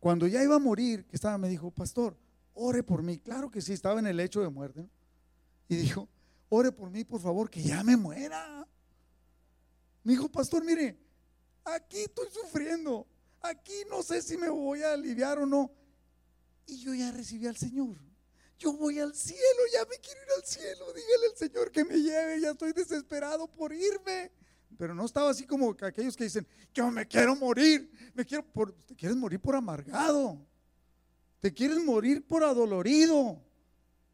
Cuando 0.00 0.26
ya 0.26 0.42
iba 0.42 0.56
a 0.56 0.58
morir, 0.58 1.04
que 1.06 1.14
estaba, 1.14 1.38
me 1.38 1.48
dijo, 1.48 1.70
pastor, 1.70 2.16
ore 2.54 2.82
por 2.82 3.02
mí. 3.02 3.18
Claro 3.18 3.50
que 3.50 3.60
sí, 3.60 3.72
estaba 3.72 4.00
en 4.00 4.08
el 4.08 4.16
lecho 4.16 4.40
de 4.40 4.48
muerte. 4.48 4.88
Y 5.68 5.76
dijo, 5.76 6.08
ore 6.48 6.72
por 6.72 6.90
mí, 6.90 7.04
por 7.04 7.20
favor, 7.20 7.48
que 7.48 7.62
ya 7.62 7.84
me 7.84 7.96
muera. 7.96 8.66
Me 10.02 10.12
dijo, 10.12 10.28
pastor, 10.28 10.64
mire, 10.64 10.98
aquí 11.64 11.98
estoy 12.00 12.26
sufriendo 12.32 13.06
aquí 13.48 13.84
no 13.88 14.02
sé 14.02 14.22
si 14.22 14.36
me 14.36 14.48
voy 14.48 14.82
a 14.82 14.92
aliviar 14.92 15.38
o 15.38 15.46
no. 15.46 15.70
Y 16.66 16.78
yo 16.78 16.94
ya 16.94 17.12
recibí 17.12 17.46
al 17.46 17.56
Señor. 17.56 17.96
Yo 18.58 18.72
voy 18.72 18.98
al 18.98 19.14
cielo, 19.14 19.40
ya 19.72 19.84
me 19.84 19.98
quiero 19.98 20.20
ir 20.22 20.28
al 20.36 20.44
cielo. 20.44 20.86
Dígale 20.92 21.26
al 21.30 21.36
Señor 21.36 21.70
que 21.70 21.84
me 21.84 21.96
lleve, 21.96 22.40
ya 22.40 22.50
estoy 22.50 22.72
desesperado 22.72 23.46
por 23.46 23.72
irme. 23.72 24.32
Pero 24.78 24.94
no 24.94 25.04
estaba 25.04 25.30
así 25.30 25.46
como 25.46 25.74
aquellos 25.80 26.16
que 26.16 26.24
dicen, 26.24 26.46
yo 26.74 26.90
me 26.90 27.06
quiero 27.06 27.34
morir, 27.36 27.90
me 28.14 28.24
quiero 28.24 28.44
por, 28.44 28.72
te 28.72 28.94
quieres 28.94 29.16
morir 29.16 29.40
por 29.40 29.54
amargado, 29.54 30.38
te 31.40 31.52
quieres 31.52 31.82
morir 31.82 32.26
por 32.26 32.44
adolorido, 32.44 33.42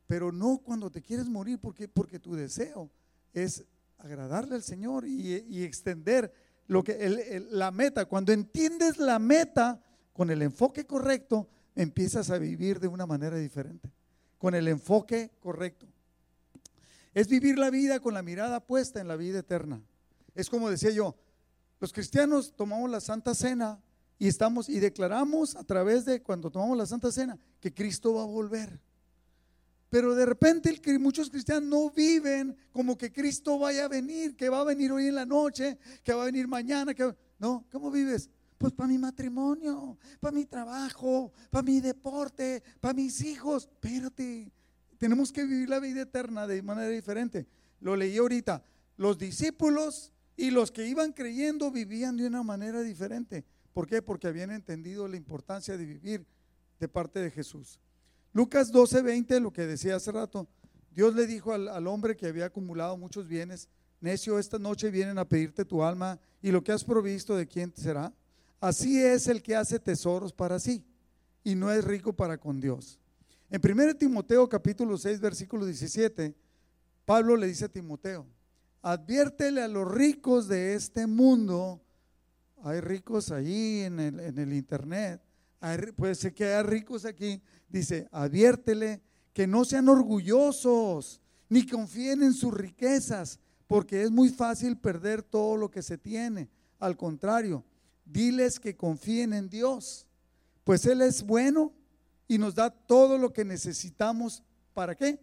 pero 0.06 0.30
no 0.30 0.58
cuando 0.58 0.90
te 0.90 1.02
quieres 1.02 1.26
morir 1.26 1.58
porque, 1.58 1.88
porque 1.88 2.18
tu 2.18 2.34
deseo 2.34 2.90
es 3.32 3.64
agradarle 3.98 4.54
al 4.54 4.62
Señor 4.62 5.06
y, 5.06 5.44
y 5.48 5.62
extender 5.64 6.32
lo 6.68 6.82
que, 6.84 7.46
la 7.50 7.70
meta. 7.70 8.06
Cuando 8.06 8.32
entiendes 8.32 8.98
la 8.98 9.18
meta 9.18 9.80
con 10.12 10.30
el 10.30 10.42
enfoque 10.42 10.86
correcto, 10.86 11.48
empiezas 11.74 12.30
a 12.30 12.38
vivir 12.38 12.80
de 12.80 12.88
una 12.88 13.06
manera 13.06 13.36
diferente. 13.36 13.90
Con 14.38 14.54
el 14.54 14.68
enfoque 14.68 15.30
correcto. 15.40 15.86
Es 17.14 17.28
vivir 17.28 17.58
la 17.58 17.70
vida 17.70 18.00
con 18.00 18.14
la 18.14 18.22
mirada 18.22 18.60
puesta 18.60 19.00
en 19.00 19.08
la 19.08 19.16
vida 19.16 19.40
eterna. 19.40 19.82
Es 20.34 20.48
como 20.48 20.70
decía 20.70 20.90
yo, 20.90 21.14
los 21.80 21.92
cristianos 21.92 22.54
tomamos 22.56 22.90
la 22.90 23.00
Santa 23.00 23.34
Cena 23.34 23.80
y 24.18 24.28
estamos 24.28 24.68
y 24.68 24.78
declaramos 24.78 25.56
a 25.56 25.64
través 25.64 26.04
de 26.04 26.22
cuando 26.22 26.50
tomamos 26.50 26.78
la 26.78 26.86
Santa 26.86 27.10
Cena 27.10 27.38
que 27.60 27.74
Cristo 27.74 28.14
va 28.14 28.22
a 28.22 28.26
volver. 28.26 28.80
Pero 29.92 30.14
de 30.14 30.24
repente 30.24 30.80
muchos 30.98 31.28
cristianos 31.28 31.68
no 31.68 31.90
viven 31.90 32.56
como 32.72 32.96
que 32.96 33.12
Cristo 33.12 33.58
vaya 33.58 33.84
a 33.84 33.88
venir, 33.88 34.36
que 34.36 34.48
va 34.48 34.60
a 34.60 34.64
venir 34.64 34.90
hoy 34.90 35.08
en 35.08 35.16
la 35.16 35.26
noche, 35.26 35.76
que 36.02 36.14
va 36.14 36.22
a 36.22 36.26
venir 36.26 36.48
mañana. 36.48 36.94
Que, 36.94 37.14
no, 37.38 37.66
¿cómo 37.70 37.90
vives? 37.90 38.30
Pues 38.56 38.72
para 38.72 38.88
mi 38.88 38.96
matrimonio, 38.96 39.98
para 40.18 40.32
mi 40.32 40.46
trabajo, 40.46 41.30
para 41.50 41.62
mi 41.62 41.80
deporte, 41.80 42.62
para 42.80 42.94
mis 42.94 43.20
hijos. 43.20 43.68
Espérate, 43.70 44.50
tenemos 44.96 45.30
que 45.30 45.44
vivir 45.44 45.68
la 45.68 45.78
vida 45.78 46.02
eterna 46.02 46.46
de 46.46 46.62
manera 46.62 46.88
diferente. 46.88 47.46
Lo 47.80 47.94
leí 47.94 48.16
ahorita. 48.16 48.64
Los 48.96 49.18
discípulos 49.18 50.10
y 50.36 50.50
los 50.50 50.70
que 50.70 50.86
iban 50.86 51.12
creyendo 51.12 51.70
vivían 51.70 52.16
de 52.16 52.26
una 52.26 52.42
manera 52.42 52.82
diferente. 52.82 53.44
¿Por 53.72 53.86
qué? 53.86 54.02
Porque 54.02 54.28
habían 54.28 54.50
entendido 54.50 55.08
la 55.08 55.16
importancia 55.16 55.76
de 55.76 55.84
vivir 55.84 56.26
de 56.78 56.88
parte 56.88 57.20
de 57.20 57.30
Jesús. 57.30 57.78
Lucas 58.32 58.72
12:20, 58.72 59.40
lo 59.40 59.52
que 59.52 59.66
decía 59.66 59.96
hace 59.96 60.12
rato, 60.12 60.48
Dios 60.90 61.14
le 61.14 61.26
dijo 61.26 61.52
al, 61.52 61.86
hombre 61.86 62.16
que 62.16 62.26
había 62.26 62.46
acumulado 62.46 62.96
muchos 62.96 63.26
bienes, 63.26 63.68
necio, 64.00 64.38
esta 64.38 64.58
noche 64.58 64.90
vienen 64.90 65.18
a 65.18 65.28
pedirte 65.28 65.64
tu 65.64 65.82
alma 65.82 66.18
y 66.42 66.50
lo 66.50 66.62
que 66.62 66.72
has 66.72 66.84
provisto 66.84 67.36
de 67.36 67.46
quién 67.46 67.72
será. 67.76 68.12
Así 68.60 69.02
es 69.02 69.26
el 69.26 69.42
que 69.42 69.56
hace 69.56 69.78
tesoros 69.78 70.32
para 70.32 70.58
sí 70.58 70.84
y 71.44 71.54
no 71.54 71.70
es 71.70 71.84
rico 71.84 72.12
para 72.12 72.38
con 72.38 72.60
Dios. 72.60 72.98
En 73.50 73.60
1 73.62 73.96
Timoteo 73.96 74.48
capítulo 74.48 74.96
6 74.96 75.20
versículo 75.20 75.66
17, 75.66 76.34
Pablo 77.04 77.36
le 77.36 77.46
dice 77.46 77.66
a 77.66 77.68
Timoteo, 77.68 78.26
adviértele 78.82 79.62
a 79.62 79.68
los 79.68 79.90
ricos 79.90 80.48
de 80.48 80.74
este 80.74 81.06
mundo, 81.06 81.80
hay 82.62 82.80
ricos 82.80 83.30
ahí 83.30 83.80
en 83.80 84.00
el, 84.00 84.20
en 84.20 84.38
el 84.38 84.52
internet, 84.52 85.22
puede 85.96 86.14
ser 86.14 86.34
que 86.34 86.44
haya 86.44 86.62
ricos 86.62 87.04
aquí, 87.04 87.40
dice, 87.68 88.08
adviértele 88.10 89.00
que 89.32 89.46
no 89.46 89.64
sean 89.64 89.88
orgullosos 89.88 91.20
ni 91.48 91.66
confíen 91.66 92.22
en 92.22 92.34
sus 92.34 92.52
riquezas, 92.52 93.38
porque 93.66 94.02
es 94.02 94.10
muy 94.10 94.28
fácil 94.30 94.76
perder 94.76 95.22
todo 95.22 95.56
lo 95.56 95.70
que 95.70 95.82
se 95.82 95.98
tiene. 95.98 96.48
Al 96.78 96.96
contrario, 96.96 97.64
diles 98.04 98.58
que 98.58 98.76
confíen 98.76 99.32
en 99.32 99.48
Dios, 99.48 100.06
pues 100.64 100.84
Él 100.86 101.00
es 101.02 101.22
bueno 101.22 101.72
y 102.26 102.38
nos 102.38 102.54
da 102.54 102.70
todo 102.70 103.18
lo 103.18 103.32
que 103.32 103.44
necesitamos. 103.44 104.42
¿Para 104.74 104.94
qué? 104.94 105.20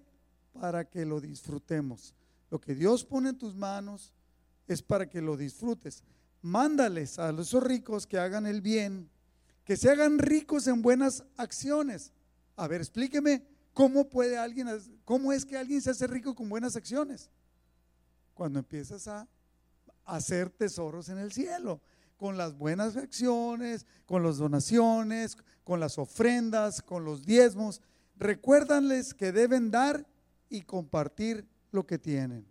Para 0.53 0.85
que 0.85 1.05
lo 1.05 1.19
disfrutemos. 1.19 2.13
Lo 2.49 2.59
que 2.59 2.75
Dios 2.75 3.05
pone 3.05 3.29
en 3.29 3.37
tus 3.37 3.55
manos 3.55 4.13
es 4.67 4.81
para 4.81 5.09
que 5.09 5.21
lo 5.21 5.37
disfrutes. 5.37 6.03
Mándales 6.41 7.19
a 7.19 7.29
esos 7.31 7.63
ricos 7.63 8.07
que 8.07 8.17
hagan 8.17 8.45
el 8.45 8.61
bien 8.61 9.09
que 9.69 9.77
se 9.77 9.87
hagan 9.87 10.17
ricos 10.17 10.65
en 10.65 10.81
buenas 10.81 11.23
acciones. 11.37 12.11
A 12.55 12.67
ver, 12.67 12.81
explíqueme 12.81 13.45
cómo 13.71 14.09
puede 14.09 14.35
alguien, 14.35 14.67
cómo 15.05 15.31
es 15.31 15.45
que 15.45 15.57
alguien 15.57 15.79
se 15.79 15.91
hace 15.91 16.07
rico 16.07 16.33
con 16.33 16.49
buenas 16.49 16.75
acciones. 16.75 17.29
Cuando 18.33 18.57
empiezas 18.57 19.07
a 19.07 19.27
hacer 20.05 20.49
tesoros 20.49 21.09
en 21.09 21.19
el 21.19 21.31
cielo, 21.31 21.81
con 22.17 22.35
las 22.35 22.57
buenas 22.57 22.97
acciones, 22.97 23.85
con 24.07 24.23
las 24.23 24.37
donaciones, 24.37 25.37
con 25.63 25.79
las 25.79 25.99
ofrendas, 25.99 26.81
con 26.81 27.05
los 27.05 27.23
diezmos. 27.23 27.79
Recuérdanles 28.15 29.13
que 29.13 29.31
deben 29.31 29.69
dar 29.69 30.03
y 30.49 30.63
compartir 30.63 31.47
lo 31.71 31.85
que 31.85 31.97
tienen. 31.97 32.45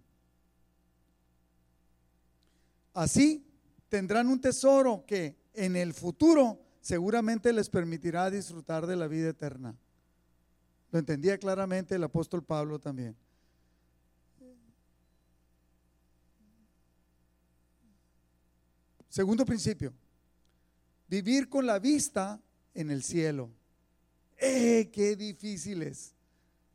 Así 2.94 3.44
tendrán 3.88 4.28
un 4.28 4.40
tesoro 4.40 5.04
que 5.06 5.36
en 5.54 5.76
el 5.76 5.94
futuro 5.94 6.60
seguramente 6.80 7.52
les 7.52 7.68
permitirá 7.68 8.30
disfrutar 8.30 8.86
de 8.86 8.96
la 8.96 9.06
vida 9.06 9.28
eterna. 9.28 9.76
Lo 10.90 10.98
entendía 10.98 11.38
claramente 11.38 11.94
el 11.94 12.04
apóstol 12.04 12.42
Pablo 12.42 12.78
también. 12.78 13.16
Segundo 19.08 19.44
principio, 19.44 19.92
vivir 21.08 21.48
con 21.48 21.66
la 21.66 21.78
vista 21.78 22.40
en 22.74 22.90
el 22.90 23.02
cielo. 23.02 23.50
¡Eh, 24.36 24.90
qué 24.92 25.16
difícil 25.16 25.82
es! 25.82 26.14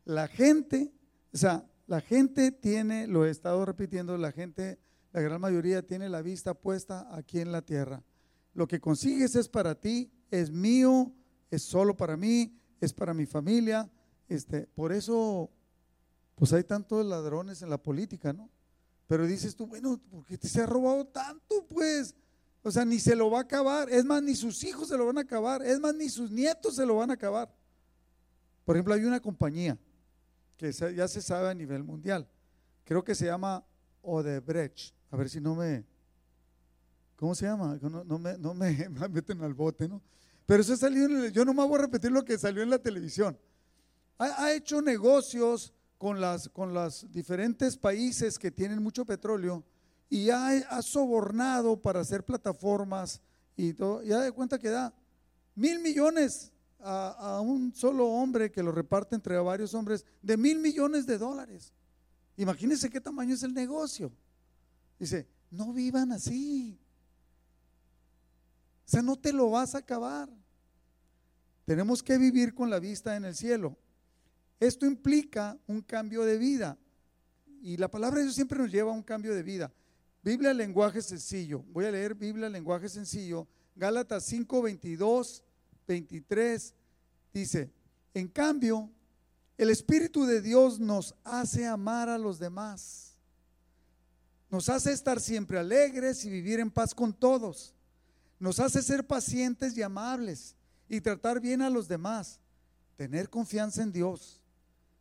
La 0.06 0.28
gente, 0.28 0.92
o 1.32 1.38
sea, 1.38 1.66
la 1.86 2.02
gente 2.02 2.52
tiene, 2.52 3.08
lo 3.08 3.26
he 3.26 3.30
estado 3.30 3.66
repitiendo, 3.66 4.18
la 4.18 4.32
gente, 4.32 4.80
la 5.12 5.22
gran 5.22 5.42
mayoría 5.42 5.86
tiene 5.86 6.10
la 6.10 6.22
vista 6.22 6.54
puesta 6.54 7.14
aquí 7.16 7.40
en 7.40 7.52
la 7.52 7.62
tierra. 7.62 8.04
Lo 8.54 8.68
que 8.68 8.80
consigues 8.80 9.36
es 9.36 9.50
para 9.50 9.76
ti, 9.76 10.12
es 10.32 10.52
mío, 10.52 11.12
es 11.52 11.64
solo 11.64 11.96
para 11.98 12.16
mí, 12.16 12.58
es 12.80 12.94
para 12.94 13.14
mi 13.14 13.26
familia. 13.26 13.90
Este, 14.30 14.68
por 14.68 14.94
eso, 14.94 15.52
pues 16.36 16.54
hay 16.54 16.64
tantos 16.64 17.06
ladrones 17.06 17.62
en 17.62 17.70
la 17.70 17.78
política, 17.78 18.32
¿no? 18.32 18.50
Pero 19.08 19.28
dices 19.28 19.56
tú, 19.56 19.68
bueno, 19.68 20.00
¿por 20.10 20.26
qué 20.26 20.38
te 20.38 20.48
se 20.48 20.62
ha 20.62 20.66
robado 20.66 21.06
tanto? 21.06 21.66
Pues, 21.68 22.16
o 22.64 22.72
sea, 22.72 22.86
ni 22.86 23.00
se 23.00 23.16
lo 23.16 23.30
va 23.30 23.40
a 23.40 23.42
acabar. 23.42 23.90
Es 23.90 24.06
más, 24.06 24.24
ni 24.24 24.36
sus 24.36 24.64
hijos 24.64 24.88
se 24.88 24.98
lo 24.98 25.06
van 25.06 25.18
a 25.18 25.22
acabar. 25.22 25.62
Es 25.62 25.80
más, 25.80 25.94
ni 25.94 26.08
sus 26.08 26.32
nietos 26.32 26.76
se 26.76 26.86
lo 26.86 26.96
van 26.96 27.12
a 27.12 27.16
acabar. 27.16 27.54
Por 28.64 28.78
ejemplo, 28.78 28.94
hay 28.94 29.04
una 29.04 29.20
compañía 29.20 29.78
ya 30.72 31.08
se 31.08 31.22
sabe 31.22 31.50
a 31.50 31.54
nivel 31.54 31.84
mundial. 31.84 32.28
Creo 32.84 33.04
que 33.04 33.16
se 33.16 33.26
llama 33.26 33.66
Odebrecht. 34.02 34.94
A 35.12 35.18
ver 35.18 35.30
si 35.30 35.40
no 35.40 35.56
me, 35.56 35.86
¿cómo 37.16 37.36
se 37.36 37.46
llama? 37.46 37.80
No, 37.82 38.20
me, 38.20 38.38
no 38.38 38.54
me, 38.56 38.90
meten 39.10 39.42
al 39.42 39.54
bote, 39.54 39.88
¿no? 39.88 40.02
Pero 40.46 40.62
eso 40.62 40.76
salió, 40.76 41.06
en 41.06 41.32
yo 41.32 41.46
no 41.46 41.54
me 41.54 41.66
voy 41.66 41.80
a 41.80 41.84
repetir 41.84 42.12
lo 42.12 42.24
que 42.26 42.38
salió 42.38 42.64
en 42.64 42.70
la 42.70 42.80
televisión. 42.80 43.38
Ha, 44.18 44.46
ha 44.46 44.54
hecho 44.54 44.82
negocios 44.82 45.74
con, 45.98 46.20
las, 46.20 46.50
con 46.50 46.74
los 46.74 47.12
diferentes 47.12 47.78
países 47.78 48.38
que 48.38 48.52
tienen 48.52 48.84
mucho 48.84 49.06
petróleo 49.06 49.64
y 50.10 50.30
ha, 50.30 50.48
ha 50.48 50.82
sobornado 50.82 51.82
para 51.82 52.02
hacer 52.02 52.24
plataformas 52.24 53.22
y 53.56 53.74
todo. 53.74 54.04
Ya 54.04 54.20
de 54.20 54.32
cuenta 54.32 54.60
que 54.60 54.70
da 54.70 54.94
mil 55.56 55.80
millones 55.80 56.53
a, 56.84 57.40
un 57.42 57.74
solo 57.74 58.08
hombre 58.08 58.52
que 58.52 58.62
lo 58.62 58.72
reparte 58.72 59.16
entre 59.16 59.38
varios 59.38 59.74
hombres 59.74 60.06
de 60.22 60.38
mil 60.38 60.60
millones 60.60 61.06
de 61.06 61.18
dólares. 61.18 61.72
Imagínense 62.38 62.90
qué 62.90 63.00
tamaño 63.00 63.34
es 63.34 63.44
el 63.44 63.54
negocio. 63.54 64.12
Dice, 65.00 65.28
no 65.50 65.72
vivan 65.72 66.12
así. 66.12 66.78
O 68.86 68.90
sea, 68.90 69.02
no 69.02 69.16
te 69.16 69.32
lo 69.32 69.50
vas 69.52 69.76
a 69.76 69.80
acabar. 69.80 70.30
Tenemos 71.66 72.04
que 72.04 72.18
vivir 72.18 72.54
con 72.54 72.70
la 72.70 72.80
vista 72.80 73.16
en 73.16 73.26
el 73.26 73.36
cielo. 73.36 73.78
Esto 74.60 74.86
implica 74.86 75.58
un 75.68 75.82
cambio 75.82 76.24
de 76.24 76.38
vida. 76.38 76.78
Y 77.62 77.78
la 77.78 77.90
palabra 77.90 78.18
de 78.18 78.26
Dios 78.26 78.36
siempre 78.36 78.60
nos 78.60 78.72
lleva 78.72 78.92
a 78.92 78.96
un 78.96 79.04
cambio 79.04 79.34
de 79.34 79.44
vida. 79.44 79.72
Biblia, 80.22 80.54
lenguaje 80.54 81.02
sencillo. 81.02 81.64
Voy 81.72 81.86
a 81.86 81.92
leer 81.92 82.16
Biblia, 82.16 82.50
lenguaje 82.50 82.90
sencillo. 82.90 83.48
Gálatas 83.76 84.26
5, 84.26 84.62
22 84.62 85.44
23 85.88 86.74
dice, 87.34 87.72
en 88.14 88.28
cambio, 88.28 88.90
el 89.58 89.70
Espíritu 89.70 90.26
de 90.26 90.42
Dios 90.42 90.80
nos 90.80 91.16
hace 91.24 91.66
amar 91.66 92.10
a 92.10 92.18
los 92.18 92.40
demás. 92.40 93.16
Nos 94.50 94.70
hace 94.70 94.92
estar 94.92 95.20
siempre 95.20 95.58
alegres 95.58 96.26
y 96.26 96.30
vivir 96.30 96.60
en 96.60 96.70
paz 96.70 96.94
con 96.94 97.14
todos. 97.14 97.74
Nos 98.40 98.60
hace 98.60 98.82
ser 98.82 99.06
pacientes 99.06 99.76
y 99.78 99.82
amables 99.82 100.56
y 100.90 101.02
tratar 101.02 101.40
bien 101.40 101.62
a 101.62 101.70
los 101.70 101.88
demás. 101.88 102.40
Tener 102.96 103.30
confianza 103.30 103.82
en 103.82 103.92
Dios. 103.92 104.42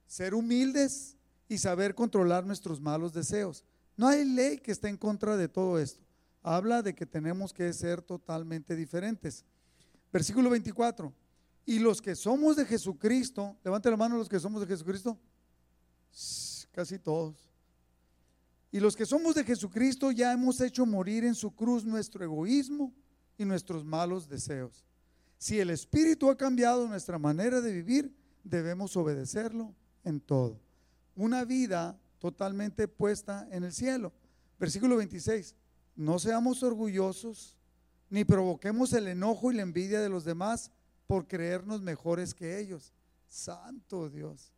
Ser 0.07 0.35
humildes 0.35 1.17
y 1.49 1.59
saber 1.59 1.95
controlar 1.95 2.47
nuestros 2.47 2.81
malos 2.81 3.13
deseos. 3.13 3.65
No 3.97 4.09
hay 4.09 4.25
ley 4.25 4.59
que 4.59 4.73
esté 4.73 4.89
en 4.89 4.97
contra 4.97 5.37
de 5.37 5.49
todo 5.49 5.79
esto. 5.79 6.03
Habla 6.43 6.83
de 6.83 6.95
que 6.95 7.07
tenemos 7.07 7.53
que 7.53 7.73
ser 7.73 8.01
totalmente 8.01 8.75
diferentes. 8.75 9.45
Versículo 10.13 10.51
24. 10.51 11.13
Y 11.65 11.79
los 11.79 12.03
que 12.03 12.15
somos 12.15 12.57
de 12.57 12.67
Jesucristo, 12.67 13.57
levante 13.65 13.91
la 13.91 13.97
mano 13.97 14.17
los 14.17 14.29
que 14.29 14.41
somos 14.41 14.61
de 14.61 14.67
Jesucristo. 14.67 15.19
Casi 16.73 16.99
todos. 16.99 17.49
Y 18.71 18.81
los 18.81 18.97
que 18.97 19.07
somos 19.07 19.35
de 19.35 19.45
Jesucristo 19.45 20.11
ya 20.11 20.33
hemos 20.33 20.61
hecho 20.61 20.87
morir 20.87 21.25
en 21.25 21.35
su 21.35 21.55
cruz 21.55 21.85
nuestro 21.85 22.25
egoísmo 22.25 22.93
y 23.39 23.45
nuestros 23.45 23.85
malos 23.85 24.29
deseos. 24.29 24.85
Si 25.39 25.61
el 25.61 25.71
Espíritu 25.71 26.31
ha 26.31 26.37
cambiado 26.37 26.87
nuestra 26.89 27.19
manera 27.19 27.61
de 27.61 27.73
vivir, 27.73 28.15
debemos 28.45 28.97
obedecerlo 28.97 29.75
en 30.05 30.21
todo. 30.21 30.61
Una 31.15 31.45
vida 31.45 31.99
totalmente 32.19 32.89
puesta 32.89 33.47
en 33.51 33.65
el 33.65 33.73
cielo. 33.73 34.13
Versículo 34.59 34.97
26. 34.97 35.55
No 35.97 36.19
seamos 36.19 36.63
orgullosos 36.63 37.57
ni 38.13 38.27
provoquemos 38.27 38.93
el 38.93 39.09
enojo 39.09 39.51
y 39.51 39.55
la 39.55 39.63
envidia 39.63 39.99
de 39.99 40.11
los 40.11 40.23
demás 40.23 40.71
por 41.07 41.27
creernos 41.27 41.81
mejores 41.81 42.35
que 42.35 42.61
ellos. 42.61 42.93
Santo 43.27 44.11
Dios. 44.11 44.53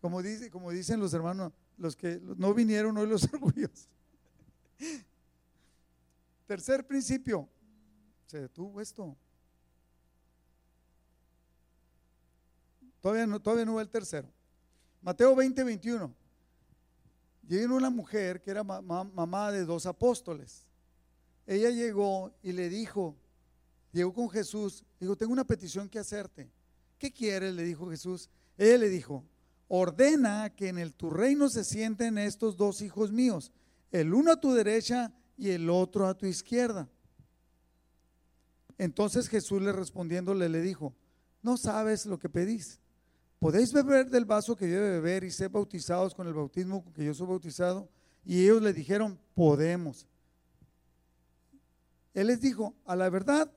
Como, 0.00 0.20
dice, 0.20 0.50
como 0.50 0.72
dicen 0.72 0.98
los 0.98 1.14
hermanos, 1.14 1.52
los 1.78 1.94
que 1.94 2.20
no 2.20 2.52
vinieron 2.52 2.98
hoy 2.98 3.06
los 3.06 3.22
orgullosos. 3.32 3.88
Tercer 6.48 6.84
principio. 6.84 7.48
Se 8.26 8.40
detuvo 8.40 8.80
esto. 8.80 9.16
Todavía 13.00 13.28
no, 13.28 13.40
todavía 13.40 13.66
no 13.66 13.80
el 13.80 13.88
tercero. 13.88 14.28
Mateo 15.00 15.36
20, 15.36 15.62
21. 15.62 16.12
Llegó 17.46 17.76
una 17.76 17.90
mujer 17.90 18.42
que 18.42 18.50
era 18.50 18.64
mamá 18.64 19.52
de 19.52 19.64
dos 19.64 19.86
apóstoles 19.86 20.66
ella 21.46 21.70
llegó 21.70 22.34
y 22.42 22.52
le 22.52 22.68
dijo, 22.68 23.16
llegó 23.92 24.12
con 24.12 24.30
Jesús, 24.30 24.84
dijo, 24.98 25.16
tengo 25.16 25.32
una 25.32 25.44
petición 25.44 25.88
que 25.88 25.98
hacerte. 25.98 26.50
¿Qué 26.98 27.12
quieres? 27.12 27.54
Le 27.54 27.64
dijo 27.64 27.88
Jesús. 27.90 28.30
Ella 28.56 28.78
le 28.78 28.88
dijo, 28.88 29.24
ordena 29.68 30.50
que 30.54 30.68
en 30.68 30.78
el, 30.78 30.94
tu 30.94 31.10
reino 31.10 31.48
se 31.48 31.64
sienten 31.64 32.18
estos 32.18 32.56
dos 32.56 32.80
hijos 32.80 33.12
míos, 33.12 33.52
el 33.90 34.14
uno 34.14 34.32
a 34.32 34.40
tu 34.40 34.52
derecha 34.52 35.12
y 35.36 35.50
el 35.50 35.68
otro 35.68 36.06
a 36.06 36.14
tu 36.14 36.26
izquierda. 36.26 36.88
Entonces 38.78 39.28
Jesús 39.28 39.62
le 39.62 39.72
respondiéndole 39.72 40.48
le 40.48 40.60
dijo, 40.60 40.94
no 41.42 41.56
sabes 41.56 42.06
lo 42.06 42.18
que 42.18 42.28
pedís. 42.28 42.80
¿Podéis 43.38 43.72
beber 43.72 44.08
del 44.08 44.24
vaso 44.24 44.56
que 44.56 44.68
yo 44.68 44.80
de 44.80 44.90
beber 44.90 45.22
y 45.24 45.30
ser 45.30 45.50
bautizados 45.50 46.14
con 46.14 46.26
el 46.26 46.32
bautismo 46.32 46.82
con 46.82 46.92
que 46.92 47.04
yo 47.04 47.12
soy 47.12 47.26
bautizado? 47.26 47.90
Y 48.24 48.42
ellos 48.42 48.62
le 48.62 48.72
dijeron, 48.72 49.20
podemos. 49.34 50.08
Él 52.14 52.28
les 52.28 52.40
dijo, 52.40 52.74
a 52.86 52.94
la 52.96 53.10
verdad, 53.10 53.50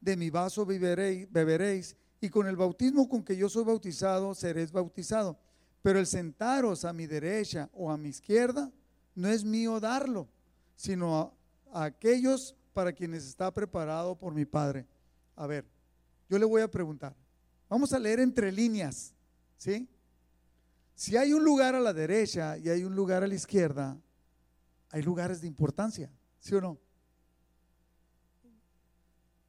de 0.00 0.16
mi 0.16 0.30
vaso 0.30 0.66
beberéis 0.66 1.96
y 2.20 2.28
con 2.28 2.46
el 2.46 2.56
bautismo 2.56 3.08
con 3.08 3.22
que 3.22 3.36
yo 3.36 3.48
soy 3.48 3.64
bautizado 3.64 4.34
seréis 4.34 4.72
bautizado. 4.72 5.38
Pero 5.82 5.98
el 5.98 6.06
sentaros 6.06 6.84
a 6.84 6.92
mi 6.92 7.06
derecha 7.06 7.70
o 7.72 7.90
a 7.90 7.96
mi 7.96 8.10
izquierda 8.10 8.70
no 9.14 9.28
es 9.28 9.44
mío 9.44 9.80
darlo, 9.80 10.28
sino 10.76 11.34
a, 11.72 11.84
aquellos 11.84 12.54
para 12.74 12.92
quienes 12.92 13.24
está 13.24 13.52
preparado 13.52 14.16
por 14.16 14.34
mi 14.34 14.44
Padre. 14.44 14.86
A 15.36 15.46
ver, 15.46 15.64
yo 16.28 16.38
le 16.38 16.44
voy 16.44 16.62
a 16.62 16.70
preguntar. 16.70 17.14
Vamos 17.68 17.92
a 17.92 17.98
leer 17.98 18.20
entre 18.20 18.52
líneas, 18.52 19.14
¿sí? 19.56 19.88
Si 20.94 21.16
hay 21.16 21.32
un 21.32 21.44
lugar 21.44 21.74
a 21.74 21.80
la 21.80 21.94
derecha 21.94 22.58
y 22.58 22.68
hay 22.68 22.84
un 22.84 22.94
lugar 22.94 23.22
a 23.22 23.26
la 23.26 23.34
izquierda, 23.34 23.98
hay 24.90 25.02
lugares 25.02 25.40
de 25.40 25.46
importancia, 25.46 26.10
¿sí 26.40 26.54
o 26.54 26.60
no? 26.60 26.78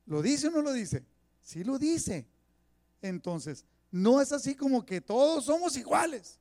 ¿Lo 0.06 0.22
dice 0.22 0.48
o 0.48 0.52
no 0.52 0.62
lo 0.62 0.74
dice? 0.74 1.06
Sí 1.42 1.64
lo 1.64 1.78
dice. 1.80 2.28
Entonces, 3.02 3.66
no 3.92 4.22
es 4.22 4.32
así 4.32 4.56
como 4.56 4.86
que 4.86 5.02
todos 5.02 5.46
somos 5.46 5.76
iguales. 5.76 6.40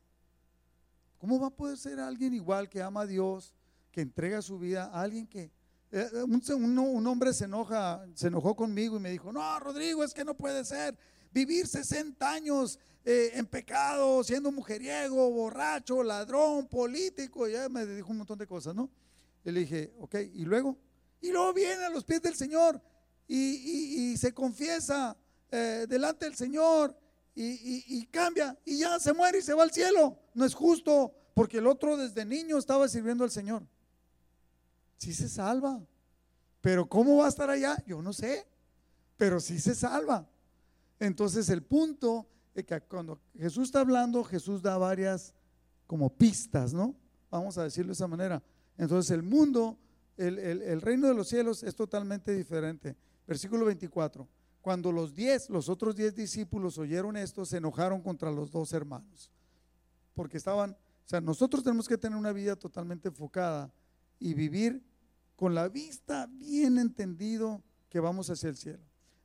¿Cómo 1.19 1.39
va 1.39 1.49
a 1.49 1.51
poder 1.51 1.77
ser 1.77 2.01
alguien 2.01 2.33
igual 2.33 2.69
que 2.69 2.81
ama 2.81 3.03
a 3.03 3.07
Dios, 3.07 3.55
que 3.91 4.01
entrega 4.01 4.41
su 4.41 4.59
vida 4.59 4.85
a 4.87 5.03
alguien 5.03 5.27
que... 5.27 5.51
Eh, 5.93 6.09
un, 6.23 7.07
hombre 7.07 7.35
se 7.35 7.47
enoja, 7.47 8.07
se 8.15 8.29
enojó 8.29 8.55
conmigo 8.55 8.97
y 8.97 9.01
me 9.01 9.11
dijo, 9.11 9.33
no, 9.33 9.59
Rodrigo, 9.59 10.05
es 10.05 10.15
que 10.15 10.25
no 10.25 10.37
puede 10.37 10.65
ser. 10.65 10.97
Vivir 11.33 11.67
60 11.67 12.31
años 12.31 12.79
eh, 13.05 13.33
en 13.35 13.47
pecado, 13.47 14.23
siendo 14.23 14.53
mujeriego, 14.53 15.31
borracho, 15.31 16.03
ladrón, 16.03 16.69
político, 16.69 17.49
ya 17.49 17.69
me 17.69 17.85
dijo 17.87 18.11
un 18.11 18.19
montón 18.19 18.39
de 18.39 18.47
cosas, 18.47 18.75
¿no? 18.75 18.89
Y 19.45 19.51
le 19.51 19.61
dije, 19.61 19.93
ok, 19.99 20.15
¿y 20.33 20.45
luego? 20.45 20.79
Y 21.21 21.33
luego 21.33 21.53
viene 21.53 21.85
a 21.85 21.91
los 21.91 22.05
pies 22.05 22.23
del 22.23 22.37
Señor 22.37 22.81
y, 23.33 24.17
se 24.17 24.35
confiesa 24.35 25.17
eh, 25.51 25.87
delante 25.89 26.25
del 26.25 26.35
Señor 26.35 26.97
y, 27.35 28.05
cambia 28.07 28.59
y 28.65 28.79
ya 28.79 28.99
se 28.99 29.13
muere 29.13 29.39
y 29.39 29.43
se 29.43 29.55
va 29.55 29.63
al 29.63 29.71
cielo. 29.71 30.19
No 30.35 30.45
es 30.45 30.55
justo 30.55 31.15
porque 31.33 31.59
el 31.59 31.67
otro 31.67 31.97
desde 31.97 32.25
niño 32.25 32.59
estaba 32.59 32.89
sirviendo 32.89 33.25
al 33.25 33.31
Señor. 33.31 33.63
Sí 34.99 35.15
se 35.15 35.29
salva. 35.29 35.81
Pero 36.61 36.87
¿cómo 36.87 37.19
va 37.19 37.27
a 37.27 37.29
estar 37.29 37.49
allá? 37.49 37.83
Yo 37.87 38.03
no 38.03 38.13
sé. 38.13 38.47
Pero 39.17 39.39
sí 39.39 39.61
se 39.61 39.75
salva. 39.75 40.29
Entonces 40.99 41.49
el 41.49 41.63
punto 41.63 42.27
es 42.53 42.65
que 42.65 42.81
cuando 42.83 43.21
Jesús 43.39 43.69
está 43.69 43.81
hablando, 43.81 44.25
Jesús 44.25 44.61
da 44.61 44.77
varias 44.77 45.33
como 45.87 46.11
pistas, 46.11 46.75
¿no? 46.75 46.95
Vamos 47.31 47.57
a 47.57 47.63
decirlo 47.63 47.91
de 47.91 47.95
esa 47.95 48.09
manera. 48.09 48.43
Entonces 48.77 49.13
el 49.13 49.23
mundo, 49.23 49.79
el 50.17 50.81
reino 50.83 51.07
de 51.07 51.15
los 51.15 51.29
cielos 51.29 51.63
es 51.63 51.75
totalmente 51.75 52.35
diferente. 52.35 52.97
Versículo 53.31 53.67
24. 53.67 54.29
Cuando 54.61 54.91
los 54.91 55.15
diez, 55.15 55.49
los 55.51 55.69
otros 55.69 55.95
diez 55.95 56.17
discípulos 56.17 56.79
oyeron 56.79 57.17
esto, 57.17 57.45
se 57.45 57.59
enojaron 57.59 58.03
contra 58.03 58.29
los 58.29 58.51
dos 58.51 58.73
hermanos. 58.73 59.31
Porque 60.15 60.37
estaban, 60.37 60.73
o 60.73 61.09
sea, 61.09 61.21
nosotros 61.21 61.63
tenemos 61.63 61.87
que 61.87 61.97
tener 61.97 62.19
una 62.19 62.33
vida 62.33 62.57
totalmente 62.57 63.07
enfocada 63.07 63.73
y 64.19 64.35
vivir 64.35 64.83
con 65.37 65.55
la 65.55 65.69
vista 65.69 66.27
bien 66.29 66.77
entendido 66.77 67.63
que 67.89 68.01
vamos 68.01 68.29
hacia 68.31 68.49
el 68.49 68.57
cielo. 68.57 68.83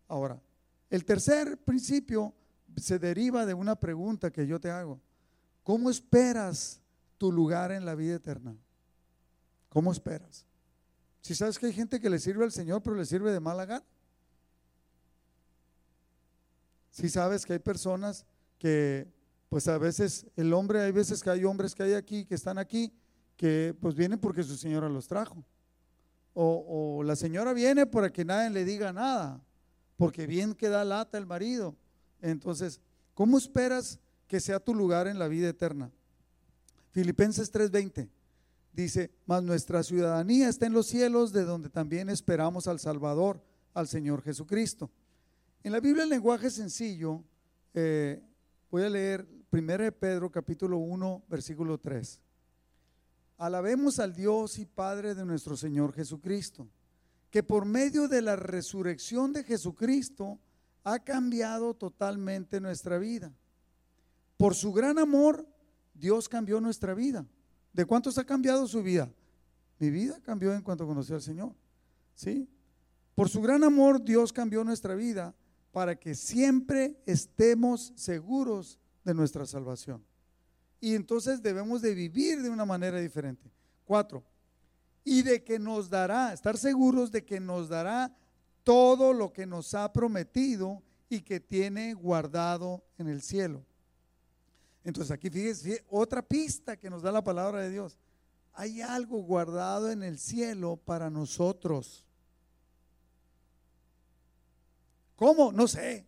Ahora, 0.08 0.40
el 0.92 1.04
tercer 1.04 1.58
principio 1.58 2.32
se 2.78 3.00
deriva 3.00 3.48
de 3.48 3.56
una 3.56 3.76
pregunta 3.76 4.30
que 4.30 4.46
yo 4.46 4.60
te 4.60 4.70
hago. 4.70 5.02
¿Cómo 5.64 5.90
esperas 5.90 6.80
tu 7.18 7.32
lugar 7.32 7.72
en 7.72 7.86
la 7.86 7.96
vida 7.96 8.18
eterna? 8.18 8.56
¿Cómo 9.70 9.92
esperas? 9.92 10.46
Si 11.22 11.34
sabes 11.34 11.58
que 11.58 11.66
hay 11.66 11.74
gente 11.74 12.00
que 12.00 12.12
le 12.12 12.20
sirve 12.20 12.44
al 12.44 12.52
Señor, 12.52 12.84
pero 12.84 12.96
le 12.96 13.04
sirve 13.04 13.32
de 13.32 13.40
mala 13.40 13.66
gana. 13.66 13.84
Si 16.96 17.10
sabes 17.10 17.46
que 17.46 17.52
hay 17.52 17.60
personas 17.60 18.26
que, 18.58 19.12
pues 19.50 19.68
a 19.68 19.78
veces 19.78 20.28
el 20.38 20.54
hombre, 20.54 20.80
hay 20.80 20.94
veces 20.94 21.22
que 21.22 21.30
hay 21.30 21.44
hombres 21.44 21.76
que 21.76 21.84
hay 21.84 21.92
aquí, 21.92 22.24
que 22.24 22.36
están 22.36 22.58
aquí, 22.58 22.94
que 23.36 23.76
pues 23.82 23.96
vienen 23.96 24.18
porque 24.18 24.44
su 24.44 24.56
señora 24.56 24.88
los 24.88 25.06
trajo. 25.06 25.44
O, 26.34 27.04
la 27.04 27.18
señora 27.18 27.52
viene 27.52 27.86
para 27.86 28.14
que 28.14 28.24
nadie 28.24 28.50
le 28.50 28.64
diga 28.64 28.94
nada, 28.94 29.44
porque 29.98 30.26
bien 30.26 30.54
que 30.54 30.70
da 30.70 30.86
lata 30.86 31.18
el 31.18 31.26
marido. 31.26 31.76
Entonces, 32.22 32.80
¿cómo 33.14 33.38
esperas 33.38 34.00
que 34.26 34.40
sea 34.40 34.62
tu 34.62 34.74
lugar 34.74 35.08
en 35.08 35.20
la 35.20 35.28
vida 35.28 35.50
eterna? 35.50 35.92
Filipenses 36.92 37.52
3:20 37.52 38.08
dice, 38.72 39.12
mas 39.26 39.44
nuestra 39.44 39.84
ciudadanía 39.84 40.48
está 40.48 40.66
en 40.66 40.72
los 40.72 40.88
cielos, 40.88 41.34
de 41.34 41.44
donde 41.44 41.70
también 41.70 42.10
esperamos 42.10 42.70
al 42.70 42.80
Salvador, 42.80 43.44
al 43.74 43.90
Señor 43.90 44.22
Jesucristo. 44.22 44.90
En 45.66 45.72
la 45.72 45.80
Biblia, 45.80 46.04
el 46.04 46.10
lenguaje 46.10 46.52
sencillo, 46.52 47.24
eh, 47.74 48.22
voy 48.70 48.84
a 48.84 48.90
leer 48.90 49.28
1 49.52 49.92
Pedro 49.94 50.30
capítulo 50.30 50.78
1, 50.78 51.24
versículo 51.28 51.80
3. 51.80 52.22
Alabemos 53.40 53.98
al 53.98 54.14
Dios 54.14 54.60
y 54.60 54.68
Padre 54.68 55.16
de 55.16 55.26
nuestro 55.26 55.58
Señor 55.58 55.92
Jesucristo, 55.92 56.68
que 57.32 57.42
por 57.42 57.66
medio 57.66 58.08
de 58.08 58.22
la 58.22 58.36
resurrección 58.36 59.34
de 59.34 59.44
Jesucristo 59.44 60.40
ha 60.84 61.00
cambiado 61.00 61.74
totalmente 61.74 62.62
nuestra 62.62 63.00
vida. 63.00 63.34
Por 64.38 64.54
su 64.54 64.72
gran 64.72 65.00
amor, 65.00 65.48
Dios 65.96 66.30
cambió 66.30 66.62
nuestra 66.62 66.94
vida. 66.94 67.26
¿De 67.74 67.86
cuántos 67.86 68.20
ha 68.20 68.24
cambiado 68.24 68.68
su 68.68 68.84
vida? 68.84 69.12
Mi 69.80 69.90
vida 69.90 70.22
cambió 70.22 70.54
en 70.54 70.62
cuanto 70.62 70.86
conocí 70.86 71.12
al 71.12 71.24
Señor. 71.24 71.56
¿Sí? 72.14 72.48
Por 73.16 73.30
su 73.30 73.42
gran 73.42 73.64
amor, 73.64 74.04
Dios 74.04 74.32
cambió 74.32 74.64
nuestra 74.64 74.94
vida 74.94 75.34
para 75.76 76.00
que 76.00 76.16
siempre 76.16 76.96
estemos 77.06 77.92
seguros 77.98 78.80
de 79.04 79.14
nuestra 79.14 79.46
salvación. 79.46 80.02
Y 80.80 80.96
entonces 80.96 81.42
debemos 81.42 81.82
de 81.82 81.94
vivir 81.94 82.42
de 82.42 82.50
una 82.50 82.64
manera 82.64 82.98
diferente. 82.98 83.52
Cuatro, 83.84 84.24
y 85.04 85.22
de 85.22 85.44
que 85.44 85.60
nos 85.60 85.90
dará, 85.90 86.32
estar 86.32 86.58
seguros 86.58 87.12
de 87.12 87.26
que 87.26 87.42
nos 87.42 87.68
dará 87.68 88.16
todo 88.64 89.12
lo 89.12 89.34
que 89.34 89.46
nos 89.46 89.74
ha 89.74 89.92
prometido 89.92 90.82
y 91.10 91.20
que 91.20 91.42
tiene 91.42 91.94
guardado 91.94 92.82
en 92.98 93.10
el 93.10 93.22
cielo. 93.22 93.66
Entonces 94.82 95.12
aquí 95.12 95.30
fíjese, 95.30 95.84
otra 95.90 96.22
pista 96.22 96.78
que 96.78 96.90
nos 96.90 97.02
da 97.02 97.12
la 97.12 97.22
palabra 97.22 97.60
de 97.60 97.70
Dios. 97.70 97.98
Hay 98.54 98.80
algo 98.80 99.18
guardado 99.24 99.92
en 99.92 100.04
el 100.04 100.20
cielo 100.20 100.78
para 100.78 101.10
nosotros. 101.10 102.05
¿Cómo? 105.16 105.52
No 105.52 105.68
sé. 105.68 106.06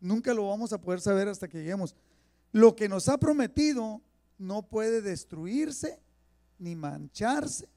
Nunca 0.00 0.32
lo 0.32 0.48
vamos 0.48 0.72
a 0.72 0.80
poder 0.80 1.00
saber 1.00 1.28
hasta 1.28 1.48
que 1.48 1.58
lleguemos. 1.58 1.94
Lo 2.52 2.76
que 2.76 2.88
nos 2.88 3.08
ha 3.08 3.18
prometido 3.18 4.00
no 4.38 4.62
puede 4.62 5.02
destruirse, 5.02 6.00
ni 6.58 6.74
mancharse, 6.74 7.68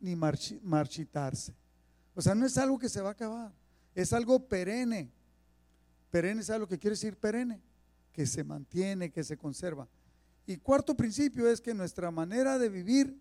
ni 0.00 0.16
marchitarse. 0.16 1.54
O 2.14 2.20
sea, 2.22 2.34
no 2.34 2.44
es 2.44 2.58
algo 2.58 2.78
que 2.78 2.88
se 2.88 3.00
va 3.00 3.10
a 3.10 3.12
acabar, 3.12 3.52
es 3.94 4.12
algo 4.12 4.46
perenne. 4.46 5.10
Perenne, 6.10 6.42
¿sabe 6.42 6.60
lo 6.60 6.68
que 6.68 6.78
quiere 6.78 6.94
decir 6.94 7.16
perenne? 7.16 7.62
Que 8.12 8.26
se 8.26 8.42
mantiene, 8.42 9.10
que 9.10 9.22
se 9.22 9.36
conserva. 9.36 9.88
Y 10.44 10.56
cuarto 10.56 10.96
principio 10.96 11.48
es 11.48 11.60
que 11.60 11.72
nuestra 11.72 12.10
manera 12.10 12.58
de 12.58 12.68
vivir 12.68 13.16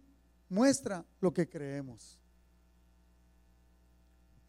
muestra 0.50 1.06
lo 1.22 1.32
que 1.32 1.48
creemos. 1.48 2.20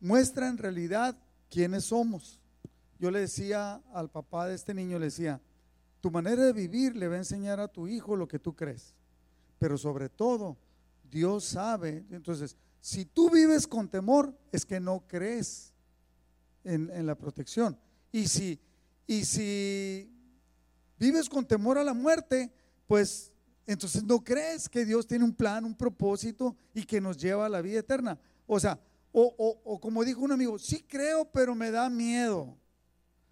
Muestra 0.00 0.48
en 0.48 0.56
realidad 0.56 1.16
quiénes 1.50 1.84
somos. 1.84 2.39
Yo 3.00 3.10
le 3.10 3.20
decía 3.20 3.82
al 3.94 4.10
papá 4.10 4.46
de 4.46 4.54
este 4.54 4.74
niño, 4.74 4.98
le 4.98 5.06
decía, 5.06 5.40
tu 6.02 6.10
manera 6.10 6.44
de 6.44 6.52
vivir 6.52 6.94
le 6.94 7.08
va 7.08 7.14
a 7.14 7.18
enseñar 7.18 7.58
a 7.58 7.66
tu 7.66 7.88
hijo 7.88 8.14
lo 8.14 8.28
que 8.28 8.38
tú 8.38 8.54
crees. 8.54 8.94
Pero 9.58 9.78
sobre 9.78 10.10
todo, 10.10 10.58
Dios 11.10 11.44
sabe. 11.44 12.04
Entonces, 12.10 12.58
si 12.78 13.06
tú 13.06 13.30
vives 13.30 13.66
con 13.66 13.88
temor, 13.88 14.36
es 14.52 14.66
que 14.66 14.78
no 14.78 15.02
crees 15.08 15.72
en, 16.62 17.06
la 17.06 17.14
protección. 17.14 17.78
Y 18.12 18.28
si, 18.28 18.60
y 19.06 19.24
si 19.24 20.10
vives 20.98 21.26
con 21.26 21.46
temor 21.46 21.78
a 21.78 21.84
la 21.84 21.94
muerte, 21.94 22.52
pues 22.86 23.32
entonces 23.66 24.04
no 24.04 24.22
crees 24.22 24.68
que 24.68 24.84
Dios 24.84 25.06
tiene 25.06 25.24
un 25.24 25.32
plan, 25.32 25.64
un 25.64 25.74
propósito 25.74 26.54
y 26.74 26.84
que 26.84 27.00
nos 27.00 27.16
lleva 27.16 27.46
a 27.46 27.48
la 27.48 27.62
vida 27.62 27.80
eterna. 27.80 28.18
O 28.46 28.60
sea, 28.60 28.78
o, 29.10 29.78
como 29.80 30.04
dijo 30.04 30.20
un 30.20 30.32
amigo, 30.32 30.58
sí 30.58 30.84
creo, 30.86 31.24
pero 31.24 31.54
me 31.54 31.70
da 31.70 31.88
miedo. 31.88 32.59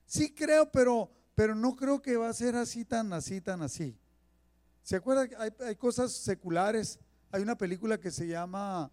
Sí 0.09 0.34
creo, 0.34 0.68
pero, 0.72 1.09
pero 1.34 1.54
no 1.54 1.76
creo 1.76 2.02
que 2.02 2.16
va 2.16 2.28
a 2.28 2.32
ser 2.32 2.56
así, 2.56 2.84
tan 2.84 3.12
así, 3.12 3.40
tan 3.40 3.62
así. 3.62 3.96
¿Se 4.82 4.96
acuerdan? 4.96 5.28
Hay, 5.38 5.50
hay 5.61 5.76
cosas 5.76 6.12
seculares. 6.12 6.98
Hay 7.30 7.42
una 7.42 7.56
película 7.56 7.98
que 7.98 8.11
se 8.11 8.26
llama, 8.26 8.90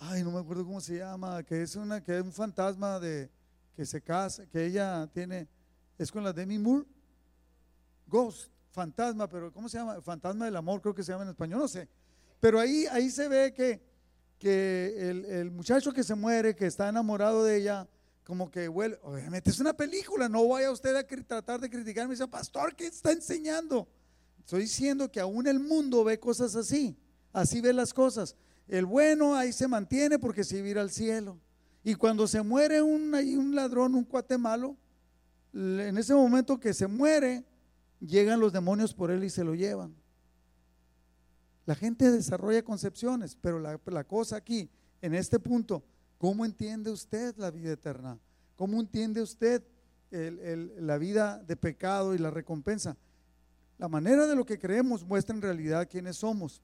ay, 0.00 0.24
no 0.24 0.32
me 0.32 0.40
acuerdo 0.40 0.64
cómo 0.64 0.80
se 0.80 0.96
llama, 0.96 1.44
que 1.44 1.62
es 1.62 1.76
una, 1.76 2.02
que 2.02 2.16
es 2.16 2.22
un 2.24 2.32
fantasma 2.32 2.98
de 2.98 3.30
que 3.76 3.84
se 3.84 4.00
casa, 4.00 4.46
que 4.46 4.64
ella 4.64 5.06
tiene, 5.12 5.46
es 5.98 6.10
con 6.10 6.24
la 6.24 6.32
Demi 6.32 6.58
Moore, 6.58 6.86
Ghost, 8.06 8.50
fantasma, 8.70 9.28
pero 9.28 9.52
¿cómo 9.52 9.68
se 9.68 9.76
llama? 9.76 10.00
Fantasma 10.00 10.46
del 10.46 10.56
amor, 10.56 10.80
creo 10.80 10.94
que 10.94 11.04
se 11.04 11.12
llama 11.12 11.24
en 11.24 11.30
español, 11.30 11.60
no 11.60 11.68
sé. 11.68 11.86
Pero 12.40 12.58
ahí, 12.58 12.86
ahí 12.90 13.10
se 13.10 13.28
ve 13.28 13.52
que 13.52 13.88
que 14.38 15.10
el, 15.10 15.50
muchacho 15.50 15.92
que 15.92 16.04
se 16.04 16.14
muere, 16.14 16.54
que 16.54 16.66
está 16.66 16.88
enamorado 16.88 17.44
de 17.44 17.56
ella, 17.56 17.88
como 18.28 18.50
que 18.50 18.68
huele, 18.68 18.98
obviamente 19.04 19.48
es 19.48 19.58
una 19.58 19.72
película, 19.72 20.28
no 20.28 20.46
vaya 20.46 20.70
usted 20.70 20.94
a 20.94 21.02
tratar 21.02 21.58
de 21.62 21.70
criticarme 21.70 22.12
y 22.12 22.14
dice, 22.14 22.28
pastor, 22.28 22.76
¿qué 22.76 22.86
está 22.86 23.10
enseñando? 23.10 23.88
Estoy 24.40 24.64
diciendo 24.64 25.10
que 25.10 25.18
aún 25.18 25.46
el 25.46 25.58
mundo 25.58 26.04
ve 26.04 26.20
cosas 26.20 26.54
así, 26.54 26.94
así 27.32 27.62
ve 27.62 27.72
las 27.72 27.94
cosas. 27.94 28.36
El 28.66 28.84
bueno 28.84 29.34
ahí 29.34 29.50
se 29.50 29.66
mantiene 29.66 30.18
porque 30.18 30.44
se 30.44 30.74
va 30.74 30.82
al 30.82 30.90
cielo. 30.90 31.38
Y 31.82 31.94
cuando 31.94 32.28
se 32.28 32.42
muere 32.42 32.82
un, 32.82 33.14
un 33.14 33.54
ladrón, 33.54 33.94
un 33.94 34.04
cuate 34.04 34.36
malo, 34.36 34.76
en 35.54 35.96
ese 35.96 36.14
momento 36.14 36.60
que 36.60 36.74
se 36.74 36.86
muere, 36.86 37.46
llegan 37.98 38.40
los 38.40 38.52
demonios 38.52 38.92
por 38.92 39.10
él 39.10 39.24
y 39.24 39.30
se 39.30 39.42
lo 39.42 39.54
llevan. 39.54 39.96
La 41.64 41.74
gente 41.74 42.10
desarrolla 42.10 42.62
concepciones, 42.62 43.38
pero 43.40 43.58
la, 43.58 44.04
cosa 44.04 44.36
aquí, 44.36 44.68
en 45.00 45.14
este 45.14 45.38
punto, 45.38 45.82
¿cómo 46.18 46.44
entiende 46.44 46.90
usted 46.90 47.34
la 47.36 47.50
vida 47.50 47.72
eterna? 47.72 48.18
¿Cómo 48.56 48.80
entiende 48.80 49.22
usted 49.22 49.62
la 50.10 50.98
vida 50.98 51.38
de 51.38 51.56
pecado 51.56 52.14
y 52.14 52.18
la 52.18 52.30
recompensa? 52.30 52.96
La 53.78 53.88
manera 53.88 54.26
de 54.26 54.34
lo 54.34 54.44
que 54.44 54.58
creemos 54.58 55.04
muestra 55.04 55.34
en 55.34 55.42
realidad 55.42 55.88
quiénes 55.90 56.16
somos. 56.18 56.60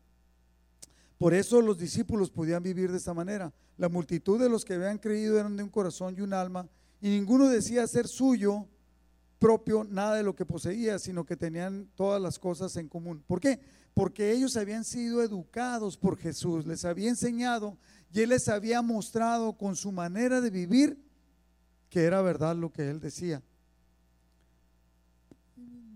Por 1.16 1.32
eso 1.32 1.62
los 1.62 1.78
discípulos 1.78 2.30
podían 2.30 2.62
vivir 2.62 2.90
de 2.90 2.98
esta 2.98 3.14
manera. 3.14 3.52
La 3.78 3.88
multitud 3.88 4.40
de 4.40 4.48
los 4.48 4.64
que 4.64 4.74
habían 4.74 4.98
creído 4.98 5.38
eran 5.38 5.56
de 5.56 5.62
un 5.62 5.70
corazón 5.70 6.14
y 6.18 6.20
un 6.20 6.32
alma, 6.32 6.68
y 7.00 7.08
ninguno 7.08 7.48
decía 7.48 7.86
ser 7.86 8.08
suyo 8.08 8.66
propio 9.38 9.84
nada 9.84 10.16
de 10.16 10.22
lo 10.22 10.34
que 10.34 10.46
poseía, 10.46 10.98
sino 10.98 11.24
que 11.24 11.36
tenían 11.36 11.88
todas 11.94 12.20
las 12.20 12.38
cosas 12.38 12.76
en 12.76 12.88
común. 12.88 13.22
¿Por 13.26 13.40
qué? 13.40 13.60
porque 13.94 14.32
ellos 14.32 14.56
habían 14.56 14.84
sido 14.84 15.22
educados 15.22 15.96
por 15.96 16.18
Jesús, 16.18 16.66
les 16.66 16.84
había 16.84 17.08
enseñado 17.08 17.78
y 18.14 18.20
Él 18.20 18.28
les 18.28 18.48
había 18.48 18.80
mostrado 18.80 19.54
con 19.54 19.74
su 19.74 19.90
manera 19.90 20.40
de 20.40 20.48
vivir 20.48 20.96
que 21.90 22.04
era 22.04 22.22
verdad 22.22 22.54
lo 22.54 22.72
que 22.72 22.88
Él 22.88 23.00
decía. 23.00 23.42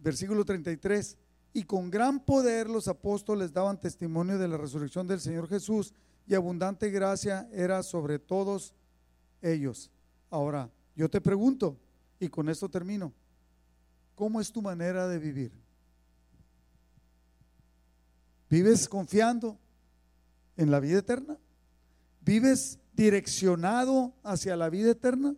Versículo 0.03 0.45
33, 0.45 1.17
y 1.53 1.63
con 1.63 1.93
gran 1.93 2.19
poder 2.19 2.69
los 2.69 2.89
apóstoles 2.89 3.53
daban 3.53 3.79
testimonio 3.79 4.37
de 4.37 4.49
la 4.49 4.57
resurrección 4.57 5.07
del 5.07 5.21
Señor 5.21 5.49
Jesús 5.49 5.95
y 6.27 6.35
abundante 6.35 6.91
gracia 6.91 7.49
era 7.53 7.85
sobre 7.85 8.19
todos 8.19 8.75
ellos. 9.41 9.89
Ahora, 10.29 10.69
yo 10.97 11.09
te 11.09 11.21
pregunto, 11.21 11.79
y 12.19 12.29
con 12.29 12.49
esto 12.49 12.69
termino, 12.69 13.13
¿cómo 14.17 14.41
es 14.41 14.51
tu 14.51 14.61
manera 14.61 15.07
de 15.07 15.21
vivir? 15.21 15.53
¿Vives 18.51 18.89
confiando 18.89 19.57
en 20.57 20.73
la 20.73 20.81
vida 20.81 20.99
eterna? 20.99 21.39
¿Vives 22.29 22.79
direccionado 22.93 24.13
hacia 24.23 24.55
la 24.55 24.69
vida 24.69 24.91
eterna? 24.91 25.35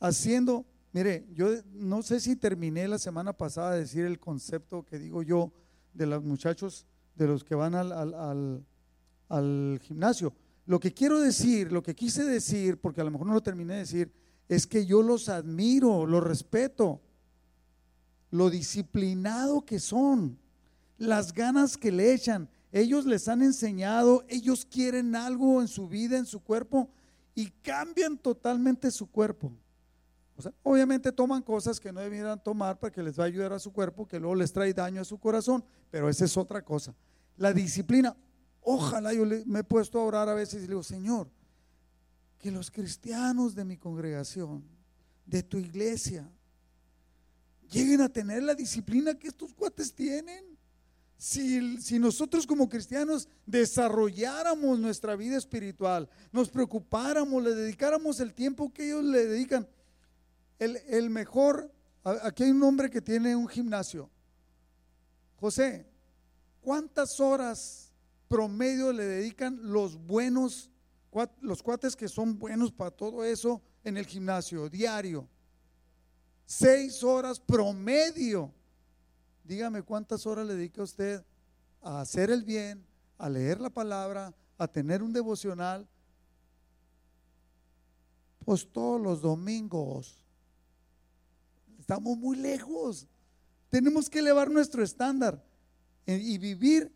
Haciendo, 0.00 0.64
mire, 0.94 1.26
yo 1.34 1.50
no 1.74 2.02
sé 2.02 2.18
si 2.18 2.34
terminé 2.34 2.88
la 2.88 2.98
semana 2.98 3.34
pasada 3.34 3.72
de 3.72 3.80
decir 3.80 4.06
el 4.06 4.18
concepto 4.18 4.86
que 4.86 4.98
digo 4.98 5.22
yo 5.22 5.52
de 5.92 6.06
los 6.06 6.24
muchachos, 6.24 6.86
de 7.14 7.26
los 7.26 7.44
que 7.44 7.54
van 7.54 7.74
al, 7.74 8.64
al 9.28 9.80
gimnasio. 9.82 10.32
Lo 10.64 10.80
que 10.80 10.94
quiero 10.94 11.20
decir, 11.20 11.70
lo 11.70 11.82
que 11.82 11.94
quise 11.94 12.24
decir, 12.24 12.80
porque 12.80 13.02
a 13.02 13.04
lo 13.04 13.10
mejor 13.10 13.26
no 13.26 13.34
lo 13.34 13.42
terminé 13.42 13.74
de 13.74 13.80
decir, 13.80 14.10
es 14.48 14.66
que 14.66 14.86
yo 14.86 15.02
los 15.02 15.28
admiro, 15.28 16.06
los 16.06 16.24
respeto, 16.24 17.02
lo 18.30 18.48
disciplinado 18.48 19.66
que 19.66 19.78
son 19.78 20.38
las 20.96 21.34
ganas 21.34 21.76
que 21.76 21.92
le 21.92 22.14
echan. 22.14 22.48
Ellos 22.74 23.06
les 23.06 23.28
han 23.28 23.40
enseñado, 23.40 24.24
ellos 24.28 24.66
quieren 24.66 25.14
algo 25.14 25.62
en 25.62 25.68
su 25.68 25.88
vida, 25.88 26.18
en 26.18 26.26
su 26.26 26.40
cuerpo, 26.40 26.90
y 27.34 27.46
cambian 27.62 28.18
totalmente 28.18 28.90
su 28.90 29.10
cuerpo. 29.10 29.52
obviamente 30.62 31.12
toman 31.12 31.40
cosas 31.42 31.78
que 31.78 31.92
no 31.92 32.00
debieran 32.00 32.42
tomar 32.42 32.78
para 32.80 32.92
que 32.92 33.02
les 33.02 33.18
va 33.18 33.22
a 33.22 33.26
ayudar 33.28 33.52
a 33.52 33.60
su 33.60 33.72
cuerpo, 33.72 34.06
que 34.06 34.18
luego 34.18 34.34
les 34.34 34.52
trae 34.52 34.74
daño 34.74 35.00
a 35.00 35.04
su 35.04 35.18
corazón, 35.18 35.64
pero 35.90 36.08
esa 36.08 36.24
es 36.24 36.36
otra 36.36 36.64
cosa. 36.64 36.92
La 37.36 37.52
disciplina, 37.52 38.16
Ojalá 38.66 39.12
yo 39.12 39.26
me 39.44 39.60
he 39.60 39.64
puesto 39.64 40.00
a 40.00 40.04
orar 40.04 40.26
a 40.26 40.34
veces 40.34 40.62
y 40.62 40.62
le 40.62 40.68
digo, 40.68 40.82
Señor, 40.82 41.30
que 42.38 42.50
los 42.50 42.70
cristianos 42.70 43.54
de 43.54 43.62
mi 43.62 43.76
congregación, 43.76 44.64
de 45.26 45.42
tu 45.42 45.58
iglesia, 45.58 46.30
lleguen 47.70 48.00
a 48.00 48.08
tener 48.08 48.42
la 48.42 48.54
disciplina 48.54 49.14
que 49.18 49.28
estos 49.28 49.52
cuates 49.52 49.94
tienen. 49.94 50.53
Si, 51.16 51.98
nosotros 51.98 52.46
como 52.46 52.68
cristianos 52.68 53.28
desarrolláramos 53.46 54.78
nuestra 54.78 55.16
vida 55.16 55.36
espiritual, 55.36 56.08
nos 56.32 56.50
preocupáramos, 56.50 57.42
le 57.42 57.54
dedicáramos 57.54 58.20
el 58.20 58.34
tiempo 58.34 58.72
que 58.72 58.86
ellos 58.86 59.04
le 59.04 59.26
dedican, 59.26 59.66
el, 60.58 60.76
el 60.88 61.10
mejor, 61.10 61.72
aquí 62.02 62.44
hay 62.44 62.50
un 62.50 62.62
hombre 62.62 62.90
que 62.90 63.00
tiene 63.00 63.34
un 63.34 63.48
gimnasio. 63.48 64.10
José, 65.36 65.86
¿cuántas 66.60 67.20
horas 67.20 67.92
promedio 68.28 68.92
le 68.92 69.04
dedican 69.04 69.58
los 69.62 69.96
buenos, 69.96 70.70
los 71.40 71.62
cuates 71.62 71.94
que 71.96 72.08
son 72.08 72.38
buenos 72.38 72.72
para 72.72 72.90
todo 72.90 73.24
eso 73.24 73.62
en 73.84 73.96
el 73.96 74.06
gimnasio 74.06 74.68
diario? 74.68 75.28
Seis 76.46 77.02
horas 77.02 77.40
promedio. 77.40 78.52
Dígame 79.44 79.82
cuántas 79.82 80.26
horas 80.26 80.46
le 80.46 80.54
dedica 80.54 80.82
usted 80.82 81.22
a 81.82 82.00
hacer 82.00 82.30
el 82.30 82.42
bien, 82.42 82.84
a 83.18 83.28
leer 83.28 83.60
la 83.60 83.70
palabra, 83.70 84.34
a 84.56 84.66
tener 84.66 85.02
un 85.02 85.12
devocional. 85.12 85.86
Pues 88.44 88.66
todos 88.70 89.00
los 89.00 89.20
domingos. 89.20 90.24
Estamos 91.78 92.16
muy 92.16 92.36
lejos. 92.36 93.06
Tenemos 93.68 94.08
que 94.08 94.20
elevar 94.20 94.50
nuestro 94.50 94.82
estándar 94.82 95.44
y 96.06 96.38
vivir 96.38 96.90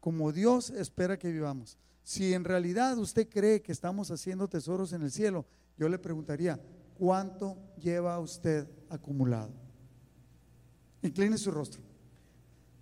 como 0.00 0.32
Dios 0.32 0.70
espera 0.70 1.18
que 1.18 1.30
vivamos. 1.30 1.78
Si 2.02 2.34
en 2.34 2.44
realidad 2.44 2.98
usted 2.98 3.28
cree 3.28 3.62
que 3.62 3.72
estamos 3.72 4.10
haciendo 4.10 4.48
tesoros 4.48 4.92
en 4.92 5.02
el 5.02 5.10
cielo, 5.10 5.46
yo 5.78 5.88
le 5.88 5.98
preguntaría, 5.98 6.60
¿cuánto 6.98 7.56
lleva 7.78 8.18
usted 8.18 8.68
acumulado? 8.88 9.69
Incline 11.02 11.38
su 11.38 11.50
rostro. 11.50 11.82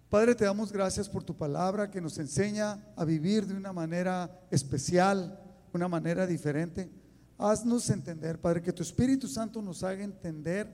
Padre, 0.09 0.35
te 0.35 0.45
damos 0.45 0.73
gracias 0.73 1.09
por 1.09 1.23
tu 1.23 1.37
palabra 1.37 1.91
que 1.91 2.01
nos 2.01 2.19
enseña 2.19 2.83
a 2.97 3.05
vivir 3.05 3.47
de 3.47 3.55
una 3.55 3.73
manera 3.73 4.41
especial, 4.51 5.39
una 5.73 5.87
manera 5.87 6.27
diferente. 6.27 6.91
Haznos 7.37 7.91
entender, 7.91 8.41
Padre, 8.41 8.63
que 8.63 8.73
tu 8.73 8.83
Espíritu 8.83 9.29
Santo 9.29 9.61
nos 9.61 9.83
haga 9.83 10.03
entender 10.03 10.67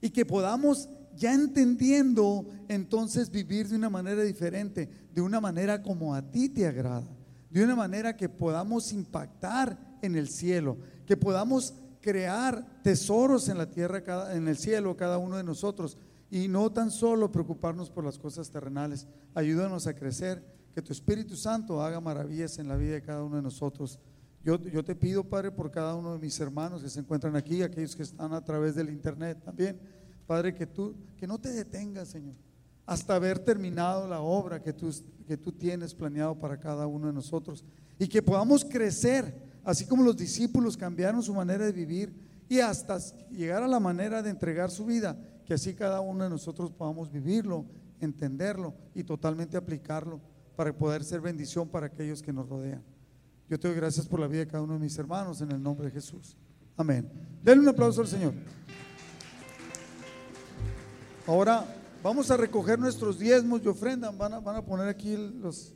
y 0.00 0.10
que 0.10 0.24
podamos 0.24 0.88
ya 1.14 1.32
entendiendo 1.32 2.46
entonces 2.68 3.30
vivir 3.30 3.68
de 3.68 3.76
una 3.76 3.90
manera 3.90 4.22
diferente, 4.22 4.88
de 5.12 5.20
una 5.20 5.40
manera 5.40 5.82
como 5.82 6.14
a 6.14 6.22
ti 6.22 6.48
te 6.48 6.66
agrada, 6.66 7.06
de 7.50 7.64
una 7.64 7.76
manera 7.76 8.16
que 8.16 8.28
podamos 8.28 8.92
impactar 8.92 9.78
en 10.02 10.16
el 10.16 10.28
cielo, 10.28 10.76
que 11.06 11.16
podamos 11.16 11.74
crear 12.00 12.64
tesoros 12.82 13.48
en 13.48 13.58
la 13.58 13.70
tierra, 13.70 14.34
en 14.34 14.48
el 14.48 14.56
cielo, 14.56 14.96
cada 14.96 15.18
uno 15.18 15.36
de 15.36 15.44
nosotros, 15.44 15.96
y 16.30 16.48
no 16.48 16.70
tan 16.72 16.90
solo 16.90 17.30
preocuparnos 17.30 17.90
por 17.90 18.04
las 18.04 18.18
cosas 18.18 18.50
terrenales. 18.50 19.06
Ayúdanos 19.34 19.86
a 19.86 19.94
crecer, 19.94 20.44
que 20.74 20.82
tu 20.82 20.92
Espíritu 20.92 21.36
Santo 21.36 21.82
haga 21.82 22.00
maravillas 22.00 22.58
en 22.58 22.68
la 22.68 22.76
vida 22.76 22.94
de 22.94 23.02
cada 23.02 23.24
uno 23.24 23.36
de 23.36 23.42
nosotros. 23.42 23.98
Yo, 24.44 24.62
yo 24.62 24.84
te 24.84 24.94
pido, 24.94 25.24
Padre, 25.24 25.50
por 25.50 25.70
cada 25.70 25.94
uno 25.94 26.12
de 26.12 26.18
mis 26.18 26.38
hermanos 26.38 26.82
que 26.82 26.90
se 26.90 27.00
encuentran 27.00 27.34
aquí, 27.34 27.62
aquellos 27.62 27.96
que 27.96 28.02
están 28.02 28.32
a 28.34 28.44
través 28.44 28.74
del 28.74 28.90
Internet 28.90 29.42
también 29.42 29.80
Padre, 30.26 30.54
que 30.54 30.66
tú, 30.66 30.94
que 31.16 31.26
no 31.26 31.38
te 31.38 31.52
detengas, 31.52 32.08
Señor, 32.08 32.34
hasta 32.84 33.14
haber 33.14 33.38
terminado 33.38 34.08
la 34.08 34.20
obra 34.20 34.60
que 34.60 34.72
tú, 34.72 34.92
que 35.26 35.36
tú 35.36 35.52
tienes 35.52 35.94
planeado 35.94 36.38
para 36.38 36.58
cada 36.58 36.86
uno 36.86 37.06
de 37.06 37.12
nosotros. 37.12 37.64
Y 37.98 38.08
que 38.08 38.22
podamos 38.22 38.64
crecer, 38.64 39.34
así 39.64 39.86
como 39.86 40.02
los 40.02 40.16
discípulos 40.16 40.76
cambiaron 40.76 41.22
su 41.22 41.32
manera 41.32 41.64
de 41.64 41.72
vivir 41.72 42.12
y 42.48 42.58
hasta 42.58 42.98
llegar 43.30 43.62
a 43.62 43.68
la 43.68 43.80
manera 43.80 44.22
de 44.22 44.30
entregar 44.30 44.70
su 44.70 44.84
vida, 44.84 45.16
que 45.46 45.54
así 45.54 45.74
cada 45.74 46.00
uno 46.00 46.24
de 46.24 46.30
nosotros 46.30 46.72
podamos 46.72 47.10
vivirlo, 47.10 47.64
entenderlo 48.00 48.74
y 48.94 49.04
totalmente 49.04 49.56
aplicarlo 49.56 50.20
para 50.56 50.76
poder 50.76 51.04
ser 51.04 51.20
bendición 51.20 51.68
para 51.68 51.86
aquellos 51.86 52.20
que 52.20 52.32
nos 52.32 52.48
rodean. 52.48 52.82
Yo 53.48 53.58
te 53.58 53.68
doy 53.68 53.76
gracias 53.76 54.06
por 54.06 54.18
la 54.18 54.26
vida 54.26 54.40
de 54.40 54.48
cada 54.48 54.64
uno 54.64 54.74
de 54.74 54.80
mis 54.80 54.98
hermanos 54.98 55.40
en 55.40 55.52
el 55.52 55.62
nombre 55.62 55.86
de 55.86 55.92
Jesús. 55.92 56.36
Amén. 56.76 57.08
Denle 57.42 57.62
un 57.62 57.68
aplauso 57.68 58.00
al 58.00 58.08
Señor. 58.08 58.34
Ahora 61.26 61.64
vamos 62.02 62.30
a 62.30 62.36
recoger 62.36 62.78
nuestros 62.78 63.18
diezmos 63.18 63.62
y 63.64 63.68
ofrendas. 63.68 64.16
Van 64.16 64.34
a, 64.34 64.40
van 64.40 64.56
a 64.56 64.64
poner 64.64 64.88
aquí 64.88 65.16
los, 65.16 65.72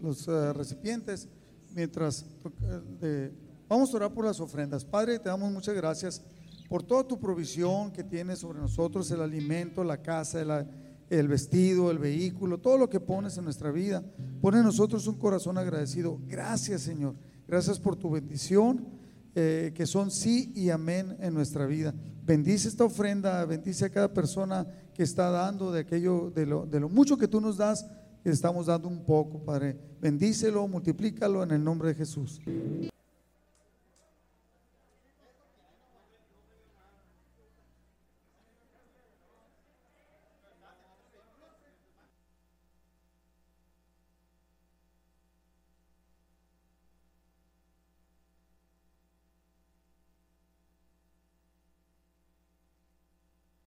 los 0.00 0.26
eh, 0.28 0.52
recipientes 0.54 1.28
mientras 1.74 2.24
eh, 3.02 3.32
vamos 3.68 3.92
a 3.92 3.96
orar 3.96 4.12
por 4.12 4.24
las 4.24 4.40
ofrendas. 4.40 4.82
Padre, 4.84 5.18
te 5.18 5.28
damos 5.28 5.52
muchas 5.52 5.74
gracias 5.74 6.22
por 6.72 6.82
toda 6.82 7.06
tu 7.06 7.20
provisión 7.20 7.92
que 7.92 8.02
tienes 8.02 8.38
sobre 8.38 8.58
nosotros, 8.58 9.10
el 9.10 9.20
alimento, 9.20 9.84
la 9.84 10.00
casa, 10.00 10.66
el, 11.10 11.28
vestido, 11.28 11.90
el 11.90 11.98
vehículo, 11.98 12.56
todo 12.56 12.78
lo 12.78 12.88
que 12.88 12.98
pones 12.98 13.36
en 13.36 13.44
nuestra 13.44 13.70
vida. 13.70 14.02
Pone 14.40 14.56
en 14.56 14.64
nosotros 14.64 15.06
un 15.06 15.16
corazón 15.16 15.58
agradecido. 15.58 16.18
Gracias, 16.26 16.80
Señor. 16.80 17.14
Gracias 17.46 17.78
por 17.78 17.96
tu 17.96 18.08
bendición, 18.08 18.86
eh, 19.34 19.72
que 19.74 19.84
son 19.84 20.10
sí 20.10 20.50
y 20.54 20.70
amén 20.70 21.14
en 21.20 21.34
nuestra 21.34 21.66
vida. 21.66 21.94
Bendice 22.24 22.68
esta 22.68 22.84
ofrenda, 22.84 23.44
bendice 23.44 23.84
a 23.84 23.90
cada 23.90 24.10
persona 24.10 24.66
que 24.94 25.02
está 25.02 25.28
dando 25.28 25.72
de 25.72 25.80
aquello, 25.80 26.30
de 26.30 26.46
lo, 26.46 26.64
de 26.64 26.80
lo 26.80 26.88
mucho 26.88 27.18
que 27.18 27.28
tú 27.28 27.38
nos 27.42 27.58
das, 27.58 27.86
estamos 28.24 28.64
dando 28.64 28.88
un 28.88 29.04
poco, 29.04 29.44
Padre. 29.44 29.76
Bendícelo, 30.00 30.66
multiplícalo 30.66 31.42
en 31.42 31.50
el 31.50 31.62
nombre 31.62 31.88
de 31.88 31.96
Jesús. 31.96 32.40